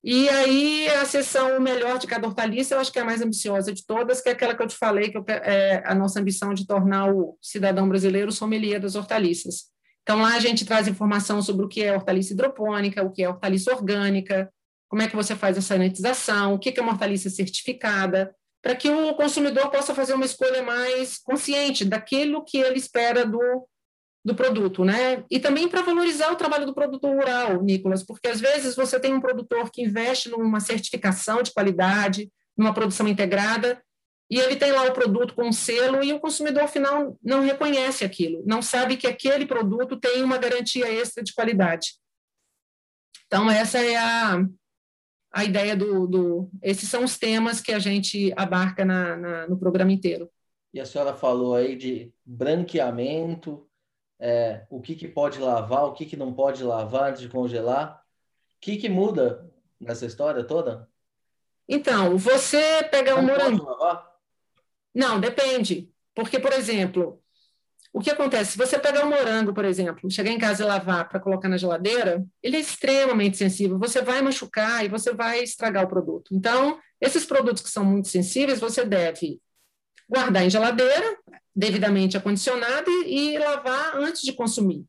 E 0.07 0.29
aí, 0.29 0.87
a 0.91 1.07
sessão 1.07 1.59
melhor 1.59 1.99
de 1.99 2.07
cada 2.07 2.27
hortaliça, 2.27 2.75
eu 2.75 2.79
acho 2.79 2.93
que 2.93 2.99
é 2.99 3.03
a 3.03 3.07
mais 3.07 3.23
ambiciosa 3.23 3.73
de 3.73 3.87
todas, 3.87 4.21
que 4.21 4.29
é 4.29 4.33
aquela 4.33 4.55
que 4.55 4.63
eu 4.63 4.67
te 4.67 4.77
falei, 4.77 5.11
que 5.11 5.17
é 5.31 5.83
a 5.83 5.95
nossa 5.95 6.21
ambição 6.21 6.53
de 6.53 6.67
tornar 6.67 7.11
o 7.11 7.39
cidadão 7.41 7.89
brasileiro 7.89 8.31
sommelier 8.31 8.79
das 8.79 8.97
hortaliças. 8.97 9.73
Então, 10.03 10.21
lá 10.21 10.35
a 10.35 10.41
gente 10.41 10.67
traz 10.67 10.87
informação 10.87 11.41
sobre 11.41 11.65
o 11.65 11.69
que 11.69 11.83
é 11.83 11.95
hortaliça 11.95 12.35
hidropônica, 12.35 13.03
o 13.03 13.11
que 13.11 13.23
é 13.23 13.29
hortaliça 13.31 13.73
orgânica, 13.73 14.53
como 14.91 15.01
é 15.01 15.09
que 15.09 15.17
você 15.17 15.35
faz 15.35 15.57
a 15.57 15.63
sanitização, 15.63 16.53
o 16.53 16.59
que 16.59 16.79
é 16.79 16.83
uma 16.83 16.93
hortaliça 16.93 17.31
certificada, 17.31 18.35
para 18.63 18.77
que 18.77 18.91
o 18.91 19.15
consumidor 19.15 19.71
possa 19.71 19.95
fazer 19.95 20.13
uma 20.13 20.27
escolha 20.27 20.63
mais 20.63 21.17
consciente 21.17 21.83
daquilo 21.83 22.45
que 22.45 22.59
ele 22.59 22.77
espera 22.77 23.25
do, 23.25 23.67
do 24.25 24.35
produto, 24.35 24.85
né? 24.85 25.25
E 25.31 25.39
também 25.39 25.69
para 25.69 25.83
valorizar 25.83 26.33
o 26.33 26.37
trabalho 26.37 26.65
do 26.65 26.75
produtor 26.75 27.15
rural, 27.15 27.63
Nicolas, 27.63 28.03
porque 28.03 28.29
às 28.29 28.41
vezes 28.41 28.75
você 28.75 28.99
tem 28.99 29.13
um 29.13 29.21
produtor 29.21 29.71
que 29.71 29.83
investe 29.83 30.31
numa 30.31 30.61
certificação 30.61 31.43
de 31.43 31.53
qualidade, 31.53 32.33
numa 32.57 32.73
produção 32.73 33.07
integrada, 33.07 33.83
e 34.31 34.39
ele 34.39 34.57
tem 34.57 34.73
lá 34.73 34.85
o 34.85 34.93
produto 34.93 35.35
com 35.35 35.53
selo 35.53 36.03
e 36.03 36.13
o 36.13 36.19
consumidor 36.19 36.67
final 36.69 37.19
não 37.23 37.43
reconhece 37.43 38.05
aquilo, 38.05 38.43
não 38.47 38.63
sabe 38.63 38.97
que 38.97 39.07
aquele 39.07 39.45
produto 39.45 40.01
tem 40.01 40.23
uma 40.23 40.39
garantia 40.39 40.91
extra 40.91 41.23
de 41.23 41.35
qualidade. 41.35 41.95
Então, 43.27 43.51
essa 43.51 43.79
é 43.79 43.97
a, 43.97 44.43
a 45.33 45.45
ideia 45.45 45.77
do, 45.77 46.07
do. 46.07 46.51
Esses 46.63 46.89
são 46.89 47.05
os 47.05 47.19
temas 47.19 47.61
que 47.61 47.73
a 47.73 47.79
gente 47.79 48.33
abarca 48.37 48.85
na, 48.85 49.17
na, 49.17 49.49
no 49.49 49.59
programa 49.59 49.93
inteiro. 49.93 50.31
E 50.73 50.81
a 50.81 50.87
senhora 50.87 51.15
falou 51.15 51.55
aí 51.55 51.77
de 51.77 52.13
branqueamento, 52.25 53.69
é, 54.19 54.67
o 54.71 54.81
que, 54.81 54.95
que 54.95 55.09
pode 55.09 55.39
lavar, 55.39 55.85
o 55.85 55.93
que, 55.93 56.07
que 56.07 56.17
não 56.17 56.33
pode 56.33 56.63
lavar 56.63 57.11
antes 57.11 57.23
de 57.23 57.29
congelar. 57.29 58.01
O 58.57 58.61
que, 58.61 58.77
que 58.77 58.89
muda 58.89 59.51
nessa 59.81 60.07
história 60.07 60.43
toda? 60.45 60.89
Então, 61.69 62.17
você 62.17 62.83
pega 62.85 63.17
um 63.17 63.23
morango. 63.23 63.67
Não, 64.95 65.19
depende. 65.19 65.91
Porque, 66.15 66.39
por 66.39 66.53
exemplo, 66.53 67.23
o 67.93 68.01
que 68.01 68.11
acontece? 68.11 68.53
Se 68.53 68.59
você 68.59 68.79
pegar 68.79 69.05
um 69.05 69.09
morango, 69.09 69.55
por 69.55 69.65
exemplo, 69.65 70.11
chegar 70.11 70.31
em 70.31 70.39
casa 70.39 70.63
e 70.63 70.67
lavar 70.67 71.09
para 71.09 71.21
colocar 71.21 71.49
na 71.49 71.57
geladeira, 71.57 72.25
ele 72.43 72.57
é 72.57 72.61
extremamente 72.61 73.37
sensível. 73.37 73.79
Você 73.79 74.03
vai 74.03 74.21
machucar 74.21 74.85
e 74.85 74.89
você 74.89 75.13
vai 75.13 75.43
estragar 75.43 75.85
o 75.85 75.89
produto. 75.89 76.35
Então, 76.35 76.79
esses 77.01 77.25
produtos 77.25 77.63
que 77.63 77.71
são 77.71 77.85
muito 77.85 78.09
sensíveis, 78.09 78.61
você 78.61 78.85
deve 78.85 79.41
guardar 80.09 80.45
em 80.45 80.51
geladeira, 80.51 81.19
devidamente 81.55 82.17
acondicionada, 82.17 82.91
e, 82.91 83.35
e 83.35 83.39
lavar 83.39 83.97
antes 83.97 84.23
de 84.23 84.33
consumir. 84.33 84.85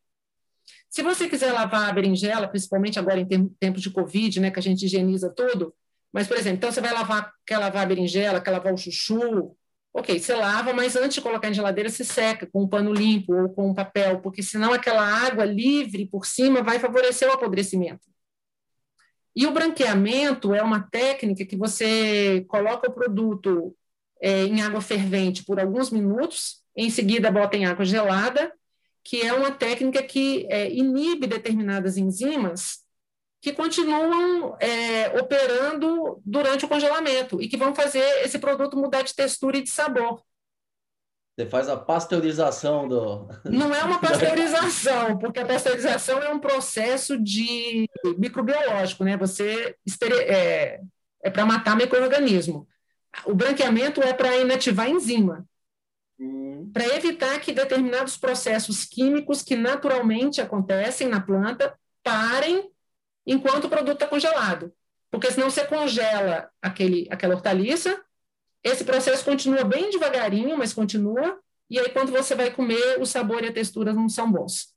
Se 0.89 1.03
você 1.03 1.27
quiser 1.27 1.51
lavar 1.51 1.89
a 1.89 1.93
berinjela, 1.93 2.47
principalmente 2.47 2.97
agora 2.97 3.19
em 3.19 3.49
tempos 3.59 3.81
de 3.81 3.89
Covid, 3.89 4.39
né, 4.39 4.49
que 4.49 4.59
a 4.59 4.61
gente 4.61 4.85
higieniza 4.85 5.29
tudo, 5.29 5.73
mas, 6.11 6.27
por 6.27 6.37
exemplo, 6.37 6.57
então 6.57 6.71
você 6.71 6.79
vai 6.79 6.93
lavar, 6.93 7.33
quer 7.45 7.57
lavar 7.57 7.83
a 7.83 7.85
berinjela, 7.85 8.39
quer 8.39 8.51
lavar 8.51 8.73
o 8.73 8.77
chuchu, 8.77 9.53
ok, 9.93 10.17
você 10.17 10.33
lava, 10.33 10.73
mas 10.73 10.95
antes 10.95 11.15
de 11.15 11.21
colocar 11.21 11.49
em 11.49 11.53
geladeira, 11.53 11.89
se 11.89 12.05
seca 12.05 12.47
com 12.47 12.63
um 12.63 12.67
pano 12.67 12.93
limpo 12.93 13.33
ou 13.33 13.49
com 13.49 13.69
um 13.69 13.73
papel, 13.73 14.21
porque 14.21 14.41
senão 14.41 14.71
aquela 14.71 15.05
água 15.05 15.43
livre 15.43 16.05
por 16.05 16.25
cima 16.25 16.63
vai 16.63 16.79
favorecer 16.79 17.29
o 17.29 17.33
apodrecimento. 17.33 18.07
E 19.35 19.45
o 19.45 19.51
branqueamento 19.51 20.53
é 20.53 20.63
uma 20.63 20.81
técnica 20.81 21.45
que 21.45 21.57
você 21.57 22.45
coloca 22.47 22.89
o 22.89 22.93
produto 22.93 23.75
é, 24.25 24.41
em 24.43 24.59
água 24.63 24.81
fervente 24.81 25.45
por 25.45 25.59
alguns 25.59 25.91
minutos, 25.91 26.63
em 26.75 26.89
seguida 26.89 27.29
bota 27.29 27.55
em 27.55 27.67
água 27.67 27.85
gelada, 27.85 28.51
que 29.03 29.21
é 29.21 29.31
uma 29.31 29.51
técnica 29.51 30.01
que 30.01 30.47
é, 30.49 30.67
inibe 30.73 31.27
determinadas 31.27 31.95
enzimas 31.95 32.79
que 33.39 33.53
continuam 33.53 34.57
é, 34.59 35.09
operando 35.19 36.19
durante 36.25 36.65
o 36.65 36.67
congelamento 36.67 37.39
e 37.39 37.47
que 37.47 37.55
vão 37.55 37.75
fazer 37.75 38.03
esse 38.23 38.39
produto 38.39 38.75
mudar 38.75 39.03
de 39.03 39.13
textura 39.13 39.57
e 39.57 39.61
de 39.61 39.69
sabor. 39.69 40.19
Você 41.37 41.47
faz 41.47 41.69
a 41.69 41.77
pasteurização 41.77 42.87
do. 42.87 43.27
Não 43.45 43.75
é 43.75 43.83
uma 43.83 43.99
pasteurização, 44.01 45.19
porque 45.19 45.39
a 45.39 45.45
pasteurização 45.45 46.23
é 46.23 46.33
um 46.33 46.39
processo 46.39 47.21
de 47.21 47.87
microbiológico, 48.17 49.03
né? 49.03 49.15
Você 49.17 49.75
é, 50.27 50.79
é 51.23 51.29
para 51.29 51.45
matar 51.45 51.75
microorganismo. 51.75 52.67
O 53.25 53.33
branqueamento 53.33 54.01
é 54.01 54.13
para 54.13 54.37
inativar 54.37 54.89
enzima, 54.89 55.47
hum. 56.19 56.69
para 56.73 56.85
evitar 56.95 57.39
que 57.39 57.53
determinados 57.53 58.17
processos 58.17 58.85
químicos 58.85 59.41
que 59.41 59.55
naturalmente 59.55 60.41
acontecem 60.41 61.07
na 61.07 61.21
planta 61.21 61.77
parem 62.03 62.69
enquanto 63.25 63.65
o 63.65 63.69
produto 63.69 63.95
está 63.95 64.07
congelado. 64.07 64.73
Porque 65.09 65.31
senão 65.31 65.49
você 65.49 65.65
congela 65.65 66.49
aquele, 66.61 67.07
aquela 67.09 67.35
hortaliça, 67.35 68.03
esse 68.63 68.83
processo 68.83 69.23
continua 69.23 69.63
bem 69.63 69.89
devagarinho, 69.89 70.57
mas 70.57 70.73
continua, 70.73 71.39
e 71.69 71.79
aí 71.79 71.89
quando 71.89 72.11
você 72.11 72.35
vai 72.35 72.51
comer, 72.51 72.99
o 72.99 73.05
sabor 73.05 73.43
e 73.43 73.47
a 73.47 73.53
textura 73.53 73.93
não 73.93 74.09
são 74.09 74.31
bons. 74.31 74.73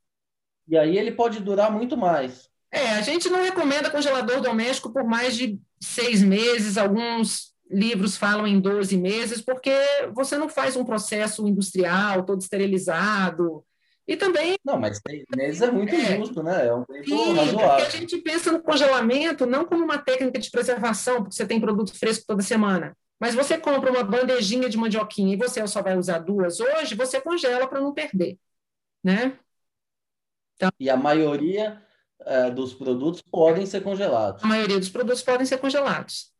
E 0.69 0.77
aí 0.77 0.97
ele 0.97 1.13
pode 1.13 1.41
durar 1.41 1.73
muito 1.73 1.97
mais. 1.97 2.49
É, 2.71 2.91
a 2.91 3.01
gente 3.01 3.31
não 3.31 3.43
recomenda 3.43 3.91
congelador 3.91 4.43
doméstico 4.43 4.93
por 4.93 5.05
mais 5.05 5.35
de 5.35 5.59
seis 5.81 6.23
meses, 6.23 6.77
alguns 6.77 7.55
livros 7.71 8.17
falam 8.17 8.47
em 8.47 8.61
12 8.61 8.97
meses, 8.97 9.41
porque 9.41 9.75
você 10.13 10.37
não 10.37 10.49
faz 10.49 10.77
um 10.77 10.85
processo 10.85 11.47
industrial 11.47 12.25
todo 12.25 12.41
esterilizado, 12.41 13.65
e 14.09 14.17
também. 14.17 14.57
Não, 14.65 14.81
mas 14.81 14.99
seis 15.07 15.23
meses 15.37 15.61
é 15.61 15.71
muito 15.71 15.95
é, 15.95 16.17
justo, 16.17 16.43
né? 16.43 16.67
É 16.67 16.73
um 16.73 16.83
tempo 16.83 17.05
sim, 17.05 17.35
razoável. 17.35 17.87
A 17.87 17.91
gente 17.91 18.17
pensa 18.23 18.51
no 18.51 18.63
congelamento 18.63 19.45
não 19.45 19.67
como 19.67 19.85
uma 19.85 19.99
técnica 19.99 20.39
de 20.39 20.51
preservação, 20.51 21.17
porque 21.17 21.35
você 21.35 21.47
tem 21.47 21.61
produto 21.61 21.95
fresco 21.95 22.25
toda 22.27 22.43
semana. 22.43 22.97
Mas 23.21 23.35
você 23.35 23.59
compra 23.59 23.91
uma 23.91 24.03
bandejinha 24.03 24.71
de 24.71 24.79
mandioquinha 24.79 25.35
e 25.35 25.37
você 25.37 25.65
só 25.67 25.83
vai 25.83 25.99
usar 25.99 26.21
duas 26.21 26.59
hoje, 26.59 26.95
você 26.95 27.21
congela 27.21 27.69
para 27.69 27.83
não 27.83 27.93
perder. 27.93 28.39
Né? 29.05 29.39
Então, 30.55 30.71
e 30.81 30.89
a 30.89 30.97
maioria 30.97 31.83
é, 32.25 32.51
dos 32.51 32.73
produtos 32.73 33.21
podem 33.21 33.67
ser 33.67 33.83
congelados. 33.83 34.43
A 34.43 34.47
maioria 34.47 34.79
dos 34.79 34.89
produtos 34.89 35.23
podem 35.23 35.47
ser 35.47 35.59
congelados. 35.59 36.33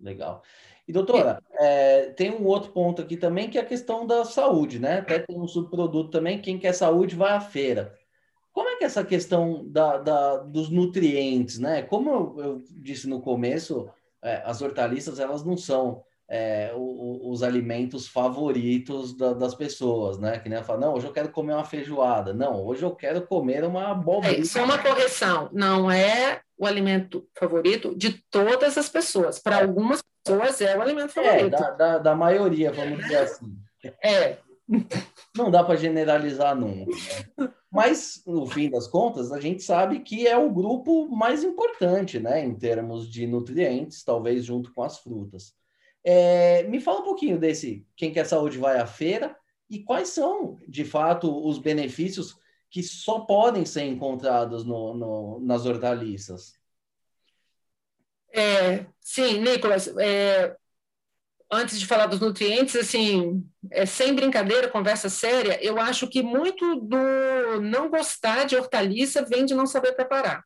Legal. 0.00 0.42
E, 0.86 0.92
doutora, 0.92 1.42
é, 1.52 2.10
tem 2.10 2.30
um 2.30 2.46
outro 2.46 2.72
ponto 2.72 3.02
aqui 3.02 3.16
também, 3.16 3.50
que 3.50 3.58
é 3.58 3.60
a 3.60 3.66
questão 3.66 4.06
da 4.06 4.24
saúde, 4.24 4.78
né? 4.78 5.00
Até 5.00 5.18
tem 5.18 5.38
um 5.38 5.46
subproduto 5.46 6.10
também, 6.10 6.40
quem 6.40 6.58
quer 6.58 6.72
saúde 6.72 7.14
vai 7.14 7.32
à 7.32 7.40
feira. 7.40 7.94
Como 8.52 8.68
é 8.70 8.76
que 8.76 8.84
é 8.84 8.86
essa 8.86 9.04
questão 9.04 9.64
da, 9.68 9.98
da 9.98 10.36
dos 10.38 10.70
nutrientes, 10.70 11.58
né? 11.58 11.82
Como 11.82 12.10
eu, 12.10 12.44
eu 12.44 12.64
disse 12.70 13.06
no 13.06 13.20
começo, 13.20 13.88
é, 14.22 14.42
as 14.44 14.62
hortaliças, 14.62 15.20
elas 15.20 15.44
não 15.44 15.56
são 15.56 16.02
é, 16.26 16.72
o, 16.74 17.30
os 17.30 17.42
alimentos 17.42 18.08
favoritos 18.08 19.16
da, 19.16 19.32
das 19.32 19.54
pessoas, 19.54 20.18
né? 20.18 20.38
Que 20.38 20.48
nem 20.48 20.62
fala, 20.62 20.80
não, 20.80 20.94
hoje 20.94 21.06
eu 21.06 21.12
quero 21.12 21.30
comer 21.30 21.52
uma 21.52 21.64
feijoada. 21.64 22.32
Não, 22.32 22.64
hoje 22.64 22.82
eu 22.82 22.94
quero 22.94 23.26
comer 23.26 23.62
uma 23.64 23.90
abóbora. 23.90 24.32
É, 24.32 24.38
isso 24.38 24.58
é 24.58 24.62
uma 24.62 24.78
correção. 24.78 25.50
Não 25.52 25.90
é 25.90 26.40
o 26.58 26.66
alimento 26.66 27.26
favorito 27.34 27.94
de 27.96 28.22
todas 28.30 28.76
as 28.76 28.88
pessoas. 28.88 29.38
Para 29.38 29.60
é. 29.60 29.62
algumas 29.62 30.02
pessoas 30.24 30.60
é 30.60 30.76
o 30.76 30.82
alimento 30.82 31.10
é, 31.10 31.24
favorito. 31.24 31.54
É, 31.54 31.58
da, 31.58 31.70
da, 31.70 31.98
da 31.98 32.14
maioria, 32.14 32.72
vamos 32.72 32.98
dizer 32.98 33.18
assim. 33.18 33.56
É. 34.02 34.38
Não 35.36 35.50
dá 35.50 35.64
para 35.64 35.76
generalizar 35.76 36.54
nunca. 36.54 36.90
Né? 37.38 37.50
Mas, 37.70 38.22
no 38.26 38.46
fim 38.46 38.68
das 38.70 38.86
contas, 38.86 39.30
a 39.30 39.40
gente 39.40 39.62
sabe 39.62 40.00
que 40.00 40.26
é 40.26 40.36
o 40.36 40.50
grupo 40.50 41.08
mais 41.08 41.44
importante, 41.44 42.18
né, 42.18 42.44
em 42.44 42.54
termos 42.54 43.10
de 43.10 43.26
nutrientes, 43.26 44.02
talvez 44.02 44.44
junto 44.44 44.72
com 44.72 44.82
as 44.82 44.98
frutas. 44.98 45.54
É, 46.04 46.62
me 46.64 46.80
fala 46.80 47.00
um 47.00 47.04
pouquinho 47.04 47.38
desse 47.38 47.86
Quem 47.96 48.12
Quer 48.12 48.26
Saúde 48.26 48.58
Vai 48.58 48.78
à 48.78 48.86
Feira 48.86 49.36
e 49.68 49.80
quais 49.80 50.08
são, 50.08 50.56
de 50.66 50.84
fato, 50.84 51.46
os 51.46 51.58
benefícios 51.58 52.36
que 52.70 52.82
só 52.82 53.20
podem 53.20 53.64
ser 53.64 53.84
encontrados 53.84 54.64
no, 54.64 54.94
no, 54.94 55.40
nas 55.40 55.64
hortaliças. 55.64 56.52
É, 58.32 58.86
sim, 59.00 59.40
Nicolas, 59.40 59.88
é, 59.96 60.54
antes 61.50 61.80
de 61.80 61.86
falar 61.86 62.06
dos 62.06 62.20
nutrientes, 62.20 62.76
assim, 62.76 63.42
é, 63.70 63.86
sem 63.86 64.14
brincadeira, 64.14 64.68
conversa 64.68 65.08
séria, 65.08 65.58
eu 65.64 65.80
acho 65.80 66.06
que 66.08 66.22
muito 66.22 66.76
do 66.76 67.60
não 67.62 67.88
gostar 67.88 68.44
de 68.44 68.56
hortaliça 68.56 69.24
vem 69.24 69.46
de 69.46 69.54
não 69.54 69.66
saber 69.66 69.92
preparar. 69.92 70.44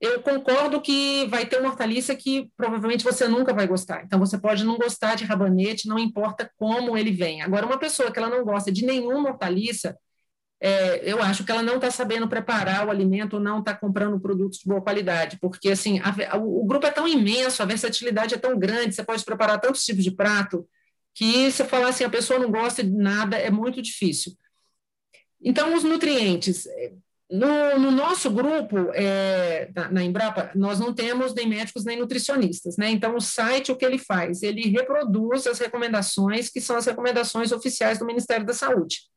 Eu 0.00 0.22
concordo 0.22 0.80
que 0.80 1.26
vai 1.26 1.44
ter 1.44 1.60
uma 1.60 1.68
hortaliça 1.70 2.16
que 2.16 2.50
provavelmente 2.56 3.04
você 3.04 3.28
nunca 3.28 3.52
vai 3.52 3.66
gostar. 3.66 4.02
Então, 4.02 4.18
você 4.18 4.38
pode 4.38 4.64
não 4.64 4.78
gostar 4.78 5.14
de 5.14 5.24
rabanete, 5.24 5.88
não 5.88 5.98
importa 5.98 6.50
como 6.56 6.96
ele 6.96 7.12
vem. 7.12 7.42
Agora, 7.42 7.66
uma 7.66 7.78
pessoa 7.78 8.10
que 8.10 8.18
ela 8.18 8.30
não 8.30 8.42
gosta 8.42 8.72
de 8.72 8.84
nenhuma 8.86 9.28
hortaliça, 9.30 9.98
é, 10.60 11.10
eu 11.10 11.22
acho 11.22 11.42
que 11.42 11.50
ela 11.50 11.62
não 11.62 11.76
está 11.76 11.90
sabendo 11.90 12.28
preparar 12.28 12.86
o 12.86 12.90
alimento, 12.90 13.40
não 13.40 13.60
está 13.60 13.74
comprando 13.74 14.20
produtos 14.20 14.58
de 14.58 14.66
boa 14.66 14.82
qualidade, 14.82 15.38
porque 15.40 15.70
assim 15.70 15.98
a, 16.00 16.34
a, 16.34 16.36
o 16.36 16.64
grupo 16.66 16.86
é 16.86 16.90
tão 16.90 17.08
imenso, 17.08 17.62
a 17.62 17.66
versatilidade 17.66 18.34
é 18.34 18.38
tão 18.38 18.58
grande, 18.58 18.94
você 18.94 19.02
pode 19.02 19.24
preparar 19.24 19.58
tantos 19.58 19.84
tipos 19.84 20.04
de 20.04 20.10
prato 20.10 20.68
que 21.14 21.50
se 21.50 21.64
falar 21.64 21.88
assim 21.88 22.04
a 22.04 22.10
pessoa 22.10 22.38
não 22.38 22.50
gosta 22.50 22.84
de 22.84 22.90
nada 22.90 23.38
é 23.38 23.50
muito 23.50 23.80
difícil. 23.80 24.32
Então 25.42 25.74
os 25.74 25.82
nutrientes 25.82 26.66
no, 27.30 27.78
no 27.78 27.90
nosso 27.90 28.28
grupo 28.28 28.90
é, 28.92 29.70
na, 29.74 29.90
na, 29.90 30.02
Embrapa 30.04 30.50
nós 30.54 30.78
não 30.78 30.92
temos 30.92 31.32
nem 31.32 31.48
médicos 31.48 31.86
nem 31.86 31.98
nutricionistas, 31.98 32.76
né? 32.76 32.90
Então 32.90 33.16
o 33.16 33.20
site 33.20 33.72
o 33.72 33.76
que 33.76 33.84
ele 33.84 33.98
faz 33.98 34.42
ele 34.42 34.68
reproduz 34.68 35.46
as 35.46 35.58
recomendações 35.58 36.50
que 36.50 36.60
são 36.60 36.76
as 36.76 36.84
recomendações 36.84 37.50
oficiais 37.50 37.98
do 37.98 38.04
Ministério 38.04 38.44
da 38.44 38.52
Saúde. 38.52 39.08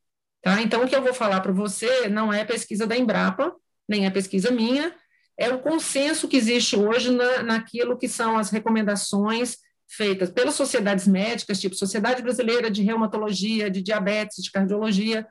Tá? 0.44 0.62
Então, 0.62 0.84
o 0.84 0.88
que 0.88 0.96
eu 0.96 1.02
vou 1.02 1.14
falar 1.14 1.40
para 1.40 1.54
você 1.54 2.10
não 2.10 2.32
é 2.32 2.44
pesquisa 2.44 2.86
da 2.86 2.98
Embrapa, 2.98 3.56
nem 3.88 4.06
é 4.06 4.10
pesquisa 4.10 4.52
minha, 4.52 4.94
é 5.38 5.50
o 5.50 5.62
consenso 5.62 6.28
que 6.28 6.36
existe 6.36 6.76
hoje 6.76 7.12
na, 7.12 7.42
naquilo 7.42 7.98
que 7.98 8.10
são 8.10 8.38
as 8.38 8.50
recomendações 8.50 9.58
feitas 9.88 10.30
pelas 10.30 10.54
sociedades 10.56 11.08
médicas, 11.08 11.62
tipo 11.62 11.76
Sociedade 11.76 12.22
Brasileira 12.22 12.70
de 12.70 12.84
Reumatologia, 12.84 13.70
de 13.70 13.82
Diabetes, 13.82 14.44
de 14.44 14.52
Cardiologia, 14.52 15.26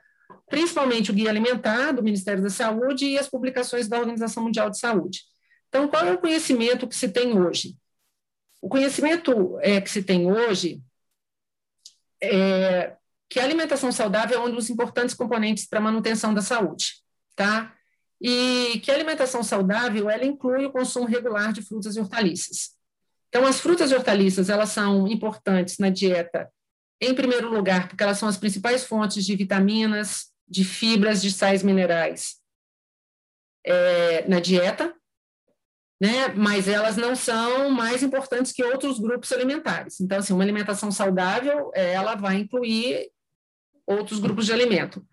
principalmente 0.49 1.11
o 1.11 1.15
Guia 1.15 1.29
Alimentar 1.29 1.93
do 1.93 2.03
Ministério 2.03 2.43
da 2.43 2.51
Saúde 2.51 3.05
e 3.05 3.19
as 3.19 3.29
publicações 3.29 3.89
da 3.89 3.99
Organização 3.99 4.43
Mundial 4.43 4.71
de 4.71 4.79
Saúde. 4.79 5.21
Então, 5.69 5.89
qual 5.89 6.07
é 6.07 6.13
o 6.13 6.19
conhecimento 6.19 6.89
que 6.89 6.97
se 6.97 7.09
tem 7.09 7.39
hoje? 7.39 7.77
O 8.63 8.69
conhecimento 8.69 9.59
é, 9.61 9.79
que 9.79 9.91
se 9.91 10.03
tem 10.03 10.31
hoje 10.31 10.81
é 12.23 12.97
que 13.33 13.41
a 13.41 13.45
alimentação 13.45 13.91
saudável 13.91 14.39
é 14.39 14.45
um 14.45 14.55
dos 14.55 14.69
importantes 14.69 15.15
componentes 15.15 15.67
para 15.67 15.79
a 15.79 15.83
manutenção 15.83 16.35
da 16.35 16.43
saúde, 16.43 16.97
tá? 17.35 17.75
E 18.21 18.79
que 18.85 18.91
a 18.91 18.95
alimentação 18.95 19.43
saudável, 19.43 20.11
ela 20.11 20.27
inclui 20.27 20.67
o 20.67 20.71
consumo 20.71 21.07
regular 21.07 21.51
de 21.51 21.63
frutas 21.63 21.97
e 21.97 22.01
hortaliças. 22.01 22.73
Então, 23.31 23.47
as 23.47 23.59
frutas 23.59 23.91
e 23.91 23.95
hortaliças, 23.95 24.51
elas 24.51 24.69
são 24.69 25.09
importantes 25.09 25.79
na 25.79 25.89
dieta, 25.89 26.53
em 27.01 27.15
primeiro 27.15 27.51
lugar, 27.51 27.89
porque 27.89 28.03
elas 28.03 28.19
são 28.19 28.29
as 28.29 28.37
principais 28.37 28.85
fontes 28.85 29.25
de 29.25 29.35
vitaminas, 29.35 30.27
de 30.47 30.63
fibras, 30.63 31.23
de 31.23 31.33
sais 31.33 31.63
minerais 31.63 32.35
é, 33.65 34.29
na 34.29 34.41
dieta, 34.41 34.95
né? 35.99 36.29
mas 36.37 36.69
elas 36.69 36.99
não 36.99 37.17
são 37.17 37.71
mais 37.71 38.03
importantes 38.03 38.53
que 38.53 38.63
outros 38.63 38.99
grupos 38.99 39.33
alimentares. 39.33 40.01
Então, 40.01 40.19
assim, 40.19 40.35
uma 40.35 40.45
alimentação 40.45 40.93
saudável, 40.93 41.71
ela 41.75 42.15
vai 42.15 42.37
incluir 42.37 43.11
outros 43.87 44.19
grupos 44.19 44.47
de 44.47 44.53
alimento. 44.53 45.05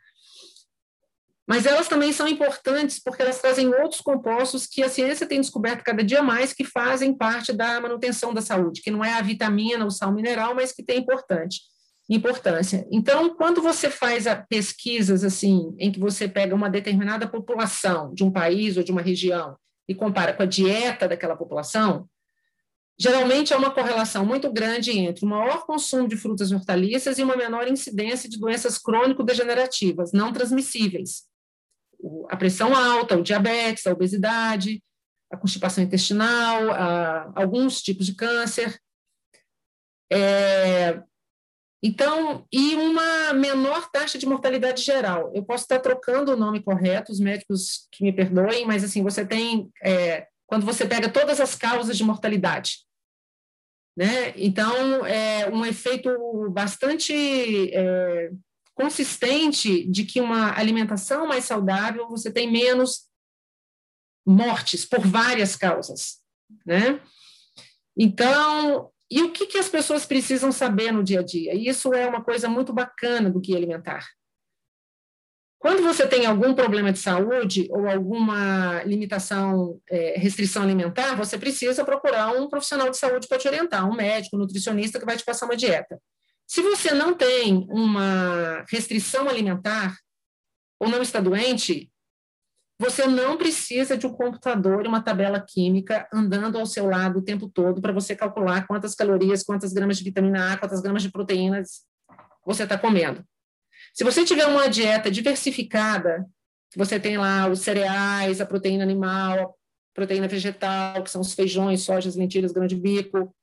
Mas 1.50 1.66
elas 1.66 1.88
também 1.88 2.14
são 2.14 2.28
importantes 2.28 3.02
porque 3.04 3.24
elas 3.24 3.42
trazem 3.42 3.74
outros 3.74 4.02
compostos 4.02 4.68
que 4.68 4.84
a 4.84 4.90
ciência 4.90 5.26
tem 5.26 5.42
descoberto 5.42 5.84
cada 5.84 6.04
dia 6.04 6.22
mais 6.22 6.54
que 6.54 6.64
fazem 6.64 7.12
parte 7.12 7.52
da 7.52 7.82
manutenção 7.82 8.36
da 8.36 8.42
saúde, 8.42 8.82
que 8.84 8.92
não 8.92 9.04
é 9.04 9.14
a 9.14 9.22
vitamina, 9.22 9.84
o 9.84 9.90
sal 9.90 10.14
mineral, 10.14 10.54
mas 10.54 10.72
que 10.72 10.84
tem 10.84 11.00
importante, 11.00 11.62
importância. 12.08 12.88
Então, 12.92 13.36
quando 13.36 13.64
você 13.64 13.90
faz 13.90 14.26
pesquisas 14.48 15.24
assim, 15.24 15.74
em 15.80 15.92
que 15.92 16.00
você 16.00 16.28
pega 16.28 16.54
uma 16.54 16.70
determinada 16.70 17.28
população 17.28 18.14
de 18.14 18.24
um 18.24 18.32
país 18.32 18.78
ou 18.78 18.84
de 18.84 18.92
uma 18.92 19.02
região 19.02 19.58
e 19.88 19.96
compara 19.96 20.34
com 20.34 20.44
a 20.44 20.46
dieta 20.46 21.08
daquela 21.08 21.36
população, 21.36 22.08
Geralmente 23.02 23.54
há 23.54 23.58
uma 23.58 23.72
correlação 23.72 24.26
muito 24.26 24.52
grande 24.52 24.92
entre 24.92 25.24
o 25.24 25.28
maior 25.28 25.66
consumo 25.66 26.06
de 26.06 26.18
frutas 26.18 26.52
e 26.52 26.56
hortaliças 26.56 27.18
e 27.18 27.24
uma 27.24 27.38
menor 27.38 27.66
incidência 27.66 28.30
de 28.30 28.38
doenças 28.38 28.78
crônico-degenerativas, 28.78 30.12
não 30.12 30.34
transmissíveis. 30.34 31.24
A 32.30 32.36
pressão 32.36 32.76
alta, 32.76 33.18
o 33.18 33.24
diabetes, 33.24 33.88
a 33.88 33.94
obesidade, 33.94 34.84
a 35.32 35.38
constipação 35.38 35.82
intestinal, 35.82 36.72
a, 36.72 37.32
alguns 37.36 37.82
tipos 37.82 38.06
de 38.06 38.16
câncer. 38.16 38.78
É, 40.12 41.02
então, 41.82 42.46
e 42.52 42.76
uma 42.76 43.32
menor 43.32 43.90
taxa 43.92 44.18
de 44.18 44.26
mortalidade 44.26 44.82
geral. 44.82 45.32
Eu 45.34 45.44
posso 45.46 45.64
estar 45.64 45.80
trocando 45.80 46.34
o 46.34 46.38
nome 46.38 46.62
correto, 46.62 47.14
os 47.14 47.20
médicos 47.22 47.88
que 47.94 48.04
me 48.04 48.12
perdoem, 48.12 48.66
mas 48.66 48.84
assim, 48.84 49.02
você 49.02 49.26
tem, 49.26 49.72
é, 49.82 50.28
quando 50.46 50.66
você 50.66 50.86
pega 50.86 51.08
todas 51.08 51.40
as 51.40 51.56
causas 51.56 51.98
de 51.98 52.04
mortalidade, 52.04 52.89
né? 54.00 54.34
Então, 54.38 55.06
é 55.06 55.50
um 55.50 55.66
efeito 55.66 56.10
bastante 56.52 57.14
é, 57.74 58.32
consistente 58.74 59.86
de 59.92 60.06
que 60.06 60.22
uma 60.22 60.58
alimentação 60.58 61.28
mais 61.28 61.44
saudável 61.44 62.08
você 62.08 62.32
tem 62.32 62.50
menos 62.50 63.10
mortes 64.26 64.86
por 64.86 65.06
várias 65.06 65.58
causas. 65.58 66.22
Né? 66.66 67.02
Então, 67.98 68.90
e 69.12 69.22
o 69.22 69.34
que, 69.34 69.48
que 69.48 69.58
as 69.58 69.68
pessoas 69.68 70.06
precisam 70.06 70.50
saber 70.50 70.94
no 70.94 71.04
dia 71.04 71.20
a 71.20 71.24
dia? 71.24 71.54
Isso 71.54 71.94
é 71.94 72.08
uma 72.08 72.24
coisa 72.24 72.48
muito 72.48 72.72
bacana 72.72 73.30
do 73.30 73.42
guia 73.42 73.58
alimentar. 73.58 74.08
Quando 75.60 75.84
você 75.84 76.08
tem 76.08 76.26
algum 76.26 76.56
problema 76.56 76.92
de 76.92 77.00
saúde 77.00 77.68
ou 77.70 77.86
alguma 77.90 78.82
limitação, 78.84 79.78
é, 79.90 80.18
restrição 80.18 80.64
alimentar, 80.64 81.16
você 81.16 81.38
precisa 81.38 81.84
procurar 81.84 82.32
um 82.32 82.48
profissional 82.48 82.90
de 82.90 82.98
saúde 82.98 83.28
para 83.28 83.38
te 83.38 83.48
orientar, 83.48 83.88
um 83.88 83.94
médico, 83.94 84.38
um 84.38 84.40
nutricionista 84.40 84.98
que 84.98 85.06
vai 85.06 85.18
te 85.18 85.26
passar 85.26 85.46
uma 85.46 85.58
dieta. 85.58 86.02
Se 86.48 86.62
você 86.62 86.94
não 86.94 87.14
tem 87.14 87.68
uma 87.70 88.64
restrição 88.72 89.28
alimentar 89.28 89.98
ou 90.80 90.88
não 90.88 91.02
está 91.02 91.20
doente, 91.20 91.92
você 92.80 93.06
não 93.06 93.36
precisa 93.38 93.98
de 93.98 94.08
um 94.08 94.14
computador 94.14 94.86
e 94.86 94.88
uma 94.88 95.04
tabela 95.04 95.42
química 95.46 96.08
andando 96.14 96.58
ao 96.58 96.66
seu 96.66 96.86
lado 96.86 97.20
o 97.20 97.22
tempo 97.22 97.50
todo 97.50 97.82
para 97.82 97.92
você 97.92 98.16
calcular 98.16 98.66
quantas 98.66 98.96
calorias, 98.96 99.44
quantas 99.44 99.74
gramas 99.74 99.98
de 99.98 100.06
vitamina 100.06 100.54
A, 100.54 100.58
quantas 100.58 100.80
gramas 100.80 101.04
de 101.04 101.12
proteínas 101.12 101.82
você 102.46 102.64
está 102.64 102.78
comendo. 102.78 103.26
Se 104.00 104.06
você 104.06 104.24
tiver 104.24 104.46
uma 104.46 104.70
dieta 104.70 105.12
diversificada, 105.12 106.26
você 106.74 106.98
tem 106.98 107.18
lá 107.18 107.50
os 107.50 107.60
cereais, 107.60 108.40
a 108.40 108.46
proteína 108.46 108.82
animal, 108.82 109.42
a 109.42 109.54
proteína 109.94 110.26
vegetal, 110.26 111.04
que 111.04 111.12
são 111.12 111.20
os 111.20 111.34
feijões, 111.34 111.82
sojas, 111.82 112.16
lentilhas, 112.16 112.54
grão 112.54 112.66
de 112.66 112.78
bico, 112.78 113.36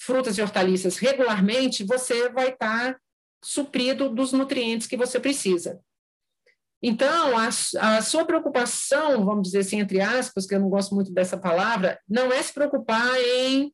frutas 0.00 0.38
e 0.38 0.40
hortaliças 0.40 0.96
regularmente, 0.96 1.84
você 1.84 2.30
vai 2.30 2.52
estar 2.52 2.94
tá 2.94 3.00
suprido 3.44 4.08
dos 4.08 4.32
nutrientes 4.32 4.86
que 4.86 4.96
você 4.96 5.20
precisa. 5.20 5.78
Então, 6.82 7.36
a, 7.36 7.48
a, 7.48 8.00
sua 8.00 8.24
preocupação, 8.24 9.26
vamos 9.26 9.42
dizer 9.42 9.58
assim, 9.58 9.80
entre 9.80 10.00
aspas, 10.00 10.46
que 10.46 10.54
eu 10.54 10.60
não 10.60 10.70
gosto 10.70 10.94
muito 10.94 11.12
dessa 11.12 11.36
palavra, 11.36 12.00
não 12.08 12.32
é 12.32 12.42
se 12.42 12.54
preocupar 12.54 13.14
em 13.20 13.70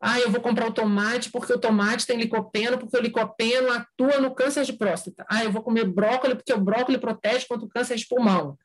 ah, 0.00 0.18
eu 0.18 0.30
vou 0.30 0.40
comprar 0.40 0.66
o 0.66 0.72
tomate 0.72 1.30
porque 1.30 1.52
o 1.52 1.60
tomate 1.60 2.06
tem 2.06 2.16
licopeno, 2.16 2.78
porque 2.78 2.96
o 2.96 3.02
licopeno 3.02 3.70
atua 3.70 4.18
no 4.18 4.34
câncer 4.34 4.64
de 4.64 4.72
próstata. 4.72 5.26
Ah, 5.28 5.44
eu 5.44 5.52
vou 5.52 5.62
comer 5.62 5.84
brócolis 5.84 6.36
porque 6.36 6.52
o 6.54 6.60
brócolis 6.60 7.00
protege 7.00 7.46
contra 7.46 7.66
o 7.66 7.68
câncer 7.68 7.96
de 7.96 8.08
pulmão. 8.08 8.58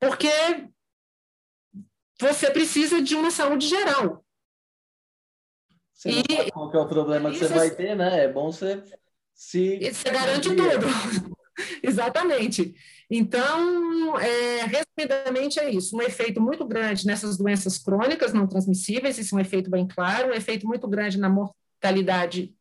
Porque 0.00 0.30
você 2.18 2.50
precisa 2.50 3.02
de 3.02 3.14
uma 3.14 3.30
saúde 3.30 3.68
geral. 3.68 4.24
Você 5.92 6.10
e, 6.10 6.14
não 6.16 6.36
sabe 6.36 6.50
qual 6.50 6.72
é 6.72 6.78
o 6.78 6.88
problema 6.88 7.30
que 7.30 7.38
você 7.38 7.48
vai 7.48 7.70
ter, 7.70 7.94
né? 7.94 8.24
É 8.24 8.32
bom 8.32 8.50
você 8.50 8.82
se... 9.34 9.78
Você 9.92 10.10
garante 10.10 10.48
tudo. 10.48 11.36
Exatamente. 11.82 12.74
Então, 13.10 14.18
é, 14.18 14.64
resumidamente 14.64 15.58
é 15.58 15.70
isso, 15.70 15.96
um 15.96 16.02
efeito 16.02 16.40
muito 16.40 16.64
grande 16.64 17.06
nessas 17.06 17.36
doenças 17.36 17.76
crônicas 17.78 18.32
não 18.32 18.46
transmissíveis, 18.46 19.18
isso 19.18 19.34
é 19.34 19.38
um 19.38 19.40
efeito 19.40 19.68
bem 19.68 19.86
claro, 19.86 20.28
um 20.28 20.34
efeito 20.34 20.66
muito 20.66 20.86
grande 20.86 21.18
na 21.18 21.28
mortalidade 21.28 22.54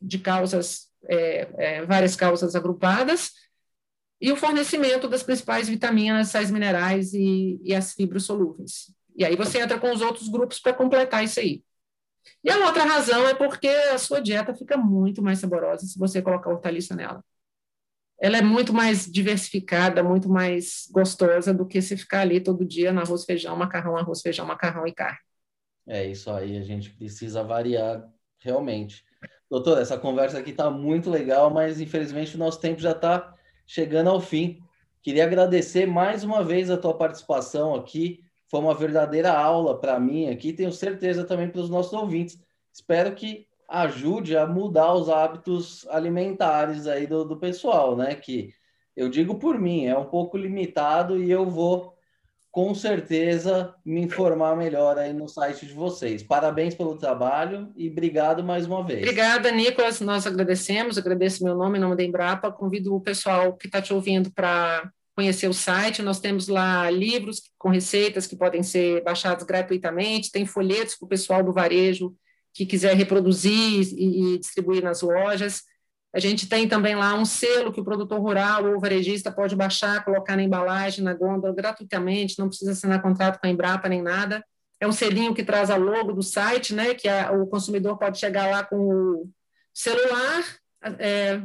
de 0.00 0.18
causas, 0.18 0.88
é, 1.04 1.48
é, 1.56 1.86
várias 1.86 2.16
causas 2.16 2.56
agrupadas, 2.56 3.30
e 4.20 4.32
o 4.32 4.36
fornecimento 4.36 5.08
das 5.08 5.22
principais 5.22 5.68
vitaminas, 5.68 6.28
sais 6.28 6.50
minerais 6.50 7.12
e, 7.14 7.60
e 7.62 7.74
as 7.74 7.92
fibras 7.92 8.24
solúveis. 8.24 8.92
E 9.16 9.24
aí 9.24 9.36
você 9.36 9.60
entra 9.60 9.78
com 9.78 9.92
os 9.92 10.00
outros 10.00 10.28
grupos 10.28 10.58
para 10.58 10.72
completar 10.72 11.22
isso 11.22 11.38
aí. 11.38 11.62
E 12.42 12.50
a 12.50 12.66
outra 12.66 12.84
razão 12.84 13.28
é 13.28 13.34
porque 13.34 13.68
a 13.68 13.98
sua 13.98 14.20
dieta 14.20 14.54
fica 14.54 14.76
muito 14.76 15.22
mais 15.22 15.38
saborosa 15.38 15.86
se 15.86 15.98
você 15.98 16.22
colocar 16.22 16.50
hortaliça 16.50 16.96
nela 16.96 17.22
ela 18.24 18.38
é 18.38 18.42
muito 18.42 18.72
mais 18.72 19.04
diversificada, 19.04 20.02
muito 20.02 20.30
mais 20.30 20.88
gostosa 20.90 21.52
do 21.52 21.66
que 21.66 21.82
se 21.82 21.94
ficar 21.94 22.20
ali 22.20 22.40
todo 22.40 22.64
dia 22.64 22.90
no 22.90 23.02
arroz, 23.02 23.22
feijão, 23.22 23.54
macarrão, 23.54 23.98
arroz, 23.98 24.22
feijão, 24.22 24.46
macarrão 24.46 24.86
e 24.86 24.94
carne. 24.94 25.18
É 25.86 26.06
isso 26.06 26.30
aí, 26.30 26.56
a 26.56 26.62
gente 26.62 26.88
precisa 26.88 27.44
variar 27.44 28.02
realmente. 28.38 29.04
Doutor, 29.50 29.76
essa 29.76 29.98
conversa 29.98 30.38
aqui 30.38 30.52
está 30.52 30.70
muito 30.70 31.10
legal, 31.10 31.50
mas 31.50 31.82
infelizmente 31.82 32.34
o 32.34 32.38
nosso 32.38 32.58
tempo 32.58 32.80
já 32.80 32.92
está 32.92 33.34
chegando 33.66 34.08
ao 34.08 34.22
fim. 34.22 34.58
Queria 35.02 35.24
agradecer 35.24 35.84
mais 35.84 36.24
uma 36.24 36.42
vez 36.42 36.70
a 36.70 36.78
tua 36.78 36.96
participação 36.96 37.74
aqui. 37.74 38.24
Foi 38.48 38.58
uma 38.58 38.74
verdadeira 38.74 39.34
aula 39.34 39.78
para 39.78 40.00
mim 40.00 40.30
aqui, 40.30 40.54
tenho 40.54 40.72
certeza 40.72 41.24
também 41.24 41.50
para 41.50 41.60
os 41.60 41.68
nossos 41.68 41.92
ouvintes. 41.92 42.42
Espero 42.72 43.14
que 43.14 43.46
ajude 43.68 44.36
a 44.36 44.46
mudar 44.46 44.94
os 44.94 45.08
hábitos 45.08 45.86
alimentares 45.88 46.86
aí 46.86 47.06
do, 47.06 47.24
do 47.24 47.36
pessoal, 47.36 47.96
né? 47.96 48.14
Que 48.14 48.52
eu 48.96 49.08
digo 49.08 49.36
por 49.36 49.58
mim, 49.58 49.86
é 49.86 49.96
um 49.96 50.04
pouco 50.04 50.36
limitado 50.36 51.22
e 51.22 51.30
eu 51.30 51.48
vou 51.48 51.94
com 52.54 52.72
certeza 52.72 53.74
me 53.84 54.00
informar 54.00 54.56
melhor 54.56 54.96
aí 54.96 55.12
no 55.12 55.28
site 55.28 55.66
de 55.66 55.72
vocês. 55.72 56.22
Parabéns 56.22 56.72
pelo 56.72 56.96
trabalho 56.96 57.72
e 57.76 57.90
obrigado 57.90 58.44
mais 58.44 58.64
uma 58.64 58.86
vez. 58.86 59.00
Obrigada, 59.00 59.50
Nicolas. 59.50 60.00
Nós 60.00 60.24
agradecemos, 60.24 60.96
agradeço 60.96 61.42
meu 61.42 61.56
nome, 61.56 61.78
em 61.78 61.80
nome 61.80 61.96
da 61.96 62.04
Embrapa. 62.04 62.52
Convido 62.52 62.94
o 62.94 63.00
pessoal 63.00 63.54
que 63.54 63.66
está 63.66 63.82
te 63.82 63.92
ouvindo 63.92 64.30
para 64.30 64.88
conhecer 65.16 65.48
o 65.48 65.52
site. 65.52 66.00
Nós 66.00 66.20
temos 66.20 66.46
lá 66.46 66.88
livros 66.88 67.42
com 67.58 67.70
receitas 67.70 68.24
que 68.24 68.36
podem 68.36 68.62
ser 68.62 69.02
baixados 69.02 69.44
gratuitamente, 69.44 70.30
tem 70.30 70.46
folhetos 70.46 70.94
para 70.94 71.06
o 71.06 71.08
pessoal 71.08 71.42
do 71.42 71.52
varejo 71.52 72.14
que 72.54 72.64
quiser 72.64 72.94
reproduzir 72.96 73.52
e, 73.52 74.34
e 74.34 74.38
distribuir 74.38 74.82
nas 74.82 75.02
lojas. 75.02 75.64
A 76.14 76.20
gente 76.20 76.48
tem 76.48 76.68
também 76.68 76.94
lá 76.94 77.12
um 77.14 77.24
selo 77.24 77.72
que 77.72 77.80
o 77.80 77.84
produtor 77.84 78.20
rural 78.20 78.64
ou 78.64 78.78
varejista 78.78 79.32
pode 79.32 79.56
baixar, 79.56 80.04
colocar 80.04 80.36
na 80.36 80.44
embalagem, 80.44 81.02
na 81.02 81.12
gôndola, 81.12 81.52
gratuitamente, 81.52 82.38
não 82.38 82.48
precisa 82.48 82.70
assinar 82.70 83.02
contrato 83.02 83.40
com 83.40 83.46
a 83.48 83.50
Embrapa 83.50 83.88
nem 83.88 84.00
nada. 84.00 84.44
É 84.78 84.86
um 84.86 84.92
selinho 84.92 85.34
que 85.34 85.42
traz 85.42 85.70
a 85.70 85.76
logo 85.76 86.12
do 86.12 86.22
site, 86.22 86.72
né, 86.72 86.94
que 86.94 87.08
a, 87.08 87.32
o 87.32 87.46
consumidor 87.48 87.98
pode 87.98 88.18
chegar 88.18 88.48
lá 88.48 88.62
com 88.62 88.76
o 88.76 89.30
celular, 89.72 90.44
é, 91.00 91.42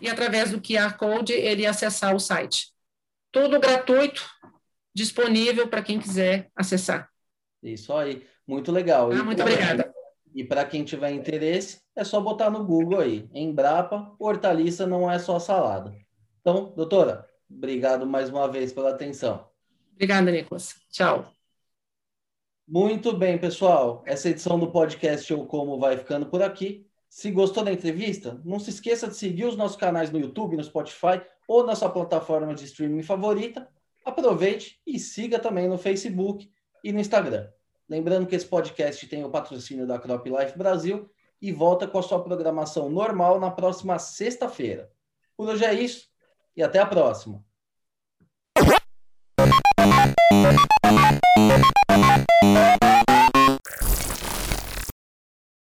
e 0.00 0.10
através 0.10 0.50
do 0.50 0.60
QR 0.60 0.96
Code 0.98 1.32
ele 1.32 1.66
acessar 1.66 2.14
o 2.14 2.20
site. 2.20 2.70
Tudo 3.30 3.58
gratuito, 3.58 4.22
disponível 4.94 5.68
para 5.68 5.82
quem 5.82 5.98
quiser 5.98 6.50
acessar. 6.54 7.08
Isso 7.62 7.94
aí, 7.94 8.26
muito 8.46 8.70
legal. 8.70 9.10
Ah, 9.10 9.22
muito 9.22 9.40
obrigada. 9.40 9.90
E 10.34 10.42
para 10.42 10.64
quem 10.64 10.84
tiver 10.84 11.12
interesse, 11.12 11.80
é 11.94 12.04
só 12.04 12.20
botar 12.20 12.50
no 12.50 12.64
Google 12.64 13.00
aí. 13.00 13.28
Embrapa, 13.34 14.14
hortaliça 14.18 14.86
não 14.86 15.10
é 15.10 15.18
só 15.18 15.38
salada. 15.38 15.94
Então, 16.40 16.72
doutora, 16.74 17.28
obrigado 17.50 18.06
mais 18.06 18.30
uma 18.30 18.48
vez 18.48 18.72
pela 18.72 18.90
atenção. 18.90 19.46
Obrigada, 19.94 20.30
Nicolas. 20.30 20.74
Tchau. 20.90 21.32
Muito 22.66 23.12
bem, 23.12 23.38
pessoal. 23.38 24.02
Essa 24.06 24.30
edição 24.30 24.58
do 24.58 24.70
podcast 24.70 25.30
Eu 25.30 25.44
Como 25.44 25.78
vai 25.78 25.96
ficando 25.98 26.26
por 26.26 26.42
aqui. 26.42 26.86
Se 27.08 27.30
gostou 27.30 27.62
da 27.62 27.72
entrevista, 27.72 28.40
não 28.42 28.58
se 28.58 28.70
esqueça 28.70 29.06
de 29.06 29.14
seguir 29.14 29.44
os 29.44 29.56
nossos 29.56 29.76
canais 29.76 30.10
no 30.10 30.18
YouTube, 30.18 30.56
no 30.56 30.64
Spotify 30.64 31.20
ou 31.46 31.66
na 31.66 31.74
sua 31.74 31.90
plataforma 31.90 32.54
de 32.54 32.64
streaming 32.64 33.02
favorita. 33.02 33.68
Aproveite 34.04 34.80
e 34.86 34.98
siga 34.98 35.38
também 35.38 35.68
no 35.68 35.76
Facebook 35.76 36.50
e 36.82 36.90
no 36.90 36.98
Instagram. 36.98 37.48
Lembrando 37.92 38.26
que 38.26 38.34
esse 38.34 38.46
podcast 38.46 39.06
tem 39.06 39.22
o 39.22 39.28
patrocínio 39.28 39.86
da 39.86 39.98
Crop 39.98 40.26
Life 40.26 40.56
Brasil 40.56 41.10
e 41.42 41.52
volta 41.52 41.86
com 41.86 41.98
a 41.98 42.02
sua 42.02 42.24
programação 42.24 42.88
normal 42.88 43.38
na 43.38 43.50
próxima 43.50 43.98
sexta-feira. 43.98 44.90
Por 45.36 45.50
hoje 45.50 45.62
é 45.62 45.74
isso 45.74 46.08
e 46.56 46.62
até 46.62 46.78
a 46.78 46.86
próxima. 46.86 47.44